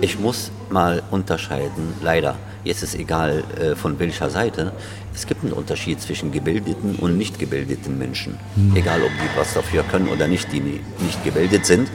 ich 0.00 0.18
muss 0.18 0.52
mal 0.70 1.02
unterscheiden, 1.10 1.94
leider 2.02 2.36
Jetzt 2.66 2.82
ist 2.82 2.96
egal 2.96 3.44
äh, 3.60 3.76
von 3.76 4.00
welcher 4.00 4.28
Seite. 4.28 4.72
Es 5.14 5.28
gibt 5.28 5.44
einen 5.44 5.52
Unterschied 5.52 6.00
zwischen 6.00 6.32
gebildeten 6.32 6.96
und 6.96 7.16
nicht 7.16 7.38
gebildeten 7.38 7.96
Menschen. 7.96 8.38
Mhm. 8.56 8.74
Egal, 8.74 9.02
ob 9.02 9.10
die 9.10 9.38
was 9.38 9.54
dafür 9.54 9.84
können 9.84 10.08
oder 10.08 10.26
nicht, 10.26 10.52
die 10.52 10.60
nicht 10.60 11.24
gebildet 11.24 11.64
sind. 11.64 11.88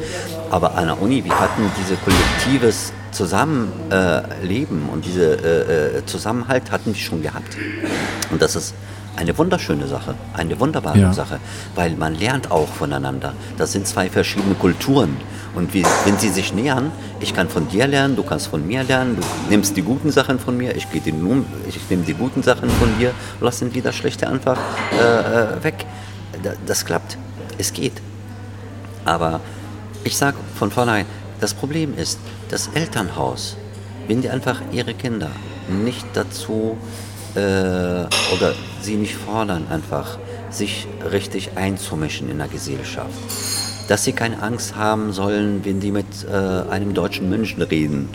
Aber 0.50 0.76
an 0.76 0.86
der 0.86 1.02
Uni, 1.02 1.26
wir 1.26 1.38
hatten 1.38 1.70
dieses 1.78 2.00
kollektives 2.00 2.94
Zusammenleben 3.12 4.88
äh, 4.88 4.94
und 4.94 5.04
diese 5.04 5.34
äh, 5.34 5.98
äh, 5.98 6.06
Zusammenhalt 6.06 6.72
hatten 6.72 6.94
wir 6.94 7.02
schon 7.02 7.22
gehabt. 7.22 7.58
Und 8.32 8.42
das 8.42 8.56
ist 8.56 8.74
eine 9.16 9.38
wunderschöne 9.38 9.88
Sache, 9.88 10.16
eine 10.34 10.60
wunderbare 10.60 11.00
ja. 11.00 11.14
Sache, 11.14 11.40
weil 11.76 11.92
man 11.92 12.16
lernt 12.16 12.52
auch 12.52 12.68
voneinander. 12.68 13.34
Das 13.58 13.72
sind 13.72 13.88
zwei 13.88 14.10
verschiedene 14.10 14.56
Kulturen. 14.56 15.18
Und 15.54 15.74
wie, 15.74 15.84
wenn 16.06 16.18
sie 16.18 16.30
sich 16.30 16.54
nähern, 16.54 16.92
ich 17.20 17.34
kann 17.34 17.50
von 17.50 17.68
dir 17.68 17.88
lernen, 17.88 18.16
du 18.16 18.24
kannst 18.24 18.48
von 18.48 18.66
mir 18.66 18.84
lernen, 18.84 19.18
du 19.18 19.24
nimmst 19.50 19.76
die 19.76 19.82
guten 19.82 20.12
Sachen 20.12 20.40
von 20.40 20.58
mir, 20.58 20.76
ich, 20.76 20.88
ich 20.94 21.04
nehme 21.04 22.04
die 22.04 22.14
guten 22.14 22.42
Sachen 22.42 22.70
von 22.70 22.98
dir, 22.98 23.12
lassen 23.42 23.74
wieder 23.74 23.92
schlechte 23.92 24.28
einfach 24.28 24.58
äh, 24.98 25.58
äh 25.58 25.64
weg. 25.64 25.86
Das 26.66 26.86
klappt. 26.86 27.18
Es 27.58 27.74
geht. 27.74 27.94
Aber 29.04 29.42
ich 30.04 30.18
sage 30.18 30.38
von 30.56 30.72
vornherein, 30.72 31.06
das 31.40 31.54
Problem 31.54 31.98
ist, 31.98 32.20
das 32.50 32.70
Elternhaus, 32.74 33.58
wenn 34.08 34.22
die 34.22 34.30
einfach 34.30 34.62
ihre 34.72 34.94
Kinder 34.94 35.32
nicht 35.70 36.06
dazu 36.14 36.78
äh, 37.36 37.40
oder 38.34 38.54
sie 38.82 38.96
nicht 38.96 39.16
fordern, 39.16 39.66
einfach 39.70 40.18
sich 40.50 40.88
richtig 41.12 41.52
einzumischen 41.56 42.30
in 42.30 42.38
der 42.38 42.48
Gesellschaft 42.48 43.14
dass 43.92 44.06
sie 44.06 44.14
keine 44.14 44.42
Angst 44.42 44.78
haben 44.78 45.12
sollen, 45.12 45.66
wenn 45.66 45.82
die 45.82 45.92
mit 45.92 46.06
äh, 46.24 46.72
einem 46.72 46.94
deutschen 46.94 47.30
Menschen 47.30 47.62
reden. 47.62 48.08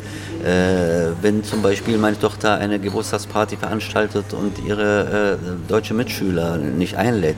Äh, 0.42 1.12
wenn 1.20 1.44
zum 1.44 1.60
Beispiel 1.60 1.98
meine 1.98 2.18
Tochter 2.18 2.54
eine 2.54 2.78
Geburtstagsparty 2.78 3.58
veranstaltet 3.58 4.32
und 4.32 4.58
ihre 4.66 5.38
äh, 5.38 5.68
deutsche 5.68 5.92
Mitschüler 5.92 6.56
nicht 6.56 6.96
einlädt. 6.96 7.36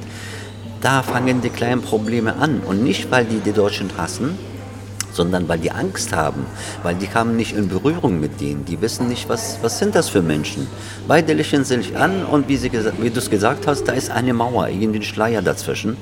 Da 0.81 1.03
fangen 1.03 1.41
die 1.41 1.51
kleinen 1.51 1.83
Probleme 1.83 2.37
an. 2.37 2.61
Und 2.61 2.85
nicht, 2.85 3.11
weil 3.11 3.25
die 3.25 3.41
die 3.41 3.53
Deutschen 3.53 3.91
hassen, 3.97 4.38
sondern 5.12 5.49
weil 5.49 5.59
die 5.59 5.71
Angst 5.71 6.14
haben, 6.14 6.47
weil 6.83 6.94
die 6.94 7.07
kamen 7.07 7.37
nicht 7.37 7.55
in 7.57 7.68
Berührung 7.68 8.21
mit 8.21 8.40
denen, 8.40 8.64
die 8.64 8.81
wissen 8.81 9.09
nicht, 9.09 9.29
was, 9.29 9.59
was 9.62 9.79
sind 9.79 9.94
das 9.94 10.09
für 10.09 10.23
Menschen. 10.23 10.66
Beide 11.07 11.33
lächeln 11.33 11.64
sich 11.64 11.97
an 11.97 12.25
und 12.25 12.49
wie, 12.49 12.57
sie, 12.57 12.71
wie 12.73 13.11
du 13.11 13.18
es 13.18 13.31
gesagt 13.31 13.66
hast, 13.66 13.85
da 13.85 13.92
ist 13.92 14.11
eine 14.11 14.33
Mauer, 14.33 14.68
irgendwie 14.68 15.01
ein 15.01 15.03
Schleier 15.03 15.42
dazwischen. 15.42 15.97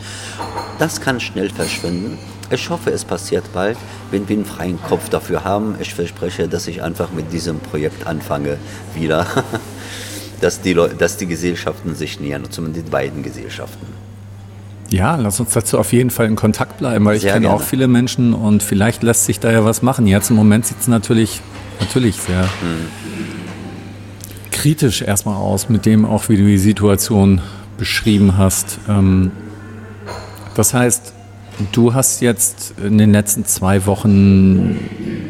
Das 0.78 1.00
kann 1.00 1.20
schnell 1.20 1.50
verschwinden. 1.50 2.18
Ich 2.48 2.70
hoffe, 2.70 2.90
es 2.90 3.04
passiert 3.04 3.52
bald, 3.52 3.76
wenn 4.12 4.28
wir 4.28 4.36
einen 4.36 4.44
freien 4.44 4.80
Kopf 4.82 5.08
dafür 5.08 5.42
haben. 5.42 5.74
Ich 5.80 5.94
verspreche, 5.94 6.46
dass 6.46 6.68
ich 6.68 6.82
einfach 6.82 7.10
mit 7.10 7.32
diesem 7.32 7.58
Projekt 7.58 8.06
anfange 8.06 8.58
wieder, 8.94 9.26
dass 10.40 10.60
die, 10.60 10.72
Leute, 10.72 10.94
dass 10.94 11.16
die 11.16 11.26
Gesellschaften 11.26 11.96
sich 11.96 12.20
nähern, 12.20 12.48
zumindest 12.48 12.86
die 12.86 12.90
beiden 12.90 13.24
Gesellschaften. 13.24 13.95
Ja, 14.90 15.16
lass 15.16 15.40
uns 15.40 15.50
dazu 15.50 15.78
auf 15.78 15.92
jeden 15.92 16.10
Fall 16.10 16.26
in 16.26 16.36
Kontakt 16.36 16.78
bleiben, 16.78 17.04
weil 17.04 17.18
sehr 17.18 17.30
ich 17.30 17.34
kenne 17.34 17.50
auch 17.50 17.62
viele 17.62 17.88
Menschen 17.88 18.34
und 18.34 18.62
vielleicht 18.62 19.02
lässt 19.02 19.24
sich 19.24 19.40
da 19.40 19.50
ja 19.50 19.64
was 19.64 19.82
machen. 19.82 20.06
Jetzt 20.06 20.30
im 20.30 20.36
Moment 20.36 20.66
sieht 20.66 20.80
es 20.80 20.88
natürlich, 20.88 21.40
natürlich 21.80 22.16
sehr 22.16 22.42
hm. 22.42 22.86
kritisch 24.52 25.02
erstmal 25.02 25.36
aus, 25.36 25.68
mit 25.68 25.86
dem 25.86 26.04
auch, 26.04 26.28
wie 26.28 26.36
du 26.36 26.44
die 26.44 26.58
Situation 26.58 27.40
beschrieben 27.78 28.38
hast. 28.38 28.78
Ähm, 28.88 29.32
das 30.54 30.72
heißt, 30.72 31.12
du 31.72 31.94
hast 31.94 32.20
jetzt 32.20 32.74
in 32.82 32.98
den 32.98 33.12
letzten 33.12 33.44
zwei 33.44 33.86
Wochen 33.86 34.78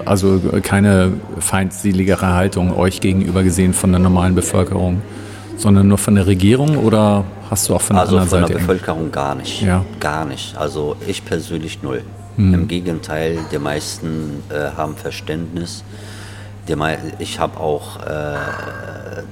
also 0.04 0.40
keine 0.62 1.14
feindseligere 1.38 2.32
Haltung 2.32 2.76
euch 2.76 3.00
gegenüber 3.00 3.42
gesehen 3.42 3.74
von 3.74 3.90
der 3.90 3.98
normalen 4.00 4.34
Bevölkerung, 4.34 5.02
sondern 5.56 5.88
nur 5.88 5.98
von 5.98 6.14
der 6.14 6.26
Regierung 6.26 6.76
oder 6.78 7.24
Hast 7.50 7.68
du 7.68 7.74
auch 7.74 7.80
von 7.80 7.96
der 7.96 8.02
also 8.02 8.16
anderen 8.16 8.28
von 8.28 8.40
Seite? 8.40 8.52
der 8.52 8.58
Bevölkerung 8.60 9.12
gar 9.12 9.34
nicht. 9.34 9.62
Ja. 9.62 9.84
Gar 10.00 10.24
nicht. 10.24 10.56
Also 10.56 10.96
ich 11.06 11.24
persönlich 11.24 11.82
null. 11.82 12.02
Hm. 12.36 12.54
Im 12.54 12.68
Gegenteil, 12.68 13.38
die 13.50 13.58
meisten 13.58 14.42
äh, 14.50 14.76
haben 14.76 14.96
Verständnis. 14.96 15.84
Die 16.68 16.74
ich 17.20 17.38
habe 17.38 17.60
auch 17.60 18.04
äh, 18.04 18.36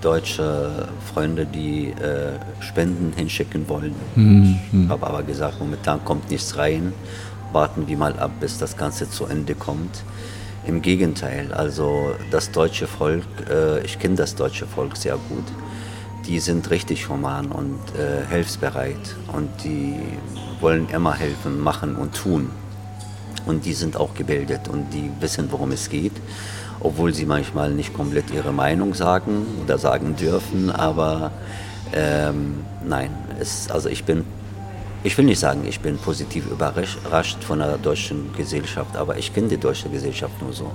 deutsche 0.00 0.88
Freunde, 1.12 1.46
die 1.46 1.88
äh, 1.88 2.38
Spenden 2.61 3.12
hinschicken 3.16 3.68
wollen. 3.68 3.94
Hm. 4.14 4.61
Hm. 4.70 4.85
Ich 4.85 4.88
habe 4.88 5.07
aber 5.07 5.22
gesagt, 5.24 5.59
momentan 5.59 6.05
kommt 6.05 6.31
nichts 6.31 6.57
rein. 6.57 6.92
Warten 7.53 7.88
wir 7.88 7.96
mal 7.96 8.16
ab, 8.18 8.31
bis 8.40 8.59
das 8.59 8.77
Ganze 8.77 9.11
zu 9.11 9.27
Ende 9.27 9.55
kommt. 9.55 10.05
Im 10.66 10.81
Gegenteil, 10.81 11.53
also 11.53 12.12
das 12.31 12.50
deutsche 12.53 12.87
Volk, 12.87 13.24
äh, 13.50 13.85
ich 13.85 13.98
kenne 13.98 14.14
das 14.14 14.35
deutsche 14.35 14.66
Volk 14.66 14.96
sehr 14.96 15.16
gut 15.29 15.44
die 16.26 16.40
sind 16.40 16.70
richtig 16.70 17.08
human 17.08 17.46
und 17.46 17.78
äh, 17.98 18.26
hilfsbereit 18.30 19.16
und 19.32 19.50
die 19.62 19.94
wollen 20.60 20.88
immer 20.88 21.14
helfen, 21.14 21.60
machen 21.60 21.96
und 21.96 22.14
tun. 22.14 22.50
Und 23.46 23.66
die 23.66 23.74
sind 23.74 23.96
auch 23.96 24.14
gebildet 24.14 24.68
und 24.68 24.90
die 24.90 25.10
wissen, 25.20 25.48
worum 25.50 25.72
es 25.72 25.90
geht, 25.90 26.14
obwohl 26.80 27.12
sie 27.12 27.26
manchmal 27.26 27.70
nicht 27.72 27.92
komplett 27.92 28.30
ihre 28.30 28.52
Meinung 28.52 28.94
sagen 28.94 29.46
oder 29.62 29.76
sagen 29.78 30.16
dürfen, 30.16 30.70
aber 30.70 31.30
ähm, 31.92 32.64
nein, 32.87 33.10
es, 33.38 33.70
also 33.70 33.88
ich 33.88 34.04
bin, 34.04 34.24
ich 35.02 35.16
will 35.18 35.26
nicht 35.26 35.38
sagen, 35.38 35.64
ich 35.66 35.80
bin 35.80 35.98
positiv 35.98 36.46
überrascht 36.50 37.44
von 37.44 37.58
der 37.58 37.76
deutschen 37.76 38.32
Gesellschaft, 38.34 38.96
aber 38.96 39.18
ich 39.18 39.34
kenne 39.34 39.48
die 39.48 39.58
deutsche 39.58 39.90
Gesellschaft 39.90 40.40
nur 40.40 40.52
so. 40.52 40.70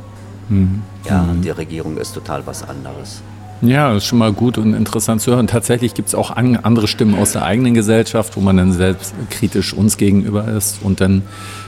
Mhm. 0.49 0.83
Ja, 1.05 1.23
mhm. 1.23 1.41
die 1.41 1.49
Regierung 1.49 1.97
ist 1.97 2.13
total 2.13 2.45
was 2.45 2.67
anderes. 2.67 3.21
Ja, 3.61 3.93
das 3.93 4.03
ist 4.03 4.09
schon 4.09 4.19
mal 4.19 4.31
gut 4.31 4.57
und 4.57 4.73
interessant 4.73 5.21
zu 5.21 5.31
hören. 5.31 5.47
Tatsächlich 5.47 5.93
gibt 5.93 6.07
es 6.07 6.15
auch 6.15 6.31
an, 6.31 6.57
andere 6.57 6.87
Stimmen 6.87 7.15
aus 7.15 7.33
der 7.33 7.43
eigenen 7.43 7.73
Gesellschaft, 7.73 8.37
wo 8.37 8.41
man 8.41 8.57
dann 8.57 8.71
selbst 8.71 9.13
kritisch 9.29 9.73
uns 9.73 9.97
gegenüber 9.97 10.47
ist 10.47 10.79
und 10.81 11.01
dann 11.01 11.23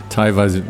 teilweise, 0.10 0.64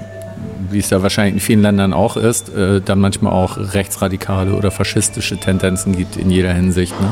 wie 0.70 0.80
es 0.80 0.90
ja 0.90 1.04
wahrscheinlich 1.04 1.36
in 1.36 1.40
vielen 1.40 1.62
Ländern 1.62 1.94
auch 1.94 2.18
ist, 2.18 2.50
äh, 2.50 2.82
dann 2.82 3.00
manchmal 3.00 3.34
auch 3.34 3.58
rechtsradikale 3.58 4.56
oder 4.56 4.72
faschistische 4.72 5.38
Tendenzen 5.38 5.96
gibt 5.96 6.18
in 6.18 6.32
jeder 6.32 6.54
Hinsicht. 6.54 7.00
Ne? 7.00 7.08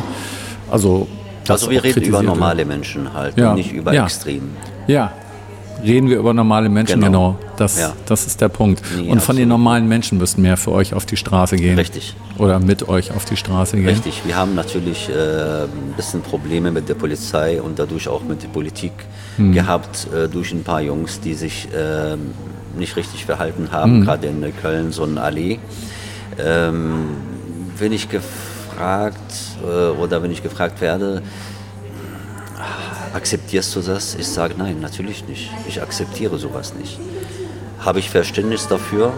Also, 0.71 1.07
also 1.47 1.69
wir 1.69 1.83
reden 1.83 2.03
über 2.03 2.23
normale 2.23 2.65
Menschen 2.65 3.13
halt 3.13 3.37
ja. 3.37 3.51
und 3.51 3.57
nicht 3.57 3.73
über 3.73 3.93
ja. 3.93 4.05
Extremen. 4.05 4.55
Ja, 4.87 5.11
reden 5.83 6.09
wir 6.09 6.17
über 6.17 6.33
normale 6.33 6.69
Menschen, 6.69 7.01
genau. 7.01 7.35
genau. 7.35 7.53
Das, 7.57 7.79
ja. 7.79 7.93
das 8.05 8.25
ist 8.25 8.41
der 8.41 8.49
Punkt. 8.49 8.81
Nee, 8.97 9.09
und 9.09 9.21
von 9.21 9.35
den 9.35 9.49
normalen 9.49 9.87
Menschen 9.87 10.17
müssten 10.17 10.41
mehr 10.41 10.57
für 10.57 10.71
euch 10.71 10.93
auf 10.93 11.05
die 11.05 11.17
Straße 11.17 11.55
gehen. 11.55 11.77
Richtig. 11.77 12.15
Oder 12.37 12.59
mit 12.59 12.87
euch 12.87 13.11
auf 13.11 13.25
die 13.25 13.37
Straße 13.37 13.77
gehen. 13.77 13.87
Richtig. 13.87 14.21
Wir 14.25 14.35
haben 14.35 14.55
natürlich 14.55 15.09
äh, 15.09 15.63
ein 15.63 15.93
bisschen 15.95 16.21
Probleme 16.21 16.71
mit 16.71 16.87
der 16.89 16.95
Polizei 16.95 17.61
und 17.61 17.79
dadurch 17.79 18.07
auch 18.07 18.23
mit 18.23 18.43
der 18.43 18.47
Politik 18.49 18.93
hm. 19.37 19.53
gehabt, 19.53 20.07
äh, 20.13 20.27
durch 20.27 20.51
ein 20.51 20.63
paar 20.63 20.81
Jungs, 20.81 21.19
die 21.19 21.33
sich 21.33 21.67
äh, 21.73 22.15
nicht 22.77 22.95
richtig 22.95 23.25
verhalten 23.25 23.69
haben, 23.71 23.97
hm. 23.97 24.05
gerade 24.05 24.27
in 24.27 24.53
Köln, 24.61 24.91
so 24.91 25.03
eine 25.03 25.21
Allee. 25.21 25.59
Ähm, 26.37 27.07
wenn 27.77 27.91
ich 27.91 28.09
gefragt 28.09 29.33
äh, 29.63 29.89
oder 29.99 30.23
wenn 30.23 30.31
ich 30.31 30.43
gefragt 30.43 30.81
werde, 30.81 31.21
Akzeptierst 33.13 33.75
du 33.75 33.81
das? 33.81 34.15
Ich 34.15 34.27
sage 34.27 34.55
nein, 34.57 34.79
natürlich 34.81 35.27
nicht. 35.27 35.51
Ich 35.67 35.81
akzeptiere 35.81 36.37
sowas 36.37 36.73
nicht. 36.73 36.99
Habe 37.79 37.99
ich 37.99 38.09
Verständnis 38.09 38.67
dafür? 38.67 39.13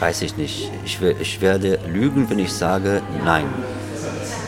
Weiß 0.00 0.22
ich 0.22 0.36
nicht. 0.36 0.70
Ich, 0.84 1.00
ich 1.02 1.40
werde 1.40 1.78
lügen, 1.86 2.30
wenn 2.30 2.38
ich 2.38 2.52
sage 2.52 3.02
nein. 3.24 3.46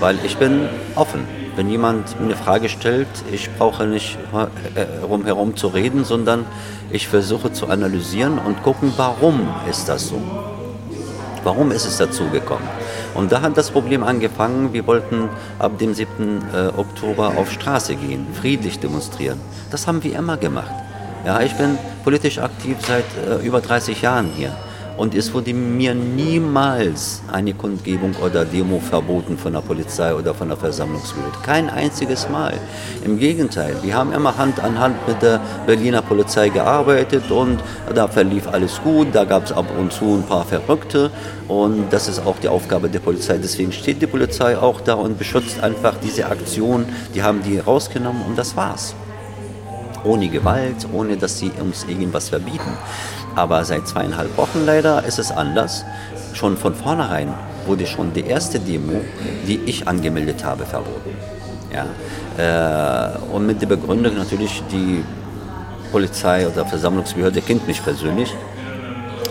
Weil 0.01 0.19
ich 0.25 0.37
bin 0.39 0.69
offen. 0.95 1.27
Wenn 1.57 1.71
jemand 1.71 2.19
mir 2.19 2.27
eine 2.27 2.37
Frage 2.37 2.69
stellt, 2.69 3.07
ich 3.31 3.49
brauche 3.57 3.87
nicht 3.87 4.19
rumherum 5.03 5.57
zu 5.57 5.69
reden, 5.69 6.05
sondern 6.05 6.47
ich 6.91 7.07
versuche 7.07 7.53
zu 7.53 7.69
analysieren 7.69 8.39
und 8.39 8.63
gucken, 8.65 8.93
warum 8.97 9.49
ist 9.71 9.89
das 9.89 10.09
so? 10.09 10.21
Warum 11.45 11.73
ist 11.73 11.85
es 11.85 11.99
dazu 11.99 12.31
gekommen? 12.31 12.67
Und 13.15 13.31
da 13.31 13.43
hat 13.43 13.59
das 13.59 13.71
Problem 13.71 14.03
angefangen, 14.03 14.73
wir 14.73 14.87
wollten 14.87 15.29
ab 15.59 15.79
dem 15.79 15.93
7. 15.93 16.43
Äh, 16.55 16.69
Oktober 16.79 17.35
auf 17.37 17.53
Straße 17.53 17.97
gehen, 17.97 18.27
friedlich 18.33 18.79
demonstrieren. 18.79 19.39
Das 19.71 19.87
haben 19.87 20.03
wir 20.03 20.19
immer 20.19 20.39
gemacht. 20.39 20.75
Ja, 21.27 21.43
ich 21.43 21.55
bin 21.55 21.79
politisch 22.03 22.39
aktiv 22.39 22.79
seit 22.87 23.05
äh, 23.29 23.47
über 23.47 23.61
30 23.61 24.01
Jahren 24.01 24.31
hier. 24.35 24.57
Und 24.97 25.15
es 25.17 25.35
wurde 25.35 25.53
mir 25.53 25.93
niemals 25.93 27.21
eine 27.33 27.53
Kundgebung 27.53 28.15
oder 28.25 28.45
Demo 28.45 28.79
verboten 28.79 29.37
von 29.37 29.53
der 29.53 29.61
Polizei 29.61 30.15
oder 30.15 30.33
von 30.33 30.49
der 30.49 30.57
Versammlungsbehörde. 30.57 31.37
Kein 31.43 31.69
einziges 31.69 32.29
Mal. 32.29 32.55
Im 33.05 33.19
Gegenteil, 33.19 33.77
wir 33.83 33.97
haben 33.97 34.13
immer 34.13 34.39
Hand 34.39 34.61
an 34.61 34.79
Hand 34.79 34.97
mit 35.09 35.21
der 35.21 35.41
Berliner 35.67 36.01
Polizei 36.01 36.49
gearbeitet 36.49 37.29
und 37.33 37.59
da 37.93 38.07
verlief 38.07 38.47
alles 38.47 38.81
gut. 38.85 39.09
Da 39.13 39.25
gab 39.25 39.47
es 39.47 39.53
ab 39.53 39.67
und 39.77 39.93
zu 39.93 40.15
ein 40.15 40.23
paar 40.23 40.45
Verrückte 40.45 41.11
und 41.49 41.93
das 41.93 42.09
ist 42.09 42.25
auch 42.25 42.39
die 42.39 42.49
Aufgabe 42.49 42.89
der 42.89 43.01
Polizei. 43.01 43.37
Deswegen 43.39 43.73
steht 43.73 44.01
die 44.01 44.07
Polizei 44.07 44.57
auch 44.57 44.81
da 44.81 44.95
und 44.95 45.19
beschützt 45.19 45.61
einfach 45.61 45.97
diese 46.01 46.27
Aktion. 46.27 46.87
Die 47.15 47.23
haben 47.23 47.43
die 47.43 47.59
rausgenommen 47.59 48.23
und 48.29 48.39
das 48.39 48.57
war's 48.57 48.95
ohne 50.05 50.29
Gewalt, 50.29 50.87
ohne 50.93 51.17
dass 51.17 51.39
sie 51.39 51.51
uns 51.61 51.85
irgendwas 51.85 52.29
verbieten. 52.29 52.77
Aber 53.35 53.65
seit 53.65 53.87
zweieinhalb 53.89 54.37
Wochen 54.37 54.65
leider 54.65 55.05
ist 55.05 55.19
es 55.19 55.31
anders. 55.31 55.85
Schon 56.35 56.57
von 56.57 56.75
vornherein 56.75 57.33
wurde 57.67 57.87
schon 57.87 58.13
die 58.13 58.27
erste 58.27 58.59
Demo, 58.59 59.01
die 59.47 59.61
ich 59.67 59.89
angemeldet 59.89 60.45
habe, 60.45 60.65
verboten. 60.65 61.17
Ja? 61.73 61.87
Äh, 62.37 63.19
und 63.33 63.47
mit 63.47 63.61
der 63.61 63.67
Begründung 63.67 64.17
natürlich, 64.17 64.63
die 64.71 65.05
Polizei 65.91 66.47
oder 66.47 66.65
Versammlungsbehörde 66.67 67.41
kennt 67.41 67.67
mich 67.67 67.83
persönlich. 67.83 68.35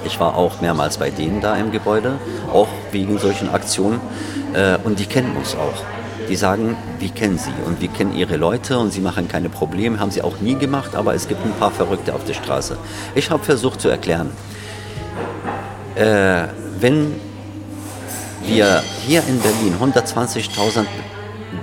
Ich 0.06 0.20
war 0.20 0.36
auch 0.36 0.60
mehrmals 0.62 0.98
bei 0.98 1.10
denen 1.10 1.40
da 1.40 1.56
im 1.56 1.72
Gebäude, 1.72 2.14
auch 2.52 2.68
wegen 2.92 3.18
solchen 3.20 3.50
Aktionen. 3.50 4.02
Äh, 4.54 4.78
und 4.84 5.00
die 5.00 5.06
kennen 5.06 5.36
uns 5.38 5.56
auch 5.56 6.03
die 6.30 6.36
sagen, 6.36 6.76
wir 7.00 7.10
kennen 7.10 7.38
sie 7.38 7.54
und 7.66 7.82
wir 7.82 7.90
kennen 7.90 8.16
ihre 8.16 8.38
Leute 8.38 8.78
und 8.78 8.92
sie 8.92 9.02
machen 9.02 9.28
keine 9.28 9.50
Probleme, 9.50 10.00
haben 10.00 10.12
sie 10.12 10.22
auch 10.22 10.40
nie 10.40 10.56
gemacht, 10.56 10.96
aber 10.96 11.14
es 11.14 11.28
gibt 11.28 11.46
ein 11.46 11.54
paar 11.54 11.72
Verrückte 11.72 12.14
auf 12.14 12.24
der 12.26 12.34
Straße. 12.34 12.78
Ich 13.16 13.30
habe 13.30 13.44
versucht 13.44 13.82
zu 13.82 13.90
erklären, 13.90 14.32
äh, 15.96 16.48
wenn 16.80 17.14
wir 18.46 18.84
hier 19.06 19.24
in 19.28 19.40
Berlin 19.40 19.76
120.000 19.80 20.86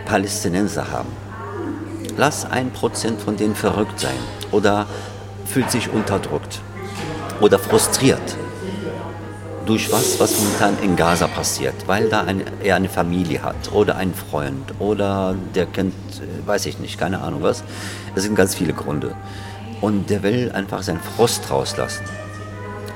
Palästinenser 0.05 0.91
haben, 0.91 1.09
lass 2.17 2.51
ein 2.51 2.71
Prozent 2.71 3.21
von 3.21 3.37
denen 3.37 3.55
verrückt 3.55 4.01
sein 4.01 4.19
oder 4.51 4.87
fühlt 5.47 5.71
sich 5.71 5.91
unterdrückt 5.91 6.61
oder 7.41 7.59
frustriert 7.59 8.37
durch 9.71 9.93
was, 9.93 10.19
was 10.19 10.37
momentan 10.37 10.77
in 10.83 10.97
Gaza 10.97 11.29
passiert, 11.29 11.75
weil 11.87 12.09
da 12.09 12.23
eine, 12.23 12.43
er 12.61 12.75
eine 12.75 12.89
Familie 12.89 13.41
hat 13.41 13.71
oder 13.71 13.95
einen 13.95 14.15
Freund 14.15 14.75
oder 14.81 15.37
der 15.55 15.67
kennt, 15.67 15.95
äh, 15.95 16.45
weiß 16.45 16.67
ich 16.67 16.81
nicht, 16.81 16.99
keine 16.99 17.21
Ahnung 17.21 17.45
was. 17.45 17.63
Es 18.17 18.25
sind 18.25 18.35
ganz 18.35 18.57
viele 18.57 18.73
Gründe. 18.73 19.15
Und 19.81 20.11
der 20.11 20.25
will 20.25 20.51
einfach 20.51 20.83
seinen 20.83 20.99
Frost 20.99 21.49
rauslassen. 21.53 22.05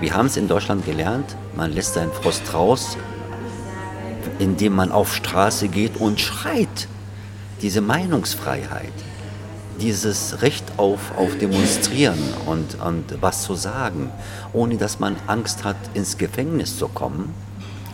Wir 0.01 0.15
haben 0.15 0.27
es 0.27 0.37
in 0.37 0.49
Deutschland 0.49 0.85
gelernt, 0.85 1.37
man 1.55 1.73
lässt 1.73 1.95
seinen 1.95 2.11
Frost 2.11 2.53
raus, 2.53 2.97
indem 4.41 4.75
man 4.75 4.91
auf 4.91 5.15
Straße 5.15 5.69
geht 5.69 5.99
und 5.99 6.21
schreit. 6.21 6.89
Diese 7.63 7.83
Meinungsfreiheit 7.83 8.93
dieses 9.81 10.43
Recht 10.43 10.65
auf, 10.77 11.17
auf 11.17 11.37
Demonstrieren 11.39 12.19
und, 12.47 12.81
und 12.81 13.05
was 13.21 13.43
zu 13.43 13.55
sagen, 13.55 14.11
ohne 14.55 14.77
dass 14.77 15.01
man 15.01 15.17
Angst 15.27 15.65
hat, 15.65 15.77
ins 15.93 16.17
Gefängnis 16.17 16.79
zu 16.79 16.89
kommen, 16.89 17.35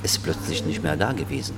ist 0.02 0.22
plötzlich 0.22 0.64
nicht 0.64 0.82
mehr 0.82 0.96
da 0.96 1.12
gewesen. 1.12 1.54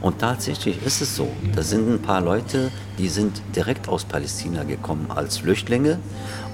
Und 0.00 0.18
tatsächlich 0.18 0.84
ist 0.84 1.00
es 1.00 1.16
so, 1.16 1.28
da 1.54 1.62
sind 1.62 1.88
ein 1.88 2.02
paar 2.02 2.20
Leute, 2.20 2.70
die 2.98 3.08
sind 3.08 3.40
direkt 3.54 3.88
aus 3.88 4.04
Palästina 4.04 4.64
gekommen 4.64 5.06
als 5.08 5.38
Flüchtlinge 5.38 5.98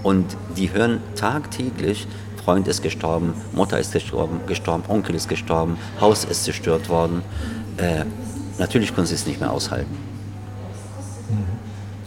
und 0.03 0.25
die 0.57 0.73
hören 0.73 1.01
tagtäglich, 1.17 2.07
Freund 2.45 2.69
ist 2.69 2.83
gestorben, 2.83 3.35
Mutter 3.53 3.79
ist 3.79 3.93
gestorben, 3.93 4.41
gestorben 4.47 4.85
Onkel 4.89 5.15
ist 5.15 5.29
gestorben, 5.29 5.79
Haus 6.01 6.25
ist 6.25 6.45
zerstört 6.45 6.89
worden. 6.89 7.23
Äh, 7.77 8.05
natürlich 8.59 8.95
können 8.95 9.07
sie 9.07 9.15
es 9.15 9.27
nicht 9.27 9.41
mehr 9.41 9.53
aushalten. 9.53 9.97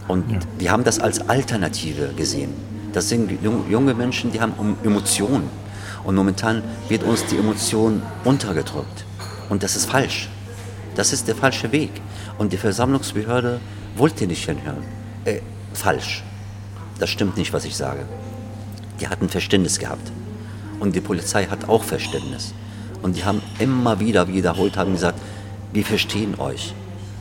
Und 0.08 0.30
ja. 0.30 0.38
die 0.60 0.70
haben 0.70 0.84
das 0.84 0.98
als 0.98 1.28
Alternative 1.28 2.12
gesehen. 2.16 2.52
Das 2.94 3.08
sind 3.08 3.42
junge 3.42 3.92
Menschen, 3.92 4.30
die 4.30 4.40
haben 4.40 4.76
Emotionen. 4.84 5.50
Und 6.04 6.14
momentan 6.14 6.62
wird 6.88 7.02
uns 7.02 7.26
die 7.26 7.36
Emotion 7.36 8.02
untergedrückt. 8.24 9.04
Und 9.50 9.64
das 9.64 9.74
ist 9.74 9.90
falsch. 9.90 10.28
Das 10.94 11.12
ist 11.12 11.26
der 11.26 11.34
falsche 11.34 11.72
Weg. 11.72 11.90
Und 12.38 12.52
die 12.52 12.56
Versammlungsbehörde 12.56 13.60
wollte 13.96 14.28
nicht 14.28 14.44
hinhören. 14.44 14.84
Äh, 15.24 15.40
falsch. 15.72 16.22
Das 17.00 17.10
stimmt 17.10 17.36
nicht, 17.36 17.52
was 17.52 17.64
ich 17.64 17.76
sage. 17.76 18.06
Die 19.00 19.08
hatten 19.08 19.28
Verständnis 19.28 19.80
gehabt. 19.80 20.12
Und 20.78 20.94
die 20.94 21.00
Polizei 21.00 21.46
hat 21.46 21.68
auch 21.68 21.82
Verständnis. 21.82 22.54
Und 23.02 23.16
die 23.16 23.24
haben 23.24 23.42
immer 23.58 23.98
wieder 23.98 24.28
wiederholt, 24.28 24.76
haben 24.76 24.92
gesagt, 24.92 25.18
wir 25.72 25.84
verstehen 25.84 26.38
euch. 26.38 26.72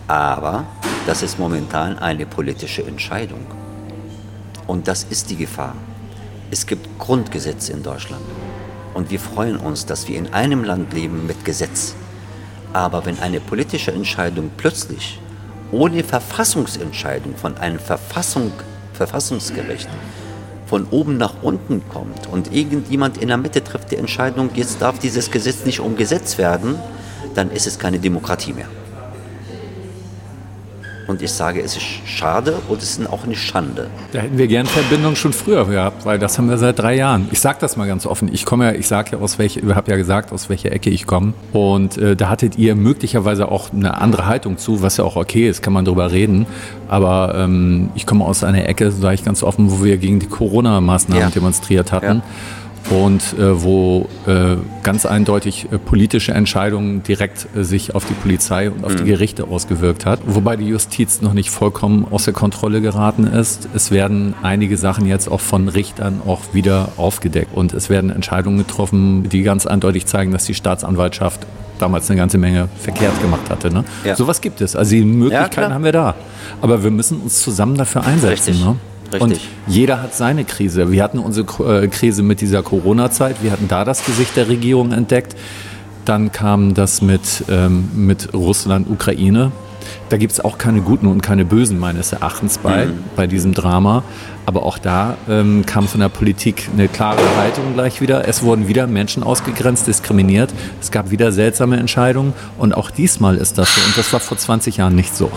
Aber 0.08 0.66
das 1.08 1.24
ist 1.24 1.40
momentan 1.40 1.98
eine 1.98 2.28
politische 2.28 2.86
Entscheidung. 2.86 3.63
Und 4.68 4.88
das 4.88 5.04
ist 5.04 5.30
die 5.30 5.36
Gefahr. 5.36 5.76
Es 6.52 6.66
gibt 6.66 7.00
Grundgesetze 7.00 7.74
in 7.74 7.84
Deutschland. 7.84 8.24
Und 8.94 9.10
wir 9.10 9.20
freuen 9.20 9.58
uns, 9.58 9.86
dass 9.86 10.08
wir 10.08 10.18
in 10.18 10.34
einem 10.34 10.64
Land 10.64 10.94
leben 10.94 11.26
mit 11.26 11.44
Gesetz. 11.46 11.96
Aber 12.74 13.06
wenn 13.06 13.20
eine 13.20 13.40
politische 13.40 13.92
Entscheidung 13.92 14.52
plötzlich 14.56 15.20
ohne 15.72 16.04
Verfassungsentscheidung 16.04 17.36
von 17.36 17.58
einem 17.58 17.80
Verfassung, 17.80 18.52
Verfassungsgericht 18.94 19.90
von 20.68 20.88
oben 20.92 21.18
nach 21.18 21.42
unten 21.42 21.82
kommt 21.90 22.28
und 22.28 22.54
irgendjemand 22.54 23.18
in 23.18 23.28
der 23.28 23.38
Mitte 23.38 23.64
trifft 23.64 23.92
die 23.92 23.98
Entscheidung, 23.98 24.52
jetzt 24.54 24.82
darf 24.82 25.00
dieses 25.00 25.32
Gesetz 25.32 25.66
nicht 25.66 25.80
umgesetzt 25.80 26.38
werden, 26.38 26.76
dann 27.36 27.52
ist 27.52 27.68
es 27.68 27.80
keine 27.80 28.00
Demokratie 28.00 28.54
mehr. 28.54 28.68
Und 31.08 31.22
ich 31.22 31.32
sage, 31.32 31.62
es 31.62 31.76
ist 31.76 31.86
schade 32.06 32.56
und 32.70 32.82
es 32.82 32.98
ist 32.98 33.10
auch 33.10 33.26
eine 33.26 33.36
Schande. 33.36 33.88
Da 34.14 34.20
hätten 34.20 34.38
wir 34.38 34.48
gern 34.48 34.66
Verbindung 34.66 35.16
schon 35.16 35.34
früher 35.34 35.66
gehabt, 35.66 36.06
weil 36.06 36.18
das 36.18 36.38
haben 36.38 36.50
wir 36.50 36.58
seit 36.58 36.80
drei 36.80 36.96
Jahren. 36.96 37.28
Ich 37.32 37.42
sage 37.42 37.58
das 37.60 37.76
mal 37.76 37.88
ganz 37.88 38.06
offen. 38.06 38.30
Ich 38.32 38.46
komme 38.46 38.66
ja, 38.66 38.72
ich 38.72 38.88
sage 38.88 39.12
ja 39.14 39.18
aus 39.18 39.38
welcher, 39.38 39.62
ich 39.64 39.76
habe 39.76 39.92
ja 39.92 39.98
gesagt, 39.98 40.32
aus 40.32 40.50
welcher 40.50 40.72
Ecke 40.72 40.90
ich 40.90 41.06
komme. 41.06 41.34
Und 41.52 41.98
äh, 41.98 42.16
da 42.16 42.30
hattet 42.30 42.58
ihr 42.58 42.76
möglicherweise 42.76 43.52
auch 43.52 43.74
eine 43.74 43.98
andere 43.98 44.28
Haltung 44.28 44.58
zu, 44.58 44.82
was 44.82 44.98
ja 44.98 45.04
auch 45.04 45.18
okay 45.18 45.50
ist, 45.50 45.62
kann 45.62 45.74
man 45.74 45.84
drüber 45.84 46.12
reden. 46.12 46.46
Aber 46.88 47.36
ähm, 47.38 47.90
ich 47.96 48.06
komme 48.06 48.24
aus 48.24 48.44
einer 48.44 48.68
Ecke, 48.68 48.92
sage 48.92 49.16
ich 49.16 49.26
ganz 49.26 49.44
offen, 49.44 49.72
wo 49.72 49.84
wir 49.84 49.98
gegen 49.98 50.20
die 50.20 50.28
Corona-Maßnahmen 50.28 51.22
ja. 51.22 51.30
demonstriert 51.30 51.92
hatten. 51.92 52.18
Ja 52.18 52.24
und 52.90 53.34
äh, 53.38 53.64
wo 53.64 54.08
äh, 54.28 54.58
ganz 54.84 55.06
eindeutig 55.06 55.68
äh, 55.72 55.78
politische 55.78 56.34
Entscheidungen 56.34 57.04
direkt 57.04 57.48
äh, 57.56 57.64
sich 57.64 57.96
auf 57.96 58.06
die 58.06 58.14
Polizei 58.14 58.70
und 58.70 58.84
auf 58.84 58.94
mhm. 58.94 58.98
die 58.98 59.04
Gerichte 59.06 59.46
ausgewirkt 59.46 60.06
hat, 60.06 60.20
wobei 60.26 60.56
die 60.56 60.68
Justiz 60.68 61.22
noch 61.22 61.34
nicht 61.34 61.50
vollkommen 61.50 62.06
außer 62.10 62.34
Kontrolle 62.34 62.82
geraten 62.82 63.26
ist. 63.26 63.70
Es 63.74 63.92
werden 63.92 64.34
einige 64.42 64.78
Sachen 64.78 65.06
jetzt 65.06 65.28
auch 65.30 65.40
von 65.40 65.70
Richtern 65.70 66.22
auch 66.26 66.42
wieder 66.54 66.90
aufgedeckt 66.98 67.56
und 67.56 67.74
es 67.74 67.90
werden 67.90 68.10
Entscheidungen 68.10 68.58
getroffen, 68.58 69.30
die 69.30 69.44
ganz 69.44 69.66
eindeutig 69.66 70.06
zeigen, 70.06 70.32
dass 70.32 70.46
die 70.46 70.54
Staatsanwaltschaft 70.54 71.48
damals 71.80 72.10
eine 72.10 72.18
ganze 72.18 72.38
Menge 72.38 72.70
verkehrt 72.80 73.20
gemacht 73.22 73.50
hatte. 73.50 73.72
Ne? 73.72 73.84
Ja. 74.04 74.16
Sowas 74.16 74.42
gibt 74.42 74.62
es. 74.62 74.76
Also 74.76 74.92
die 74.92 75.04
Möglichkeiten 75.04 75.70
ja, 75.70 75.72
haben 75.72 75.84
wir 75.84 75.92
da. 75.92 76.16
Aber 76.62 76.84
wir 76.84 76.92
müssen 76.92 77.20
uns 77.20 77.42
zusammen 77.42 77.76
dafür 77.76 78.06
einsetzen. 78.06 78.60
Ne? 78.60 78.76
Richtig. 79.14 79.50
Und 79.68 79.74
jeder 79.74 80.02
hat 80.02 80.14
seine 80.16 80.44
Krise. 80.44 80.92
Wir 80.92 81.04
hatten 81.04 81.20
unsere 81.20 81.84
äh, 81.84 81.88
Krise 81.88 82.24
mit 82.24 82.42
dieser 82.42 82.64
Corona-Zeit. 82.64 83.38
Wir 83.42 83.52
hatten 83.52 83.68
da 83.68 83.86
das 83.86 84.06
Gesicht 84.06 84.36
der 84.36 84.48
Regierung 84.50 84.92
entdeckt. 84.92 85.36
Dann 86.06 86.32
kam 86.32 86.74
das 86.74 87.02
mit, 87.02 87.46
ähm, 87.50 87.90
mit 87.96 88.34
Russland, 88.34 88.90
Ukraine. 88.90 89.52
Da 90.10 90.18
gibt 90.18 90.34
es 90.34 90.40
auch 90.40 90.58
keine 90.58 90.82
Guten 90.82 91.08
und 91.08 91.22
keine 91.22 91.46
Bösen 91.46 91.80
meines 91.80 92.12
Erachtens 92.12 92.58
bei, 92.58 92.88
mhm. 92.88 93.04
bei 93.16 93.28
diesem 93.28 93.54
Drama. 93.54 94.04
Aber 94.46 94.64
auch 94.64 94.78
da 94.78 95.16
ähm, 95.30 95.66
kam 95.66 95.88
von 95.88 96.02
der 96.02 96.10
Politik 96.10 96.70
eine 96.74 96.90
klare 96.90 97.22
Haltung 97.38 97.74
gleich 97.74 98.02
wieder. 98.02 98.28
Es 98.28 98.44
wurden 98.44 98.68
wieder 98.68 98.88
Menschen 98.88 99.24
ausgegrenzt, 99.24 99.88
diskriminiert. 99.88 100.54
Es 100.82 100.92
gab 100.92 101.12
wieder 101.12 101.32
seltsame 101.32 101.78
Entscheidungen. 101.78 102.34
Und 102.58 102.74
auch 102.74 102.92
diesmal 102.92 103.38
ist 103.38 103.58
das 103.58 103.74
so. 103.74 103.82
Und 103.82 103.98
das 103.98 104.12
war 104.12 104.20
vor 104.20 104.38
20 104.38 104.78
Jahren 104.78 104.96
nicht 104.96 105.16
so. 105.16 105.32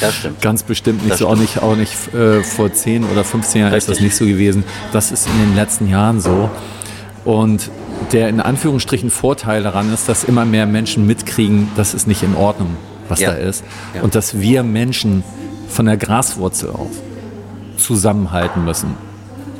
Das 0.00 0.16
stimmt. 0.16 0.40
Ganz 0.42 0.64
bestimmt 0.64 1.02
nicht 1.02 1.12
das 1.12 1.20
so. 1.20 1.28
Auch 1.28 1.36
nicht, 1.36 1.62
auch 1.62 1.76
nicht 1.76 2.12
äh, 2.14 2.42
vor 2.42 2.72
10 2.72 3.04
oder 3.04 3.22
15 3.22 3.60
Jahren 3.60 3.72
Richtig. 3.72 3.90
ist 3.90 3.96
das 3.98 4.02
nicht 4.02 4.16
so 4.16 4.24
gewesen. 4.24 4.64
Das 4.92 5.12
ist 5.12 5.28
in 5.28 5.38
den 5.38 5.54
letzten 5.54 5.88
Jahren 5.88 6.20
so. 6.20 6.50
Und 7.24 7.70
der 8.12 8.28
in 8.28 8.40
Anführungsstrichen 8.40 9.10
Vorteil 9.10 9.62
daran 9.62 9.92
ist, 9.92 10.08
dass 10.08 10.24
immer 10.24 10.44
mehr 10.44 10.66
Menschen 10.66 11.06
mitkriegen, 11.06 11.68
das 11.76 11.94
ist 11.94 12.06
nicht 12.06 12.22
in 12.22 12.34
Ordnung, 12.34 12.76
was 13.08 13.20
ja. 13.20 13.30
da 13.30 13.36
ist. 13.36 13.64
Ja. 13.94 14.02
Und 14.02 14.14
dass 14.14 14.40
wir 14.40 14.62
Menschen 14.62 15.24
von 15.68 15.86
der 15.86 15.96
Graswurzel 15.96 16.70
auf 16.70 16.90
zusammenhalten 17.76 18.64
müssen. 18.64 18.96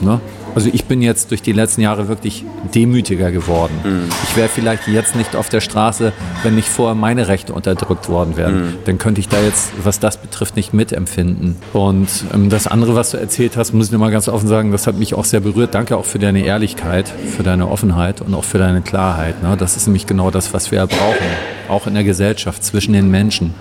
Ne? 0.01 0.21
Also 0.59 0.71
ich 0.73 0.87
bin 0.87 1.03
jetzt 1.03 1.31
durch 1.31 1.41
die 1.41 1.53
letzten 1.53 1.83
Jahre 1.83 2.09
wirklich 2.09 2.45
demütiger 2.75 3.31
geworden. 3.31 3.75
Mhm. 3.85 4.09
Ich 4.25 4.37
wäre 4.37 4.49
vielleicht 4.49 4.89
jetzt 4.89 5.15
nicht 5.15 5.37
auf 5.37 5.49
der 5.49 5.61
Straße, 5.61 6.13
wenn 6.43 6.57
nicht 6.57 6.67
vorher 6.67 6.97
meine 6.97 7.29
Rechte 7.29 7.53
unterdrückt 7.53 8.09
worden 8.09 8.37
wären. 8.37 8.55
Mhm. 8.57 8.75
Dann 8.85 8.99
könnte 8.99 9.21
ich 9.21 9.29
da 9.29 9.41
jetzt, 9.41 9.71
was 9.85 10.01
das 10.01 10.17
betrifft, 10.17 10.57
nicht 10.57 10.75
mitempfinden. 10.75 11.55
Und 11.73 12.09
ähm, 12.35 12.51
das 12.51 12.67
andere, 12.67 12.97
was 12.97 13.13
du 13.13 13.19
erzählt 13.19 13.57
hast, 13.57 13.73
muss 13.73 13.87
ich 13.87 13.93
nur 13.93 14.01
mal 14.01 14.11
ganz 14.11 14.29
offen 14.29 14.49
sagen, 14.49 14.73
das 14.73 14.89
hat 14.89 14.97
mich 14.99 15.15
auch 15.15 15.25
sehr 15.25 15.39
berührt. 15.39 15.77
Danke 15.77 15.97
auch 15.97 16.05
für 16.05 16.19
deine 16.19 16.45
Ehrlichkeit, 16.45 17.09
für 17.09 17.45
deine 17.45 17.71
Offenheit 17.71 18.21
und 18.21 18.35
auch 18.35 18.43
für 18.43 18.59
deine 18.59 18.83
Klarheit. 18.83 19.41
Ne? 19.45 19.57
Das 19.57 19.77
ist 19.77 19.87
nämlich 19.87 20.09
genau 20.09 20.33
das, 20.33 20.53
was 20.53 20.73
wir 20.73 20.85
brauchen. 20.89 21.27
Auch 21.69 21.87
in 21.87 21.95
der 21.95 22.03
Gesellschaft, 22.03 22.65
zwischen 22.65 22.95
den 22.95 23.13
Menschen. 23.13 23.55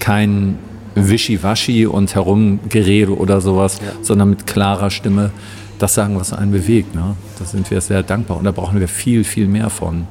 Kein 0.00 0.58
Wischiwaschi 0.96 1.86
und 1.86 2.16
Herumgerede 2.16 3.16
oder 3.16 3.40
sowas, 3.40 3.78
ja. 3.80 3.92
sondern 4.02 4.30
mit 4.30 4.48
klarer 4.48 4.90
Stimme 4.90 5.30
das 5.82 5.94
sagen, 5.94 6.18
was 6.18 6.32
einen 6.32 6.52
bewegt. 6.52 6.94
Ne? 6.94 7.16
Da 7.38 7.44
sind 7.44 7.70
wir 7.70 7.80
sehr 7.80 8.02
dankbar 8.02 8.36
und 8.36 8.44
da 8.44 8.52
brauchen 8.52 8.78
wir 8.78 8.88
viel, 8.88 9.24
viel 9.24 9.48
mehr 9.48 9.68
von. 9.68 10.06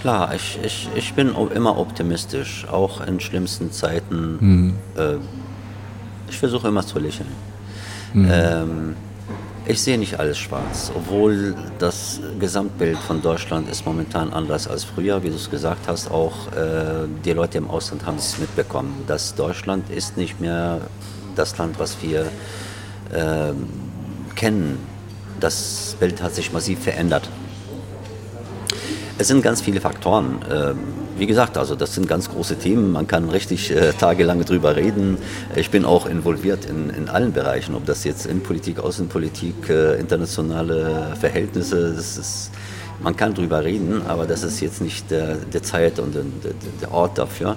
Klar, 0.00 0.34
ich, 0.34 0.58
ich, 0.62 0.88
ich 0.94 1.14
bin 1.14 1.34
immer 1.54 1.78
optimistisch, 1.78 2.66
auch 2.70 3.00
in 3.06 3.20
schlimmsten 3.20 3.70
Zeiten. 3.72 4.36
Mhm. 4.40 4.74
Äh, 4.96 5.16
ich 6.28 6.38
versuche 6.38 6.68
immer 6.68 6.84
zu 6.84 6.98
lächeln. 6.98 7.28
Mhm. 8.12 8.28
Ähm, 8.30 8.96
ich 9.66 9.82
sehe 9.82 9.98
nicht 9.98 10.18
alles 10.18 10.38
schwarz, 10.38 10.90
obwohl 10.94 11.54
das 11.78 12.20
Gesamtbild 12.40 12.96
von 12.98 13.20
Deutschland 13.20 13.68
ist 13.68 13.84
momentan 13.84 14.32
anders 14.32 14.66
als 14.66 14.82
früher, 14.82 15.22
wie 15.22 15.28
du 15.28 15.36
es 15.36 15.50
gesagt 15.50 15.88
hast. 15.88 16.10
Auch 16.10 16.46
äh, 16.52 17.06
die 17.24 17.32
Leute 17.32 17.58
im 17.58 17.68
Ausland 17.68 18.06
haben 18.06 18.16
es 18.16 18.38
mitbekommen, 18.38 19.04
dass 19.06 19.34
Deutschland 19.34 19.90
ist 19.90 20.16
nicht 20.16 20.40
mehr 20.40 20.80
das 21.36 21.58
Land, 21.58 21.78
was 21.78 21.96
wir 22.02 22.22
äh, 23.12 23.52
kennen. 24.38 24.78
Das 25.40 25.96
Bild 26.00 26.22
hat 26.22 26.34
sich 26.34 26.52
massiv 26.52 26.78
verändert. 26.82 27.28
Es 29.18 29.26
sind 29.26 29.42
ganz 29.42 29.60
viele 29.60 29.80
Faktoren. 29.80 30.38
Ähm, 30.50 30.78
wie 31.18 31.26
gesagt, 31.26 31.58
also 31.58 31.74
das 31.74 31.92
sind 31.94 32.06
ganz 32.06 32.30
große 32.30 32.56
Themen. 32.56 32.92
Man 32.92 33.08
kann 33.08 33.28
richtig 33.30 33.72
äh, 33.72 33.92
tagelang 33.92 34.44
drüber 34.44 34.76
reden. 34.76 35.18
Ich 35.56 35.70
bin 35.70 35.84
auch 35.84 36.06
involviert 36.06 36.64
in, 36.66 36.90
in 36.90 37.08
allen 37.08 37.32
Bereichen, 37.32 37.74
ob 37.74 37.84
das 37.84 38.04
jetzt 38.04 38.26
Innenpolitik, 38.26 38.78
Außenpolitik, 38.78 39.68
äh, 39.68 39.98
internationale 39.98 41.16
Verhältnisse. 41.20 41.94
Das 41.96 42.16
ist, 42.16 42.52
man 43.02 43.16
kann 43.16 43.34
drüber 43.34 43.64
reden, 43.64 44.02
aber 44.06 44.26
das 44.26 44.44
ist 44.44 44.60
jetzt 44.60 44.80
nicht 44.80 45.10
der, 45.10 45.34
der 45.34 45.64
Zeit 45.64 45.98
und 45.98 46.14
der, 46.14 46.22
der 46.80 46.92
Ort 46.92 47.18
dafür. 47.18 47.56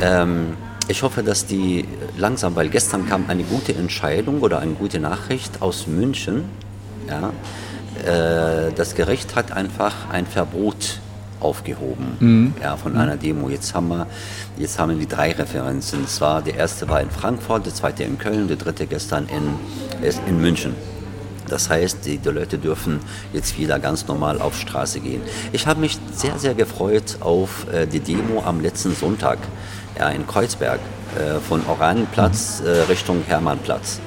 Ähm, 0.00 0.56
ich 0.88 1.02
hoffe, 1.02 1.22
dass 1.22 1.46
die 1.46 1.86
langsam, 2.16 2.56
weil 2.56 2.68
gestern 2.68 3.06
kam 3.06 3.24
eine 3.28 3.44
gute 3.44 3.74
Entscheidung 3.74 4.40
oder 4.40 4.58
eine 4.58 4.72
gute 4.72 5.00
Nachricht 5.00 5.62
aus 5.62 5.86
München. 5.86 6.44
Ja, 7.08 7.32
äh, 8.04 8.72
das 8.74 8.94
Gericht 8.94 9.34
hat 9.36 9.52
einfach 9.52 10.10
ein 10.10 10.26
Verbot 10.26 11.00
aufgehoben 11.40 12.16
mhm. 12.20 12.54
ja, 12.62 12.76
von 12.76 12.96
einer 12.96 13.16
Demo. 13.16 13.48
Jetzt 13.48 13.74
haben 13.74 13.88
wir, 13.88 14.06
jetzt 14.56 14.78
haben 14.78 14.90
wir 14.90 14.98
die 14.98 15.08
drei 15.08 15.32
Referenzen. 15.32 16.06
Zwar 16.06 16.42
der 16.42 16.54
erste 16.54 16.88
war 16.88 17.00
in 17.00 17.10
Frankfurt, 17.10 17.66
der 17.66 17.74
zweite 17.74 18.04
in 18.04 18.18
Köln, 18.18 18.48
der 18.48 18.56
dritte 18.56 18.86
gestern 18.86 19.26
in, 19.26 20.08
in 20.26 20.40
München. 20.40 20.74
Das 21.48 21.68
heißt, 21.68 22.06
die, 22.06 22.18
die, 22.18 22.28
Leute 22.30 22.56
dürfen 22.56 23.00
jetzt 23.32 23.58
wieder 23.58 23.78
ganz 23.78 24.06
normal 24.06 24.40
auf 24.40 24.58
Straße 24.58 25.00
gehen. 25.00 25.20
Ich 25.52 25.66
habe 25.66 25.80
mich 25.80 25.98
sehr, 26.14 26.38
sehr 26.38 26.54
gefreut 26.54 27.18
auf 27.20 27.66
äh, 27.72 27.86
die 27.86 28.00
Demo 28.00 28.42
am 28.42 28.60
letzten 28.60 28.94
Sonntag 28.94 29.38
in 30.14 30.26
Kreuzberg 30.26 30.80
äh, 31.16 31.38
von 31.40 31.64
Oranienplatz 31.66 32.62
äh, 32.64 32.70
Richtung 32.90 33.22
Hermannplatz. 33.26 34.00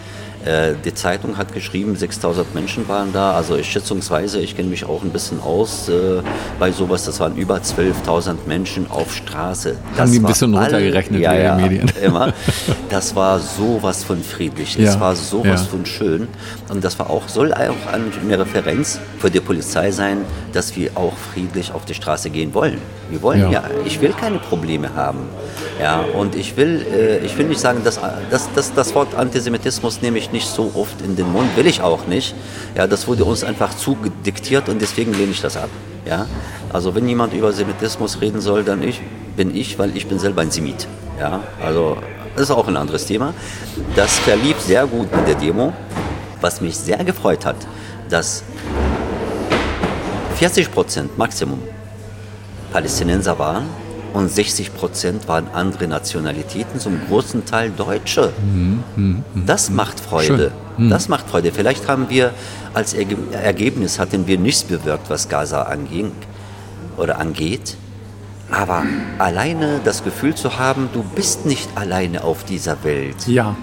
Äh, 0.46 0.76
die 0.84 0.94
Zeitung 0.94 1.38
hat 1.38 1.54
geschrieben, 1.54 1.96
6000 1.96 2.54
Menschen 2.54 2.88
waren 2.88 3.12
da. 3.12 3.34
Also 3.34 3.56
ich 3.56 3.72
schätzungsweise, 3.72 4.40
ich 4.40 4.56
kenne 4.56 4.70
mich 4.70 4.86
auch 4.86 5.02
ein 5.02 5.10
bisschen 5.10 5.42
aus 5.42 5.90
äh, 5.90 6.22
bei 6.60 6.72
sowas, 6.72 7.06
das 7.06 7.20
waren 7.20 7.36
über 7.36 7.58
12.000 7.58 8.36
Menschen 8.46 8.90
auf 8.92 9.14
Straße. 9.14 9.76
Das 9.92 10.02
Haben 10.02 10.12
die 10.12 10.20
ein 10.20 10.26
bisschen 10.26 10.54
runtergerechnet 10.54 11.22
ja, 11.22 11.34
ja, 11.34 11.56
Medien. 11.56 11.92
Immer. 12.02 12.34
Das 12.90 13.16
war 13.16 13.40
sowas 13.40 14.04
von 14.04 14.22
friedlich, 14.24 14.76
ja, 14.76 14.90
es 14.90 15.00
war 15.00 15.16
sowas 15.16 15.62
ja. 15.64 15.68
von 15.68 15.86
schön. 15.86 16.28
Und 16.70 16.84
das 16.84 16.98
war 16.98 17.10
auch, 17.10 17.28
soll 17.28 17.54
auch 17.54 17.92
eine 17.92 18.40
Referenz 18.40 19.00
für 19.20 19.30
die 19.30 19.40
Polizei 19.40 19.92
sein, 19.92 20.20
dass 20.54 20.76
wir 20.76 20.92
auch 20.96 21.14
friedlich 21.34 21.74
auf 21.74 21.84
die 21.86 21.94
Straße 21.94 22.30
gehen 22.30 22.54
wollen. 22.54 22.78
Wir 23.10 23.22
wollen 23.22 23.40
ja, 23.42 23.50
ja 23.52 23.64
ich 23.86 24.00
will 24.02 24.14
keine 24.14 24.38
Probleme 24.38 24.94
haben. 24.96 25.20
Ja, 25.82 26.02
und 26.18 26.36
ich 26.36 26.56
will, 26.56 26.86
äh, 26.90 27.26
ich 27.26 27.38
will 27.38 27.48
nicht 27.48 27.60
sagen, 27.60 27.82
dass, 27.84 28.00
dass, 28.30 28.54
dass 28.54 28.74
das 28.74 28.96
Wort 28.96 29.14
Antisemitismus 29.16 30.02
nehme 30.02 30.18
ich 30.18 30.32
nicht 30.36 30.50
so 30.50 30.72
oft 30.76 31.02
in 31.02 31.16
den 31.16 31.32
Mund, 31.32 31.56
will 31.56 31.66
ich 31.66 31.82
auch 31.82 32.08
nicht. 32.08 32.36
Ja, 32.76 32.88
das 32.88 33.08
wurde 33.08 33.24
uns 33.24 33.44
einfach 33.44 33.76
zugediktiert 33.76 34.68
und 34.68 34.82
deswegen 34.82 35.14
lehne 35.14 35.32
ich 35.32 35.42
das 35.42 35.56
ab. 35.56 35.70
Ja, 36.06 36.28
also 36.72 36.94
wenn 36.94 37.08
jemand 37.08 37.34
über 37.34 37.52
Semitismus 37.54 38.20
reden 38.22 38.42
soll, 38.42 38.64
dann 38.64 38.84
ich, 38.84 39.02
bin 39.38 39.56
ich, 39.56 39.80
weil 39.80 39.96
ich 39.96 40.08
bin 40.08 40.20
selber 40.20 40.42
ein 40.42 40.52
Semit. 40.52 40.88
Ja, 41.18 41.42
also 41.64 41.98
das 42.36 42.50
ist 42.50 42.52
auch 42.52 42.68
ein 42.68 42.76
anderes 42.76 43.06
Thema. 43.06 43.34
Das 43.96 44.20
verlief 44.20 44.60
sehr 44.60 44.86
gut 44.86 45.10
mit 45.16 45.26
der 45.26 45.36
Demo, 45.36 45.74
was 46.42 46.60
mich 46.60 46.76
sehr 46.78 47.02
gefreut 47.06 47.46
hat, 47.46 47.56
dass 48.10 48.44
40 50.36 50.70
Prozent 50.72 51.18
Maximum 51.18 51.62
Palästinenser 52.74 53.40
waren 53.40 53.68
und 54.16 54.32
60 54.32 54.74
Prozent 54.74 55.28
waren 55.28 55.48
andere 55.54 55.88
Nationalitäten, 55.88 56.80
zum 56.80 57.00
großen 57.08 57.46
Teil 57.46 57.72
Deutsche. 57.76 58.32
Mhm, 58.96 59.24
das 59.46 59.70
macht 59.70 60.00
Freude. 60.00 60.52
Mhm. 60.78 60.90
Das 60.90 61.10
macht 61.10 61.30
Freude. 61.30 61.52
Vielleicht 61.52 61.88
haben 61.90 62.10
wir 62.10 62.32
als 62.74 62.94
Ergebnis 62.94 64.00
hatten 64.00 64.26
wir 64.26 64.38
nichts 64.38 64.64
bewirkt, 64.64 65.10
was 65.10 65.28
Gaza 65.30 65.64
anging 65.64 66.12
oder 66.98 67.20
angeht. 67.20 67.76
Aber 68.52 68.84
alleine 69.18 69.82
das 69.84 70.04
Gefühl 70.04 70.36
zu 70.36 70.60
haben, 70.60 70.90
du 70.94 71.04
bist 71.04 71.46
nicht 71.46 71.70
alleine 71.76 72.24
auf 72.24 72.44
dieser 72.46 72.84
Welt. 72.84 73.28
Ja. 73.28 73.56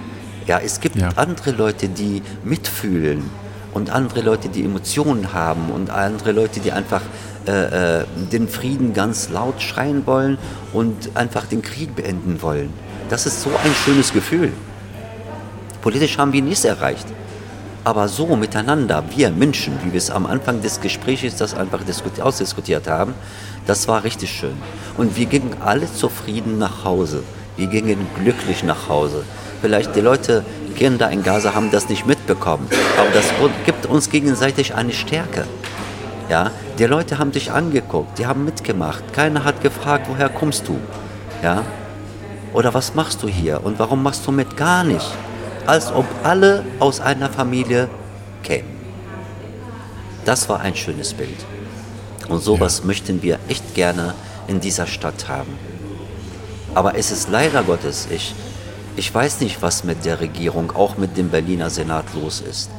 Ja, 0.47 0.59
es 0.59 0.81
gibt 0.81 0.97
ja. 0.97 1.11
andere 1.17 1.53
Leute, 1.53 1.89
die 1.89 2.23
mitfühlen 2.45 3.23
und 3.73 3.91
andere 3.91 4.21
Leute, 4.21 4.49
die 4.49 4.65
Emotionen 4.65 5.33
haben 5.33 5.71
und 5.71 5.89
andere 5.91 6.33
Leute, 6.33 6.61
die 6.61 6.73
einfach 6.73 7.03
äh, 7.47 8.01
äh, 8.01 8.05
den 8.31 8.49
Frieden 8.49 8.93
ganz 8.93 9.31
laut 9.31 9.61
schreien 9.61 10.07
wollen 10.07 10.39
und 10.73 11.11
einfach 11.15 11.47
den 11.47 11.63
Krieg 11.63 11.95
beenden 11.97 12.41
wollen. 12.43 12.73
Das 13.11 13.27
ist 13.27 13.43
so 13.43 13.51
ein 13.51 13.73
schönes 13.85 14.13
Gefühl. 14.13 14.53
Politisch 15.81 16.17
haben 16.19 16.33
wir 16.33 16.43
nichts 16.43 16.65
erreicht. 16.65 17.07
Aber 17.85 18.07
so 18.07 18.37
miteinander, 18.37 19.03
wir 19.15 19.31
Menschen, 19.31 19.73
wie 19.83 19.93
wir 19.93 19.99
es 19.99 20.11
am 20.11 20.25
Anfang 20.25 20.63
des 20.63 20.81
Gesprächs 20.81 21.35
das 21.35 21.53
einfach 21.55 21.81
ausdiskutiert 22.21 22.87
haben, 22.87 23.15
das 23.67 23.89
war 23.89 24.05
richtig 24.05 24.31
schön. 24.31 24.55
Und 24.97 25.17
wir 25.17 25.27
gingen 25.27 25.57
alle 25.65 25.93
zufrieden 25.93 26.59
nach 26.59 26.85
Hause. 26.85 27.25
Wir 27.57 27.67
gingen 27.67 28.07
glücklich 28.21 28.63
nach 28.63 28.89
Hause. 28.89 29.25
Vielleicht 29.61 29.97
die 29.97 30.01
Leute, 30.01 30.45
Kinder 30.77 31.11
in 31.11 31.23
Gaza 31.23 31.55
haben 31.55 31.71
das 31.71 31.89
nicht 31.89 32.07
mitbekommen, 32.07 32.67
aber 32.99 33.11
das 33.11 33.27
gibt 33.67 33.87
uns 33.87 34.11
gegenseitig 34.11 34.75
eine 34.75 34.93
Stärke. 34.93 35.45
Ja, 36.29 36.51
die 36.79 36.85
Leute 36.85 37.19
haben 37.19 37.33
dich 37.33 37.51
angeguckt, 37.53 38.19
die 38.19 38.27
haben 38.27 38.45
mitgemacht. 38.45 39.13
Keiner 39.13 39.45
hat 39.45 39.61
gefragt, 39.61 40.07
woher 40.09 40.29
kommst 40.29 40.69
du? 40.69 40.79
Ja? 41.43 41.63
Oder 42.55 42.73
was 42.75 42.95
machst 42.95 43.23
du 43.23 43.29
hier 43.29 43.65
und 43.65 43.79
warum 43.79 44.03
machst 44.03 44.27
du 44.27 44.33
mit? 44.33 44.57
Gar 44.57 44.85
nicht. 44.85 45.11
Als 45.67 45.93
ob 45.93 46.05
alle 46.23 46.65
aus 46.79 47.01
einer 47.01 47.29
Familie 47.29 47.89
kämen. 48.43 48.71
Das 50.25 50.49
war 50.49 50.61
ein 50.61 50.75
schönes 50.75 51.15
Bild. 51.15 51.45
Und 52.29 52.43
sowas 52.43 52.81
ja. 52.81 52.87
möchten 52.87 53.23
wir 53.23 53.39
echt 53.49 53.75
gerne 53.75 54.15
in 54.47 54.61
dieser 54.61 54.87
Stadt 54.87 55.29
haben. 55.29 55.59
Aber 56.75 56.97
es 56.97 57.11
ist 57.11 57.29
leider 57.31 57.63
Gottes, 57.63 58.09
ich, 58.11 58.35
Ich 58.95 59.13
weiß 59.15 59.41
nicht, 59.41 59.63
was 59.63 59.85
mit 59.85 60.05
der 60.05 60.21
Regierung, 60.21 60.71
auch 60.77 60.99
mit 60.99 61.17
dem 61.17 61.31
Berliner 61.31 61.71
Senat 61.71 62.05
los 62.15 62.43
ist. 62.43 62.71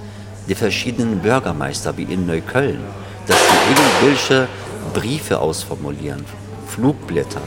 Die 0.48 0.54
verschiedenen 0.54 1.20
Bürgermeister 1.20 1.98
wie 1.98 2.04
in 2.04 2.28
Neukölln, 2.28 2.82
dass 3.28 3.38
die 3.38 3.72
irgendwelche 3.72 4.48
Briefe 4.94 5.40
ausformulieren, 5.40 6.26
Flugblätter, 6.68 7.42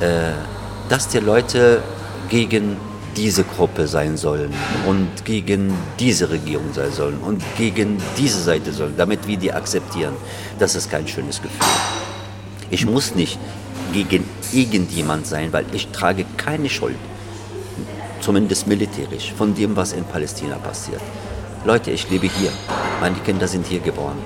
äh, 0.00 0.32
dass 0.88 1.08
die 1.08 1.18
Leute 1.18 1.82
gegen 2.28 2.76
diese 3.16 3.42
Gruppe 3.42 3.86
sein 3.88 4.16
sollen 4.16 4.52
und 4.86 5.24
gegen 5.24 5.74
diese 5.98 6.30
Regierung 6.30 6.72
sein 6.72 6.92
sollen 6.92 7.18
und 7.18 7.42
gegen 7.56 8.00
diese 8.16 8.40
Seite 8.40 8.72
sollen, 8.72 8.94
damit 8.96 9.26
wir 9.26 9.36
die 9.36 9.52
akzeptieren. 9.52 10.14
Das 10.58 10.74
ist 10.74 10.90
kein 10.90 11.06
schönes 11.08 11.42
Gefühl. 11.42 11.66
Ich 12.70 12.86
muss 12.86 13.14
nicht 13.14 13.38
gegen 13.92 14.24
irgendjemand 14.52 15.26
sein, 15.26 15.52
weil 15.52 15.64
ich 15.72 15.88
trage 15.88 16.26
keine 16.36 16.68
Schuld, 16.68 16.96
zumindest 18.20 18.66
militärisch, 18.66 19.32
von 19.36 19.54
dem, 19.54 19.74
was 19.74 19.92
in 19.92 20.04
Palästina 20.04 20.56
passiert. 20.56 21.00
Leute, 21.64 21.90
ich 21.90 22.08
lebe 22.10 22.28
hier, 22.28 22.50
meine 23.00 23.16
Kinder 23.16 23.48
sind 23.48 23.66
hier 23.66 23.80
geboren. 23.80 24.18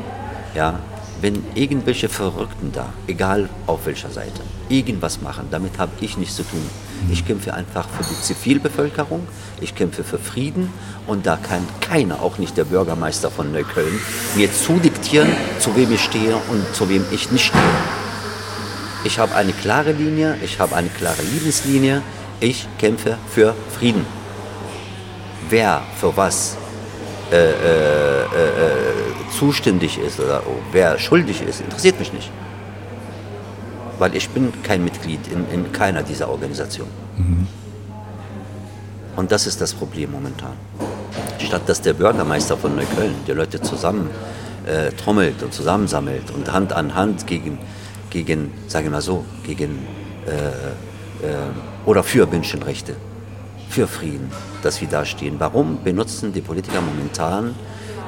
Ja, 0.54 0.78
wenn 1.20 1.44
irgendwelche 1.54 2.08
Verrückten 2.08 2.72
da, 2.72 2.92
egal 3.06 3.48
auf 3.66 3.86
welcher 3.86 4.10
Seite, 4.10 4.42
irgendwas 4.68 5.22
machen, 5.22 5.46
damit 5.50 5.78
habe 5.78 5.92
ich 6.00 6.16
nichts 6.16 6.36
zu 6.36 6.42
tun. 6.42 6.68
Ich 7.10 7.24
kämpfe 7.26 7.54
einfach 7.54 7.88
für 7.88 8.02
die 8.02 8.20
Zivilbevölkerung, 8.20 9.26
ich 9.60 9.74
kämpfe 9.74 10.04
für 10.04 10.18
Frieden 10.18 10.72
und 11.06 11.26
da 11.26 11.36
kann 11.36 11.66
keiner, 11.80 12.22
auch 12.22 12.38
nicht 12.38 12.56
der 12.56 12.64
Bürgermeister 12.64 13.30
von 13.30 13.52
Neukölln, 13.52 13.98
mir 14.36 14.52
zudiktieren, 14.52 15.28
zu 15.58 15.74
wem 15.76 15.92
ich 15.92 16.02
stehe 16.02 16.36
und 16.36 16.74
zu 16.74 16.88
wem 16.88 17.04
ich 17.12 17.30
nicht 17.30 17.46
stehe. 17.46 17.62
Ich 19.04 19.18
habe 19.18 19.34
eine 19.34 19.52
klare 19.52 19.92
Linie, 19.92 20.36
ich 20.42 20.58
habe 20.60 20.76
eine 20.76 20.88
klare 20.88 21.22
Lebenslinie, 21.22 22.02
ich 22.40 22.66
kämpfe 22.78 23.16
für 23.32 23.54
Frieden. 23.76 24.06
Wer 25.48 25.82
für 26.00 26.16
was 26.16 26.56
äh, 27.30 27.36
äh, 27.36 28.22
äh, 28.24 29.01
zuständig 29.32 29.98
ist 29.98 30.20
oder 30.20 30.42
wer 30.72 30.98
schuldig 30.98 31.42
ist, 31.42 31.60
interessiert 31.60 31.98
mich 31.98 32.12
nicht. 32.12 32.30
Weil 33.98 34.14
ich 34.16 34.28
bin 34.30 34.52
kein 34.62 34.84
Mitglied 34.84 35.20
in, 35.28 35.48
in 35.52 35.72
keiner 35.72 36.02
dieser 36.02 36.28
Organisationen. 36.28 36.92
Mhm. 37.16 37.46
Und 39.16 39.30
das 39.30 39.46
ist 39.46 39.60
das 39.60 39.74
Problem 39.74 40.12
momentan. 40.12 40.52
Statt 41.38 41.62
dass 41.66 41.80
der 41.82 41.92
Bürgermeister 41.92 42.56
von 42.56 42.74
Neukölln 42.76 43.14
die 43.26 43.32
Leute 43.32 43.60
zusammen 43.60 44.08
äh, 44.66 44.90
trommelt 44.92 45.42
und 45.42 45.52
zusammensammelt 45.52 46.30
und 46.30 46.52
Hand 46.52 46.72
an 46.72 46.94
Hand 46.94 47.26
gegen, 47.26 47.58
gegen 48.10 48.52
sagen 48.68 48.86
wir 48.86 48.92
mal 48.92 49.02
so, 49.02 49.24
gegen 49.44 49.86
äh, 50.26 51.26
äh, 51.26 51.36
oder 51.84 52.02
für 52.02 52.26
Menschenrechte 52.26 52.96
für 53.68 53.88
Frieden, 53.88 54.30
dass 54.62 54.80
wir 54.80 54.88
da 54.88 55.04
stehen. 55.04 55.36
Warum 55.38 55.82
benutzen 55.82 56.32
die 56.32 56.42
Politiker 56.42 56.82
momentan 56.82 57.54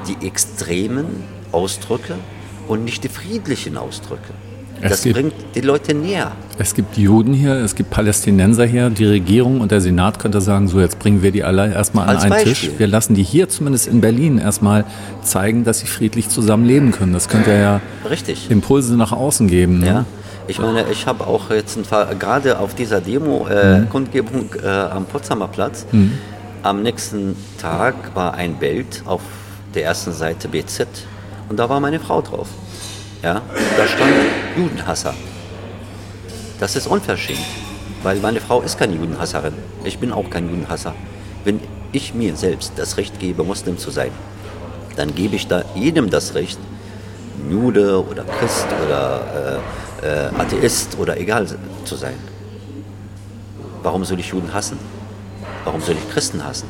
die 0.07 0.25
extremen 0.25 1.05
Ausdrücke 1.51 2.15
und 2.67 2.83
nicht 2.85 3.03
die 3.03 3.09
friedlichen 3.09 3.77
Ausdrücke? 3.77 4.33
Es 4.81 4.91
das 4.91 5.03
gibt, 5.03 5.15
bringt 5.15 5.33
die 5.55 5.61
Leute 5.61 5.93
näher. 5.93 6.31
Es 6.57 6.73
gibt 6.73 6.97
Juden 6.97 7.33
hier, 7.33 7.53
es 7.55 7.75
gibt 7.75 7.89
Palästinenser 7.89 8.65
hier. 8.65 8.89
Die 8.89 9.05
Regierung 9.05 9.61
und 9.61 9.71
der 9.71 9.81
Senat 9.81 10.19
könnte 10.19 10.41
sagen, 10.41 10.67
so 10.67 10.79
jetzt 10.79 10.99
bringen 10.99 11.23
wir 11.23 11.31
die 11.31 11.43
alle 11.43 11.73
erstmal 11.73 12.07
an 12.07 12.15
Als 12.15 12.23
einen 12.23 12.33
Beispiel. 12.33 12.53
Tisch. 12.53 12.69
Wir 12.77 12.87
lassen 12.87 13.15
die 13.15 13.23
hier 13.23 13.49
zumindest 13.49 13.87
in 13.87 14.01
Berlin 14.01 14.37
erstmal 14.37 14.85
zeigen, 15.21 15.63
dass 15.63 15.79
sie 15.79 15.87
friedlich 15.87 16.29
zusammenleben 16.29 16.91
können. 16.91 17.13
Das 17.13 17.29
könnte 17.29 17.51
ja 17.51 17.81
Richtig. 18.09 18.51
Impulse 18.51 18.95
nach 18.95 19.11
außen 19.11 19.47
geben. 19.47 19.79
Ne? 19.79 19.87
Ja. 19.87 20.05
Ich 20.47 20.59
meine, 20.59 20.85
ich 20.91 21.07
habe 21.07 21.25
auch 21.25 21.49
jetzt 21.49 21.79
gerade 22.19 22.59
auf 22.59 22.75
dieser 22.75 23.01
Demo, 23.01 23.47
äh, 23.47 23.79
mhm. 23.79 23.89
Kundgebung 23.89 24.49
äh, 24.63 24.67
am 24.67 25.05
Potsdamer 25.05 25.47
Platz, 25.47 25.87
mhm. 25.91 26.11
am 26.61 26.83
nächsten 26.83 27.35
Tag 27.59 27.95
war 28.13 28.35
ein 28.35 28.55
Bild 28.55 29.01
auf 29.05 29.21
der 29.75 29.83
ersten 29.83 30.13
Seite 30.13 30.47
BZ 30.47 30.87
und 31.49 31.57
da 31.57 31.69
war 31.69 31.79
meine 31.79 31.99
Frau 31.99 32.21
drauf. 32.21 32.47
Ja, 33.21 33.41
da 33.77 33.87
stand 33.87 34.13
Judenhasser. 34.57 35.13
Das 36.59 36.75
ist 36.75 36.87
unverschämt, 36.87 37.39
weil 38.03 38.17
meine 38.19 38.39
Frau 38.39 38.61
ist 38.61 38.77
keine 38.77 38.95
Judenhasserin. 38.95 39.53
Ich 39.83 39.99
bin 39.99 40.11
auch 40.11 40.29
kein 40.29 40.49
Judenhasser. 40.49 40.93
Wenn 41.43 41.59
ich 41.91 42.13
mir 42.13 42.35
selbst 42.35 42.73
das 42.77 42.97
Recht 42.97 43.19
gebe, 43.19 43.43
Muslim 43.43 43.77
zu 43.77 43.91
sein, 43.91 44.11
dann 44.95 45.13
gebe 45.13 45.35
ich 45.35 45.47
da 45.47 45.63
jedem 45.75 46.09
das 46.09 46.33
Recht, 46.35 46.59
Jude 47.49 48.03
oder 48.05 48.23
Christ 48.23 48.67
oder 48.85 49.61
äh, 50.01 50.07
äh, 50.07 50.41
Atheist 50.41 50.97
oder 50.97 51.19
egal 51.19 51.47
zu 51.83 51.95
sein. 51.95 52.15
Warum 53.83 54.05
soll 54.05 54.19
ich 54.19 54.29
Juden 54.29 54.53
hassen? 54.53 54.79
Warum 55.63 55.81
soll 55.81 55.95
ich 55.95 56.13
Christen 56.13 56.43
hassen? 56.43 56.67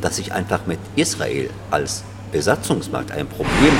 Dass 0.00 0.18
ich 0.18 0.32
einfach 0.32 0.66
mit 0.66 0.78
Israel 0.96 1.50
als 1.70 2.02
Besatzungsmacht 2.32 3.10
ein 3.12 3.26
Problem 3.26 3.72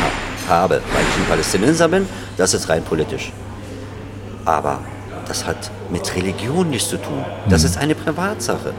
habe, 0.48 0.80
weil 0.92 1.02
ich 1.02 1.16
ein 1.16 1.28
Palästinenser 1.28 1.88
bin, 1.88 2.06
das 2.36 2.54
ist 2.54 2.68
rein 2.68 2.82
politisch. 2.82 3.32
Aber 4.44 4.80
das 5.28 5.46
hat 5.46 5.70
mit 5.90 6.14
Religion 6.16 6.70
nichts 6.70 6.88
zu 6.88 6.96
tun. 6.96 7.24
Das 7.48 7.62
mhm. 7.62 7.66
ist 7.66 7.78
eine 7.78 7.94
Privatsache. 7.94 8.72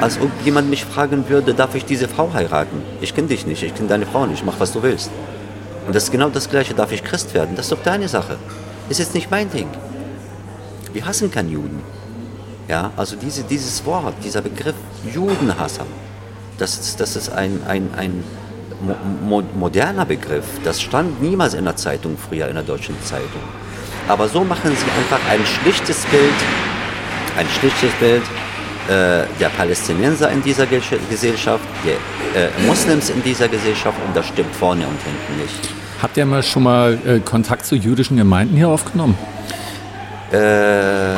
Als 0.00 0.20
ob 0.20 0.30
jemand 0.44 0.70
mich 0.70 0.84
fragen 0.84 1.28
würde, 1.28 1.54
darf 1.54 1.74
ich 1.74 1.84
diese 1.84 2.06
Frau 2.06 2.32
heiraten? 2.32 2.82
Ich 3.00 3.14
kenne 3.14 3.28
dich 3.28 3.46
nicht, 3.46 3.62
ich 3.62 3.74
kenne 3.74 3.88
deine 3.88 4.06
Frau 4.06 4.26
nicht, 4.26 4.44
mach 4.46 4.60
was 4.60 4.72
du 4.72 4.82
willst. 4.82 5.10
Und 5.86 5.94
das 5.94 6.04
ist 6.04 6.12
genau 6.12 6.28
das 6.28 6.48
Gleiche, 6.48 6.74
darf 6.74 6.92
ich 6.92 7.02
Christ 7.02 7.34
werden? 7.34 7.56
Das 7.56 7.66
ist 7.66 7.72
doch 7.72 7.82
deine 7.82 8.08
Sache 8.08 8.38
ist 8.90 8.98
jetzt 8.98 9.14
nicht 9.14 9.30
mein 9.30 9.50
Ding. 9.50 9.68
Wir 10.92 11.06
hassen 11.06 11.30
keinen 11.30 11.50
Juden. 11.50 11.80
Ja, 12.68 12.90
also 12.96 13.16
diese, 13.16 13.44
dieses 13.44 13.84
Wort, 13.86 14.14
dieser 14.22 14.42
Begriff 14.42 14.74
Judenhasser, 15.14 15.86
das, 16.58 16.96
das 16.96 17.16
ist 17.16 17.30
ein, 17.30 17.62
ein, 17.66 17.88
ein 17.96 18.24
mo 19.22 19.42
moderner 19.58 20.04
Begriff. 20.04 20.44
Das 20.64 20.80
stand 20.80 21.22
niemals 21.22 21.54
in 21.54 21.64
der 21.64 21.76
Zeitung 21.76 22.16
früher, 22.16 22.48
in 22.48 22.54
der 22.54 22.64
deutschen 22.64 22.96
Zeitung. 23.02 23.42
Aber 24.08 24.28
so 24.28 24.42
machen 24.44 24.72
sie 24.74 24.90
einfach 24.98 25.20
ein 25.30 25.40
schlichtes 25.46 26.04
Bild, 26.06 26.34
ein 27.38 27.46
schlichtes 27.58 27.92
Bild 28.00 28.22
äh, 28.88 29.24
der 29.38 29.48
Palästinenser 29.56 30.30
in 30.30 30.42
dieser 30.42 30.66
Gesellschaft, 30.66 31.64
der 31.84 32.48
äh, 32.48 32.48
Muslims 32.66 33.10
in 33.10 33.22
dieser 33.22 33.48
Gesellschaft 33.48 33.98
und 34.06 34.16
das 34.16 34.26
stimmt 34.26 34.54
vorne 34.54 34.84
und 34.86 34.98
hinten 35.02 35.42
nicht. 35.42 35.68
Habt 36.02 36.16
ihr 36.16 36.26
mal 36.26 36.42
schon 36.42 36.62
mal 36.62 36.98
äh, 37.06 37.20
Kontakt 37.20 37.66
zu 37.66 37.76
jüdischen 37.76 38.16
Gemeinden 38.16 38.56
hier 38.56 38.68
aufgenommen? 38.68 39.16
Äh, 40.32 41.14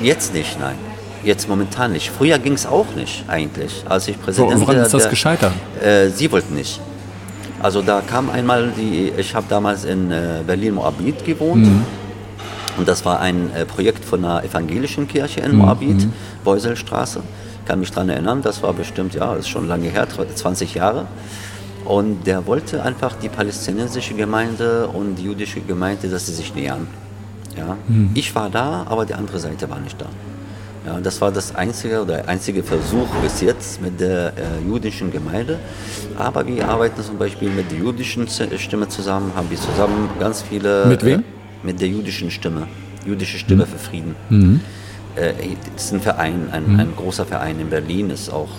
jetzt 0.00 0.32
nicht, 0.32 0.58
nein. 0.60 0.76
Jetzt 1.24 1.48
momentan 1.48 1.92
nicht. 1.92 2.10
Früher 2.10 2.38
ging 2.38 2.54
es 2.54 2.66
auch 2.66 2.94
nicht 2.96 3.24
eigentlich. 3.28 3.84
Als 3.88 4.08
ich 4.08 4.20
Präsident 4.20 4.60
Woran 4.60 4.76
ist 4.76 4.94
das 4.94 5.08
gescheitert? 5.08 5.52
Äh, 5.82 6.08
sie 6.08 6.30
wollten 6.32 6.54
nicht. 6.54 6.80
Also 7.62 7.80
da 7.80 8.00
kam 8.00 8.28
einmal 8.28 8.72
die, 8.76 9.12
ich 9.16 9.34
habe 9.34 9.46
damals 9.48 9.84
in 9.84 10.10
äh, 10.10 10.42
Berlin 10.46 10.74
Moabit 10.74 11.24
gewohnt. 11.24 11.64
Mhm. 11.64 11.84
Und 12.76 12.88
das 12.88 13.04
war 13.04 13.20
ein 13.20 13.50
äh, 13.54 13.64
Projekt 13.64 14.04
von 14.04 14.24
einer 14.24 14.42
evangelischen 14.42 15.06
Kirche 15.06 15.40
in 15.40 15.52
mhm. 15.52 15.58
Moabit, 15.58 16.06
mhm. 16.06 16.12
Beuselstraße. 16.42 17.22
Ich 17.60 17.68
kann 17.68 17.78
mich 17.78 17.92
daran 17.92 18.08
erinnern, 18.08 18.42
das 18.42 18.62
war 18.62 18.72
bestimmt, 18.72 19.14
ja, 19.14 19.34
ist 19.34 19.48
schon 19.48 19.68
lange 19.68 19.88
her, 19.88 20.08
20 20.08 20.74
Jahre. 20.74 21.06
Und 21.84 22.26
der 22.26 22.46
wollte 22.46 22.82
einfach 22.82 23.14
die 23.14 23.28
palästinensische 23.28 24.14
Gemeinde 24.14 24.88
und 24.88 25.16
die 25.16 25.24
jüdische 25.24 25.60
Gemeinde, 25.60 26.08
dass 26.08 26.26
sie 26.26 26.34
sich 26.34 26.54
nähern. 26.54 26.88
Ja? 27.56 27.76
Mhm. 27.86 28.10
Ich 28.14 28.34
war 28.34 28.50
da, 28.50 28.86
aber 28.88 29.04
die 29.04 29.14
andere 29.14 29.38
Seite 29.38 29.70
war 29.70 29.78
nicht 29.78 30.00
da. 30.00 30.06
Ja, 30.84 31.00
das 31.00 31.20
war 31.20 31.30
das 31.30 31.54
einzige 31.54 32.02
oder 32.02 32.28
einzige 32.28 32.62
Versuch 32.62 33.06
bis 33.22 33.40
jetzt 33.40 33.80
mit 33.80 34.00
der 34.00 34.32
äh, 34.36 34.68
jüdischen 34.68 35.12
Gemeinde. 35.12 35.58
Aber 36.18 36.46
wir 36.46 36.68
arbeiten 36.68 37.02
zum 37.02 37.18
Beispiel 37.18 37.50
mit 37.50 37.70
der 37.70 37.78
jüdischen 37.78 38.26
Stimme 38.28 38.88
zusammen, 38.88 39.32
haben 39.36 39.48
wir 39.48 39.58
zusammen 39.58 40.10
ganz 40.18 40.42
viele. 40.42 40.86
Mit 40.86 41.04
wem? 41.04 41.20
Äh, 41.20 41.22
mit 41.62 41.80
der 41.80 41.88
jüdischen 41.88 42.30
Stimme. 42.30 42.66
Jüdische 43.06 43.38
Stimme 43.38 43.64
mhm. 43.64 43.68
für 43.68 43.78
Frieden. 43.78 44.16
Mhm. 44.28 44.60
Äh, 45.14 45.32
das 45.74 45.84
ist 45.84 45.92
ein 45.92 46.00
Verein, 46.00 46.48
ein, 46.50 46.72
mhm. 46.72 46.80
ein 46.80 46.96
großer 46.96 47.26
Verein 47.26 47.60
in 47.60 47.70
Berlin, 47.70 48.10
ist 48.10 48.32
auch 48.32 48.50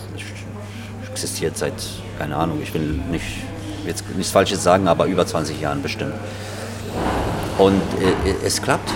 existiert 1.12 1.58
seit 1.58 1.74
keine 2.18 2.36
Ahnung, 2.36 2.60
ich 2.62 2.74
will 2.74 3.00
nicht 3.12 3.26
jetzt 3.86 4.04
nichts 4.16 4.32
Falsches 4.32 4.64
sagen, 4.64 4.88
aber 4.88 5.06
über 5.06 5.26
20 5.26 5.60
Jahren 5.60 5.82
bestimmt. 5.82 6.14
Und 7.58 7.82
äh, 8.26 8.46
es 8.46 8.62
klappt, 8.62 8.90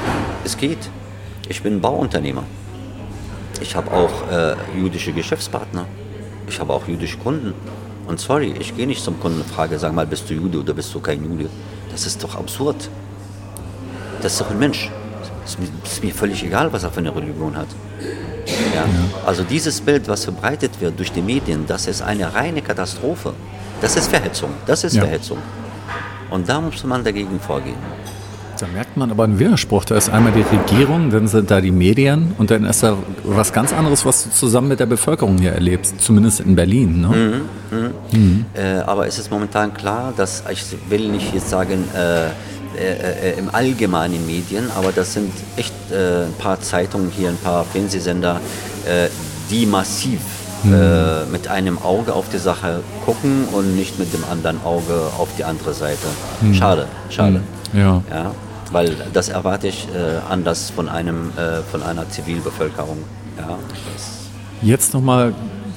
es 0.43 0.57
geht. 0.57 0.77
Ich 1.49 1.61
bin 1.61 1.81
Bauunternehmer. 1.81 2.43
Ich 3.61 3.75
habe 3.75 3.91
auch 3.91 4.31
äh, 4.31 4.55
jüdische 4.75 5.11
Geschäftspartner. 5.11 5.85
Ich 6.47 6.59
habe 6.59 6.73
auch 6.73 6.87
jüdische 6.87 7.17
Kunden. 7.17 7.53
Und 8.07 8.19
sorry, 8.19 8.53
ich 8.59 8.75
gehe 8.75 8.87
nicht 8.87 9.03
zum 9.03 9.19
Kunden 9.19 9.41
und 9.41 9.49
frage, 9.49 9.77
sag 9.77 9.93
mal, 9.93 10.07
bist 10.07 10.29
du 10.29 10.33
Jude 10.33 10.59
oder 10.59 10.73
bist 10.73 10.93
du 10.93 10.99
kein 10.99 11.23
Jude? 11.23 11.49
Das 11.91 12.05
ist 12.05 12.23
doch 12.23 12.35
absurd. 12.35 12.89
Das 14.21 14.33
ist 14.33 14.41
doch 14.41 14.51
ein 14.51 14.59
Mensch. 14.59 14.89
Es 15.45 15.57
ist, 15.91 16.03
mir 16.03 16.13
völlig 16.13 16.43
egal, 16.43 16.71
was 16.71 16.83
er 16.83 16.91
für 16.91 16.99
eine 16.99 17.15
Religion 17.15 17.55
hat. 17.55 17.67
Ja? 18.73 18.85
Also 19.25 19.43
dieses 19.43 19.81
Bild, 19.81 20.07
was 20.07 20.23
verbreitet 20.23 20.71
wird 20.79 20.97
durch 20.97 21.11
die 21.11 21.21
Medien, 21.21 21.65
das 21.67 21.87
ist 21.87 22.01
eine 22.01 22.33
reine 22.33 22.61
Katastrophe. 22.61 23.33
Das 23.81 23.95
ist 23.95 24.07
Verhetzung. 24.07 24.49
Das 24.65 24.83
ist 24.83 24.95
ja. 24.95 25.03
Verhetzung. 25.03 25.37
Und 26.29 26.47
da 26.49 26.59
muss 26.59 26.83
man 26.83 27.03
dagegen 27.03 27.39
vorgehen. 27.39 27.77
Da 28.59 28.67
merkt 28.67 28.97
man 28.97 29.11
aber 29.11 29.23
einen 29.23 29.39
Widerspruch. 29.39 29.85
Da 29.85 29.95
ist 29.95 30.09
einmal 30.09 30.31
die 30.33 30.41
Regierung, 30.41 31.09
dann 31.11 31.27
sind 31.27 31.51
da 31.51 31.61
die 31.61 31.71
Medien 31.71 32.33
und 32.37 32.49
dann 32.49 32.65
ist 32.65 32.81
da 32.81 32.97
was 33.23 33.53
ganz 33.53 33.71
anderes, 33.71 34.05
was 34.05 34.23
du 34.23 34.29
zusammen 34.31 34.69
mit 34.69 34.79
der 34.79 34.85
Bevölkerung 34.87 35.37
hier 35.37 35.51
erlebst, 35.51 36.01
zumindest 36.01 36.39
in 36.39 36.55
Berlin. 36.55 37.01
Ne? 37.01 37.07
Mhm, 37.07 37.77
mh. 37.77 37.89
mhm. 38.11 38.45
Äh, 38.53 38.79
aber 38.79 39.07
es 39.07 39.19
ist 39.19 39.29
momentan 39.29 39.73
klar, 39.73 40.13
dass 40.15 40.43
ich 40.51 40.63
will 40.89 41.09
nicht 41.09 41.33
jetzt 41.33 41.49
sagen, 41.49 41.83
äh, 41.95 42.27
äh, 42.77 43.31
äh, 43.31 43.39
im 43.39 43.53
allgemeinen 43.53 44.25
Medien, 44.25 44.69
aber 44.75 44.91
das 44.91 45.13
sind 45.13 45.31
echt 45.55 45.73
äh, 45.91 46.25
ein 46.25 46.33
paar 46.37 46.59
Zeitungen 46.59 47.09
hier, 47.09 47.29
ein 47.29 47.37
paar 47.37 47.63
Fernsehsender, 47.63 48.39
äh, 48.85 49.07
die 49.49 49.65
massiv 49.65 50.19
mhm. 50.63 50.73
Äh, 50.73 51.25
mit 51.31 51.47
einem 51.47 51.77
Auge 51.81 52.13
auf 52.13 52.25
die 52.29 52.37
Sache 52.37 52.81
gucken 53.05 53.45
und 53.51 53.75
nicht 53.75 53.99
mit 53.99 54.13
dem 54.13 54.23
anderen 54.31 54.63
Auge 54.63 55.09
auf 55.17 55.29
die 55.37 55.43
andere 55.43 55.73
Seite. 55.73 56.07
Mhm. 56.41 56.53
Schade, 56.53 56.87
schade. 57.09 57.41
Mhm. 57.73 57.79
Ja. 57.79 58.03
ja. 58.09 58.31
Weil 58.71 58.95
das 59.13 59.29
erwarte 59.29 59.67
ich 59.67 59.87
äh, 59.93 60.19
anders 60.29 60.69
von, 60.69 60.89
einem, 60.89 61.31
von 61.71 61.83
einer 61.83 62.09
Zivilbevölkerung. 62.09 62.97
Ja. 63.37 63.57
Jetzt 64.61 64.93
nochmal 64.93 65.33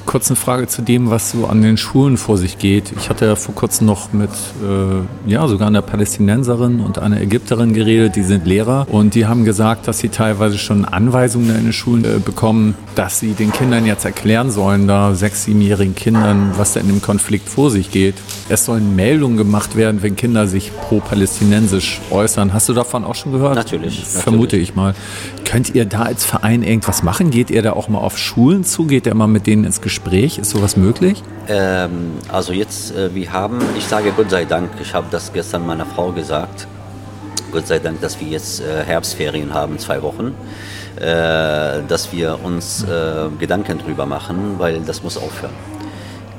kurz 0.06 0.28
eine 0.28 0.36
Frage 0.36 0.66
zu 0.66 0.82
dem, 0.82 1.10
was 1.10 1.30
so 1.30 1.46
an 1.46 1.62
den 1.62 1.76
Schulen 1.76 2.16
vor 2.16 2.36
sich 2.36 2.58
geht. 2.58 2.92
Ich 2.98 3.08
hatte 3.08 3.26
ja 3.26 3.36
vor 3.36 3.54
kurzem 3.54 3.86
noch 3.86 4.12
mit, 4.12 4.30
äh, 4.30 5.30
ja, 5.30 5.46
sogar 5.46 5.68
einer 5.68 5.82
Palästinenserin 5.82 6.80
und 6.80 6.98
einer 6.98 7.20
Ägypterin 7.20 7.74
geredet, 7.74 8.16
die 8.16 8.22
sind 8.22 8.46
Lehrer 8.46 8.86
und 8.90 9.14
die 9.14 9.26
haben 9.26 9.44
gesagt, 9.44 9.86
dass 9.86 9.98
sie 9.98 10.08
teilweise 10.08 10.58
schon 10.58 10.84
Anweisungen 10.84 11.54
in 11.54 11.64
den 11.64 11.72
Schulen 11.72 12.04
äh, 12.04 12.18
bekommen, 12.18 12.74
dass 12.96 13.20
sie 13.20 13.34
den 13.34 13.52
Kindern 13.52 13.86
jetzt 13.86 14.04
erklären 14.04 14.50
sollen, 14.50 14.88
da 14.88 15.14
sechs, 15.14 15.44
siebenjährigen 15.44 15.94
Kindern, 15.94 16.54
was 16.56 16.72
da 16.72 16.80
in 16.80 16.88
dem 16.88 17.02
Konflikt 17.02 17.48
vor 17.48 17.70
sich 17.70 17.92
geht. 17.92 18.16
Es 18.50 18.64
sollen 18.64 18.96
Meldungen 18.96 19.36
gemacht 19.36 19.76
werden, 19.76 20.02
wenn 20.02 20.16
Kinder 20.16 20.48
sich 20.48 20.72
pro-palästinensisch 20.76 22.00
äußern. 22.10 22.52
Hast 22.52 22.68
du 22.68 22.72
davon 22.72 23.04
auch 23.04 23.14
schon 23.14 23.30
gehört? 23.30 23.54
Natürlich. 23.54 24.04
Vermute 24.04 24.56
natürlich. 24.56 24.70
ich 24.70 24.74
mal. 24.74 24.94
Könnt 25.44 25.72
ihr 25.76 25.84
da 25.84 26.02
als 26.02 26.24
Verein 26.24 26.64
irgendwas 26.64 27.04
machen? 27.04 27.30
Geht 27.30 27.50
ihr 27.50 27.62
da 27.62 27.74
auch 27.74 27.88
mal 27.88 27.98
auf 27.98 28.18
Schulen 28.18 28.64
zu? 28.64 28.86
Geht 28.86 29.06
ihr 29.06 29.14
mal 29.14 29.28
mit 29.28 29.46
denen 29.46 29.62
ins 29.62 29.80
Gespräch? 29.80 30.38
Ist 30.38 30.50
sowas 30.50 30.76
möglich? 30.76 31.22
Ähm, 31.46 32.10
also 32.28 32.52
jetzt, 32.52 32.92
äh, 32.96 33.14
wir 33.14 33.32
haben, 33.32 33.60
ich 33.78 33.84
sage 33.84 34.12
Gott 34.16 34.30
sei 34.30 34.46
Dank, 34.46 34.68
ich 34.82 34.94
habe 34.94 35.06
das 35.12 35.32
gestern 35.32 35.64
meiner 35.64 35.86
Frau 35.86 36.10
gesagt, 36.10 36.66
Gott 37.52 37.68
sei 37.68 37.78
Dank, 37.78 38.00
dass 38.00 38.18
wir 38.18 38.26
jetzt 38.26 38.62
äh, 38.62 38.82
Herbstferien 38.84 39.54
haben, 39.54 39.78
zwei 39.78 40.02
Wochen, 40.02 40.34
äh, 40.96 41.82
dass 41.86 42.12
wir 42.12 42.40
uns 42.42 42.82
äh, 42.82 43.28
Gedanken 43.38 43.78
drüber 43.78 44.06
machen, 44.06 44.56
weil 44.58 44.80
das 44.80 45.04
muss 45.04 45.16
aufhören. 45.16 45.69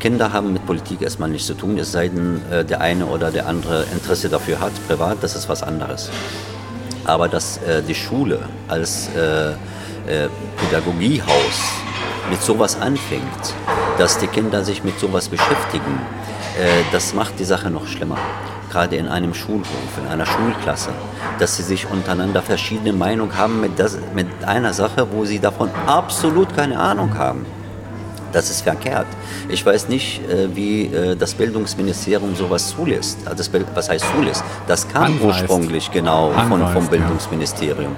Kinder 0.01 0.33
haben 0.33 0.51
mit 0.51 0.65
Politik 0.65 1.03
erstmal 1.03 1.29
nichts 1.29 1.45
zu 1.45 1.53
tun, 1.53 1.77
es 1.77 1.91
sei 1.91 2.09
denn, 2.09 2.41
äh, 2.51 2.65
der 2.65 2.81
eine 2.81 3.05
oder 3.05 3.29
der 3.29 3.47
andere 3.47 3.85
Interesse 3.93 4.29
dafür 4.29 4.59
hat, 4.59 4.71
privat, 4.87 5.17
das 5.21 5.35
ist 5.35 5.47
was 5.47 5.61
anderes. 5.61 6.09
Aber 7.05 7.29
dass 7.29 7.57
äh, 7.57 7.83
die 7.83 7.95
Schule 7.95 8.39
als 8.67 9.09
Pädagogiehaus 10.57 11.57
mit 12.31 12.41
sowas 12.41 12.81
anfängt, 12.81 13.53
dass 13.99 14.17
die 14.17 14.25
Kinder 14.25 14.63
sich 14.63 14.83
mit 14.83 14.99
sowas 14.99 15.29
beschäftigen, 15.29 15.99
äh, 16.59 16.83
das 16.91 17.13
macht 17.13 17.39
die 17.39 17.45
Sache 17.45 17.69
noch 17.69 17.85
schlimmer. 17.85 18.17
Gerade 18.71 18.95
in 18.95 19.07
einem 19.07 19.35
Schulhof, 19.35 19.67
in 20.03 20.07
einer 20.11 20.25
Schulklasse, 20.25 20.89
dass 21.37 21.57
sie 21.57 21.63
sich 21.63 21.85
untereinander 21.89 22.41
verschiedene 22.41 22.93
Meinungen 22.93 23.37
haben 23.37 23.61
mit, 23.61 23.77
das, 23.77 23.99
mit 24.15 24.27
einer 24.45 24.73
Sache, 24.73 25.07
wo 25.11 25.25
sie 25.25 25.39
davon 25.39 25.69
absolut 25.85 26.55
keine 26.55 26.79
Ahnung 26.79 27.15
haben. 27.17 27.45
Das 28.31 28.49
ist 28.49 28.61
verkehrt. 28.61 29.07
Ich 29.49 29.65
weiß 29.65 29.89
nicht, 29.89 30.21
äh, 30.29 30.55
wie 30.55 30.85
äh, 30.85 31.15
das 31.15 31.33
Bildungsministerium 31.33 32.35
sowas 32.35 32.69
zulässt. 32.69 33.19
Also 33.25 33.43
was 33.73 33.89
heißt 33.89 34.05
zulässt? 34.15 34.43
Das 34.67 34.87
kam 34.87 35.03
Anweist. 35.03 35.23
ursprünglich 35.49 35.91
genau 35.91 36.31
von, 36.47 36.67
vom 36.69 36.87
Bildungsministerium. 36.87 37.95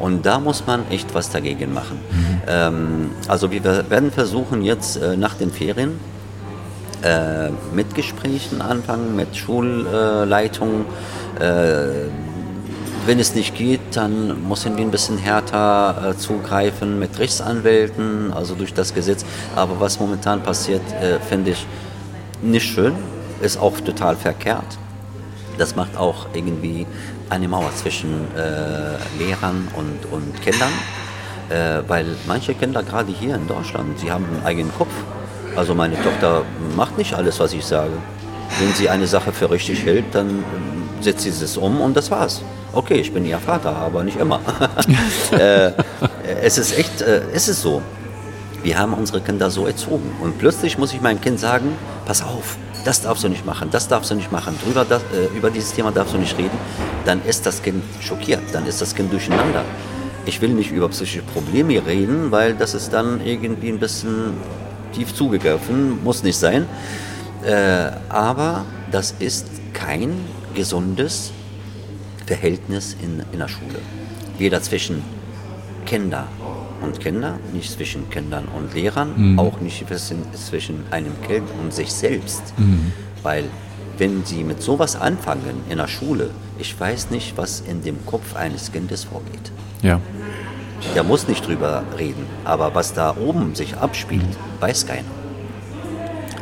Und 0.00 0.26
da 0.26 0.38
muss 0.38 0.66
man 0.66 0.90
echt 0.90 1.14
was 1.14 1.30
dagegen 1.30 1.72
machen. 1.72 2.00
Mhm. 2.10 2.40
Ähm, 2.46 3.10
also 3.28 3.50
wir 3.50 3.62
werden 3.90 4.10
versuchen 4.10 4.62
jetzt 4.62 4.96
äh, 4.96 5.16
nach 5.16 5.34
den 5.34 5.50
Ferien 5.50 6.00
mit 7.74 7.94
Gesprächen 7.94 8.62
anfangen, 8.62 9.14
mit 9.14 9.36
Schulleitungen 9.36 10.86
wenn 13.06 13.18
es 13.18 13.34
nicht 13.34 13.54
geht, 13.54 13.80
dann 13.92 14.48
müssen 14.48 14.76
wir 14.76 14.84
ein 14.84 14.90
bisschen 14.90 15.18
härter 15.18 16.10
äh, 16.10 16.16
zugreifen 16.16 16.98
mit 16.98 17.18
Rechtsanwälten, 17.18 18.32
also 18.32 18.54
durch 18.54 18.72
das 18.72 18.94
Gesetz. 18.94 19.24
Aber 19.54 19.78
was 19.80 20.00
momentan 20.00 20.42
passiert, 20.42 20.82
äh, 20.92 21.18
finde 21.20 21.52
ich 21.52 21.66
nicht 22.42 22.66
schön, 22.66 22.94
ist 23.42 23.58
auch 23.58 23.78
total 23.80 24.16
verkehrt. 24.16 24.78
Das 25.58 25.76
macht 25.76 25.96
auch 25.96 26.26
irgendwie 26.34 26.86
eine 27.30 27.48
Mauer 27.48 27.70
zwischen 27.76 28.26
äh, 28.36 29.22
Lehrern 29.22 29.68
und, 29.76 30.12
und 30.12 30.42
Kindern, 30.42 30.72
äh, 31.50 31.82
weil 31.88 32.06
manche 32.26 32.54
Kinder, 32.54 32.82
gerade 32.82 33.12
hier 33.12 33.34
in 33.34 33.46
Deutschland, 33.46 33.98
sie 33.98 34.10
haben 34.10 34.24
einen 34.24 34.46
eigenen 34.46 34.72
Kopf. 34.74 34.92
Also 35.56 35.74
meine 35.74 36.00
Tochter 36.02 36.42
macht 36.76 36.98
nicht 36.98 37.14
alles, 37.14 37.38
was 37.38 37.52
ich 37.52 37.64
sage. 37.64 37.92
Wenn 38.58 38.72
sie 38.72 38.88
eine 38.88 39.06
Sache 39.06 39.32
für 39.32 39.50
richtig 39.50 39.84
hält, 39.84 40.06
dann 40.12 40.44
setzt 41.04 41.22
sie 41.22 41.30
es 41.30 41.56
um 41.56 41.80
und 41.80 41.96
das 41.96 42.10
war's 42.10 42.42
okay, 42.74 42.94
ich 42.94 43.12
bin 43.12 43.24
ihr 43.24 43.38
Vater, 43.38 43.74
aber 43.76 44.04
nicht 44.04 44.18
immer. 44.18 44.40
äh, 45.32 45.72
es 46.42 46.58
ist 46.58 46.76
echt, 46.76 47.02
äh, 47.02 47.22
es 47.32 47.48
ist 47.48 47.62
so. 47.62 47.82
Wir 48.62 48.78
haben 48.78 48.94
unsere 48.94 49.20
Kinder 49.20 49.50
so 49.50 49.66
erzogen. 49.66 50.10
Und 50.22 50.38
plötzlich 50.38 50.78
muss 50.78 50.92
ich 50.94 51.00
meinem 51.00 51.20
Kind 51.20 51.38
sagen, 51.38 51.76
pass 52.06 52.22
auf, 52.22 52.56
das 52.84 53.02
darfst 53.02 53.24
du 53.24 53.28
nicht 53.28 53.44
machen, 53.44 53.68
das 53.70 53.88
darfst 53.88 54.10
du 54.10 54.14
nicht 54.14 54.32
machen, 54.32 54.58
drüber, 54.64 54.86
das, 54.88 55.02
äh, 55.02 55.36
über 55.36 55.50
dieses 55.50 55.72
Thema 55.72 55.92
darfst 55.92 56.14
du 56.14 56.18
nicht 56.18 56.36
reden. 56.38 56.58
Dann 57.04 57.22
ist 57.24 57.46
das 57.46 57.62
Kind 57.62 57.82
schockiert, 58.00 58.42
dann 58.52 58.66
ist 58.66 58.80
das 58.80 58.94
Kind 58.94 59.12
durcheinander. 59.12 59.64
Ich 60.26 60.40
will 60.40 60.50
nicht 60.50 60.70
über 60.70 60.88
psychische 60.88 61.22
Probleme 61.22 61.84
reden, 61.86 62.30
weil 62.30 62.54
das 62.54 62.72
ist 62.74 62.92
dann 62.92 63.20
irgendwie 63.24 63.68
ein 63.68 63.78
bisschen 63.78 64.32
tief 64.94 65.14
zugegriffen, 65.14 66.02
muss 66.02 66.22
nicht 66.22 66.38
sein. 66.38 66.66
Äh, 67.44 67.90
aber 68.08 68.64
das 68.90 69.14
ist 69.18 69.46
kein 69.74 70.16
gesundes 70.54 71.32
Verhältnis 72.26 72.96
in, 73.02 73.22
in 73.32 73.38
der 73.38 73.48
Schule. 73.48 73.80
Weder 74.38 74.62
zwischen 74.62 75.02
Kinder 75.84 76.26
und 76.82 77.00
Kinder, 77.00 77.38
nicht 77.52 77.70
zwischen 77.70 78.08
Kindern 78.10 78.46
und 78.46 78.74
Lehrern, 78.74 79.32
mhm. 79.32 79.38
auch 79.38 79.60
nicht 79.60 79.84
zwischen 79.88 80.84
einem 80.90 81.12
Kind 81.22 81.48
und 81.62 81.72
sich 81.72 81.92
selbst. 81.92 82.54
Mhm. 82.56 82.92
Weil 83.22 83.44
wenn 83.98 84.24
sie 84.24 84.42
mit 84.44 84.62
sowas 84.62 84.96
anfangen 84.96 85.62
in 85.68 85.78
der 85.78 85.88
Schule, 85.88 86.30
ich 86.58 86.78
weiß 86.78 87.10
nicht, 87.10 87.36
was 87.36 87.60
in 87.60 87.82
dem 87.82 88.04
Kopf 88.06 88.34
eines 88.34 88.72
Kindes 88.72 89.04
vorgeht. 89.04 89.52
Ja. 89.82 90.00
Der 90.94 91.02
muss 91.02 91.28
nicht 91.28 91.46
drüber 91.46 91.84
reden, 91.98 92.26
aber 92.44 92.74
was 92.74 92.92
da 92.92 93.16
oben 93.16 93.54
sich 93.54 93.76
abspielt, 93.76 94.22
mhm. 94.22 94.60
weiß 94.60 94.86
keiner. 94.86 95.08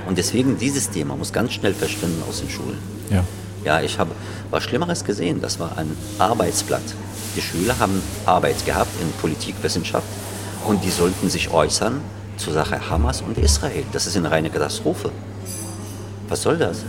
Und 0.09 0.19
deswegen 0.19 0.59
dieses 0.59 0.91
Thema 0.91 1.17
muss 1.17 1.33
ganz 1.33 1.53
schnell 1.53 1.75
verschwinden 1.75 2.23
aus 2.29 2.41
den 2.41 2.51
Schulen. 2.51 2.79
Ja. 3.11 3.25
Ja, 3.65 3.81
ich 3.81 3.99
habe 3.99 4.11
was 4.51 4.63
Schlimmeres 4.63 5.05
gesehen. 5.05 5.41
Das 5.41 5.59
war 5.61 5.79
ein 5.79 5.97
Arbeitsblatt. 6.19 6.83
Die 7.37 7.43
Schüler 7.43 7.79
haben 7.79 8.03
Arbeit 8.27 8.65
gehabt 8.67 8.91
in 9.01 9.11
Politikwissenschaft 9.21 10.07
und 10.67 10.85
die 10.85 10.91
sollten 10.91 11.31
sich 11.31 11.51
äußern 11.51 12.01
zur 12.37 12.53
Sache 12.53 12.91
Hamas 12.91 13.23
und 13.23 13.39
Israel. 13.39 13.85
Das 13.93 14.07
ist 14.07 14.17
eine 14.17 14.31
reine 14.31 14.51
Katastrophe. 14.51 15.11
Was 16.29 16.43
soll 16.43 16.59
das? 16.59 16.85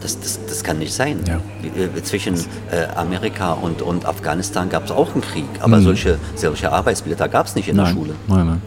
Das, 0.00 0.20
das, 0.20 0.38
das 0.46 0.62
kann 0.62 0.78
nicht 0.78 0.92
sein. 0.92 1.20
Ja. 1.26 1.40
Äh, 1.80 2.02
zwischen 2.02 2.34
äh, 2.70 2.86
Amerika 2.94 3.52
und, 3.54 3.80
und 3.80 4.04
Afghanistan 4.04 4.68
gab 4.68 4.84
es 4.84 4.90
auch 4.90 5.12
einen 5.12 5.22
Krieg, 5.22 5.48
aber 5.60 5.78
mhm. 5.78 5.84
solche, 5.84 6.18
solche 6.34 6.70
Arbeitsblätter 6.70 7.28
gab 7.28 7.46
es 7.46 7.54
nicht 7.54 7.68
in 7.68 7.76
nein. 7.76 7.86
der 7.86 7.92
Schule. 7.92 8.14
Nein, 8.28 8.46
nein. 8.46 8.62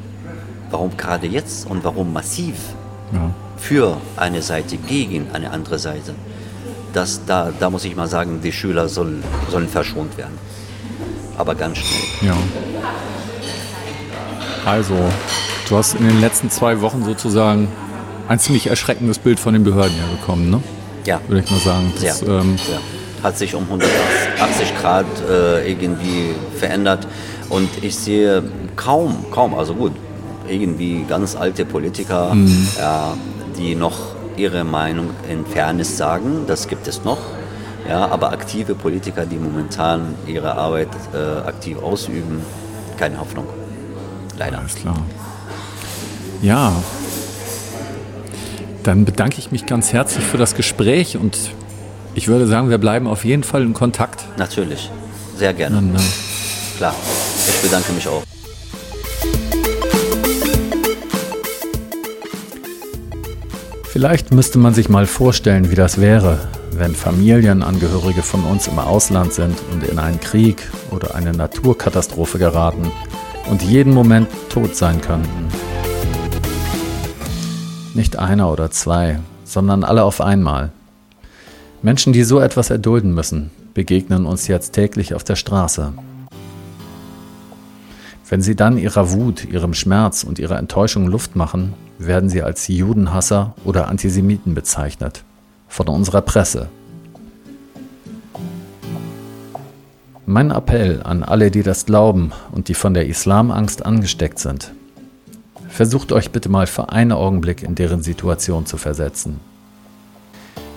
Warum 0.72 0.98
gerade 0.98 1.28
jetzt 1.28 1.70
und 1.70 1.84
warum 1.84 2.12
massiv? 2.12 2.56
Ja. 3.14 3.32
Für 3.58 3.98
eine 4.16 4.42
Seite, 4.42 4.78
gegen 4.78 5.28
eine 5.34 5.52
andere 5.52 5.80
Seite 5.80 6.14
das, 6.98 7.22
da, 7.26 7.52
da 7.60 7.70
muss 7.70 7.86
ich 7.86 7.96
mal 7.96 8.08
sagen, 8.08 8.40
die 8.44 8.52
Schüler 8.52 8.90
soll, 8.90 9.18
sollen 9.52 9.70
verschont 9.70 10.18
werden. 10.18 10.38
Aber 11.38 11.54
ganz 11.54 11.78
schnell. 11.78 12.30
Ja. 12.30 12.38
Also, 14.66 14.96
du 15.70 15.78
hast 15.78 15.96
in 15.96 16.08
den 16.08 16.20
letzten 16.20 16.50
zwei 16.50 16.82
Wochen 16.82 17.06
sozusagen 17.06 17.68
ein 18.28 18.40
ziemlich 18.40 18.68
erschreckendes 18.68 19.20
Bild 19.20 19.40
von 19.40 19.54
den 19.54 19.64
Behörden 19.64 19.96
her 19.96 20.08
bekommen, 20.20 20.50
ne? 20.50 20.62
Ja. 21.06 21.22
Würde 21.28 21.44
ich 21.44 21.52
mal 21.52 21.60
sagen. 21.60 21.94
Das, 22.02 22.20
Sehr. 22.20 22.30
Ähm, 22.30 22.58
Sehr. 22.58 22.80
Hat 23.24 23.38
sich 23.38 23.56
um 23.56 23.64
180 23.64 24.78
Grad 24.82 25.06
äh, 25.30 25.70
irgendwie 25.70 26.34
verändert. 26.58 27.08
Und 27.50 27.70
ich 27.82 27.96
sehe 27.96 28.44
kaum, 28.76 29.26
kaum, 29.32 29.54
also 29.54 29.74
gut, 29.76 29.94
irgendwie 30.50 31.06
ganz 31.08 31.36
alte 31.36 31.64
Politiker, 31.66 32.34
mhm. 32.34 32.68
ja, 32.78 33.14
die 33.58 33.76
noch 33.76 33.98
ihre 34.36 34.64
Meinung 34.64 35.10
in 35.30 35.46
Fairness 35.46 35.98
sagen, 35.98 36.46
das 36.48 36.68
gibt 36.68 36.88
es 36.88 37.04
noch. 37.04 37.18
Ja, 37.90 38.08
aber 38.10 38.32
aktive 38.32 38.76
Politiker, 38.76 39.26
die 39.26 39.38
momentan 39.38 40.16
ihre 40.28 40.56
Arbeit 40.56 40.90
äh, 41.14 41.48
aktiv 41.48 41.78
ausüben, 41.78 42.42
keine 42.98 43.20
Hoffnung. 43.20 43.48
Leider. 44.38 44.60
Alles 44.60 44.76
klar. 44.76 44.98
Ja, 46.42 46.74
dann 48.84 49.06
bedanke 49.06 49.38
ich 49.40 49.52
mich 49.52 49.66
ganz 49.66 49.92
herzlich 49.92 50.24
für 50.24 50.38
das 50.38 50.56
Gespräch 50.56 51.18
und 51.18 51.38
Ich 52.16 52.28
würde 52.28 52.48
sagen, 52.48 52.72
wir 52.72 52.80
bleiben 52.80 53.06
auf 53.06 53.26
jeden 53.26 53.44
Fall 53.44 53.62
in 53.62 53.74
Kontakt. 53.74 54.26
Natürlich, 54.38 54.90
sehr 55.36 55.54
gerne. 55.54 55.78
Und, 55.78 55.96
äh, 55.96 56.00
Klar, 56.78 56.96
ich 57.48 57.62
bedanke 57.62 57.92
mich 57.94 58.08
auch. 58.08 58.24
Vielleicht 63.98 64.32
müsste 64.32 64.60
man 64.60 64.76
sich 64.76 64.90
mal 64.90 65.08
vorstellen, 65.08 65.72
wie 65.72 65.76
das 65.76 66.00
wäre, 66.00 66.38
wenn 66.74 66.94
Familienangehörige 66.94 68.22
von 68.22 68.44
uns 68.44 68.68
im 68.68 68.78
Ausland 68.78 69.34
sind 69.34 69.58
und 69.72 69.84
in 69.84 69.98
einen 69.98 70.20
Krieg 70.20 70.62
oder 70.92 71.16
eine 71.16 71.32
Naturkatastrophe 71.32 72.38
geraten 72.38 72.92
und 73.50 73.64
jeden 73.64 73.96
Moment 73.96 74.28
tot 74.50 74.76
sein 74.76 75.02
könnten. 75.02 75.48
Nicht 77.96 78.20
einer 78.20 78.52
oder 78.52 78.70
zwei, 78.70 79.18
sondern 79.46 79.84
alle 79.84 80.04
auf 80.04 80.22
einmal. 80.22 80.72
Menschen, 81.82 82.14
die 82.14 82.24
so 82.24 82.40
etwas 82.40 82.70
erdulden 82.70 83.16
müssen, 83.16 83.50
begegnen 83.74 84.28
uns 84.28 84.48
jetzt 84.48 84.74
täglich 84.74 85.16
auf 85.16 85.24
der 85.24 85.36
Straße. 85.36 85.94
Wenn 88.30 88.42
sie 88.42 88.56
dann 88.56 88.78
ihrer 88.78 89.12
Wut, 89.12 89.46
ihrem 89.46 89.74
Schmerz 89.74 90.24
und 90.24 90.38
ihrer 90.38 90.58
Enttäuschung 90.58 91.08
Luft 91.08 91.38
machen, 91.38 91.74
werden 91.98 92.30
sie 92.30 92.44
als 92.44 92.68
Judenhasser 92.68 93.56
oder 93.64 93.88
Antisemiten 93.88 94.54
bezeichnet. 94.54 95.24
Von 95.70 95.88
unserer 95.88 96.22
Presse. 96.22 96.68
Mein 100.26 100.52
Appell 100.52 101.02
an 101.04 101.24
alle, 101.24 101.52
die 101.52 101.64
das 101.64 101.86
glauben 101.86 102.34
und 102.52 102.68
die 102.68 102.74
von 102.74 102.94
der 102.94 103.08
Islamangst 103.08 103.86
angesteckt 103.86 104.40
sind. 104.40 104.74
Versucht 105.70 106.12
euch 106.12 106.32
bitte 106.32 106.50
mal 106.50 106.68
für 106.68 106.90
einen 106.90 107.14
Augenblick 107.14 107.64
in 107.64 107.76
deren 107.76 108.04
Situation 108.04 108.66
zu 108.66 108.76
versetzen. 108.76 109.40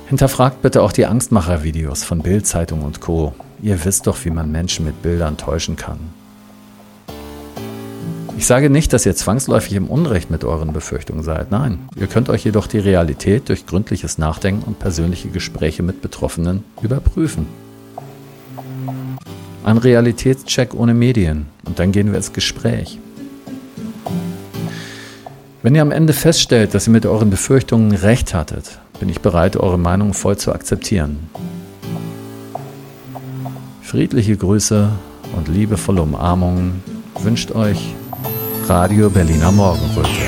Hinterfragt 0.07 0.63
bitte 0.63 0.83
auch 0.83 0.93
die 0.93 1.07
Angstmacher-Videos 1.07 2.05
von 2.05 2.21
Bild, 2.21 2.47
Zeitung 2.47 2.83
und 2.83 3.01
Co. 3.01 3.35
Ihr 3.61 3.85
wisst 3.85 4.07
doch, 4.07 4.25
wie 4.25 4.31
man 4.31 4.53
Menschen 4.53 4.85
mit 4.85 5.03
Bildern 5.03 5.37
täuschen 5.37 5.75
kann. 5.75 6.20
Ich 8.41 8.47
sage 8.47 8.71
nicht, 8.71 8.95
dass 8.95 9.05
ihr 9.05 9.15
zwangsläufig 9.15 9.75
im 9.75 9.87
Unrecht 9.87 10.31
mit 10.31 10.45
euren 10.45 10.73
Befürchtungen 10.73 11.23
seid. 11.23 11.51
Nein, 11.51 11.79
ihr 11.95 12.07
könnt 12.07 12.31
euch 12.31 12.43
jedoch 12.43 12.67
die 12.67 12.79
Realität 12.79 13.51
durch 13.51 13.67
gründliches 13.67 14.17
Nachdenken 14.17 14.63
und 14.67 14.79
persönliche 14.79 15.29
Gespräche 15.29 15.83
mit 15.83 16.01
Betroffenen 16.01 16.65
überprüfen. 16.81 17.45
Ein 19.63 19.77
Realitätscheck 19.77 20.73
ohne 20.73 20.95
Medien 20.95 21.49
und 21.67 21.79
dann 21.79 21.93
gehen 21.93 22.07
wir 22.07 22.17
ins 22.17 22.33
Gespräch. 22.33 22.99
Wenn 25.63 25.75
ihr 25.75 25.83
am 25.83 25.93
Ende 25.93 26.15
feststellt, 26.15 26.73
dass 26.73 26.87
ihr 26.89 26.95
mit 26.95 27.05
euren 27.05 27.29
Befürchtungen 27.29 27.93
recht 27.93 28.33
hattet, 28.33 28.79
bin 29.01 29.11
ich 29.11 29.21
bereit, 29.21 29.59
eure 29.59 29.79
Meinung 29.79 30.15
voll 30.15 30.39
zu 30.39 30.55
akzeptieren. 30.55 31.29
Friedliche 33.83 34.35
Grüße 34.35 34.89
und 35.37 35.49
liebevolle 35.49 36.01
Umarmungen 36.01 36.83
wünscht 37.23 37.53
euch 37.53 37.95
Radio 38.71 39.11
Berliner 39.11 39.51
Morgenröte. 39.51 40.20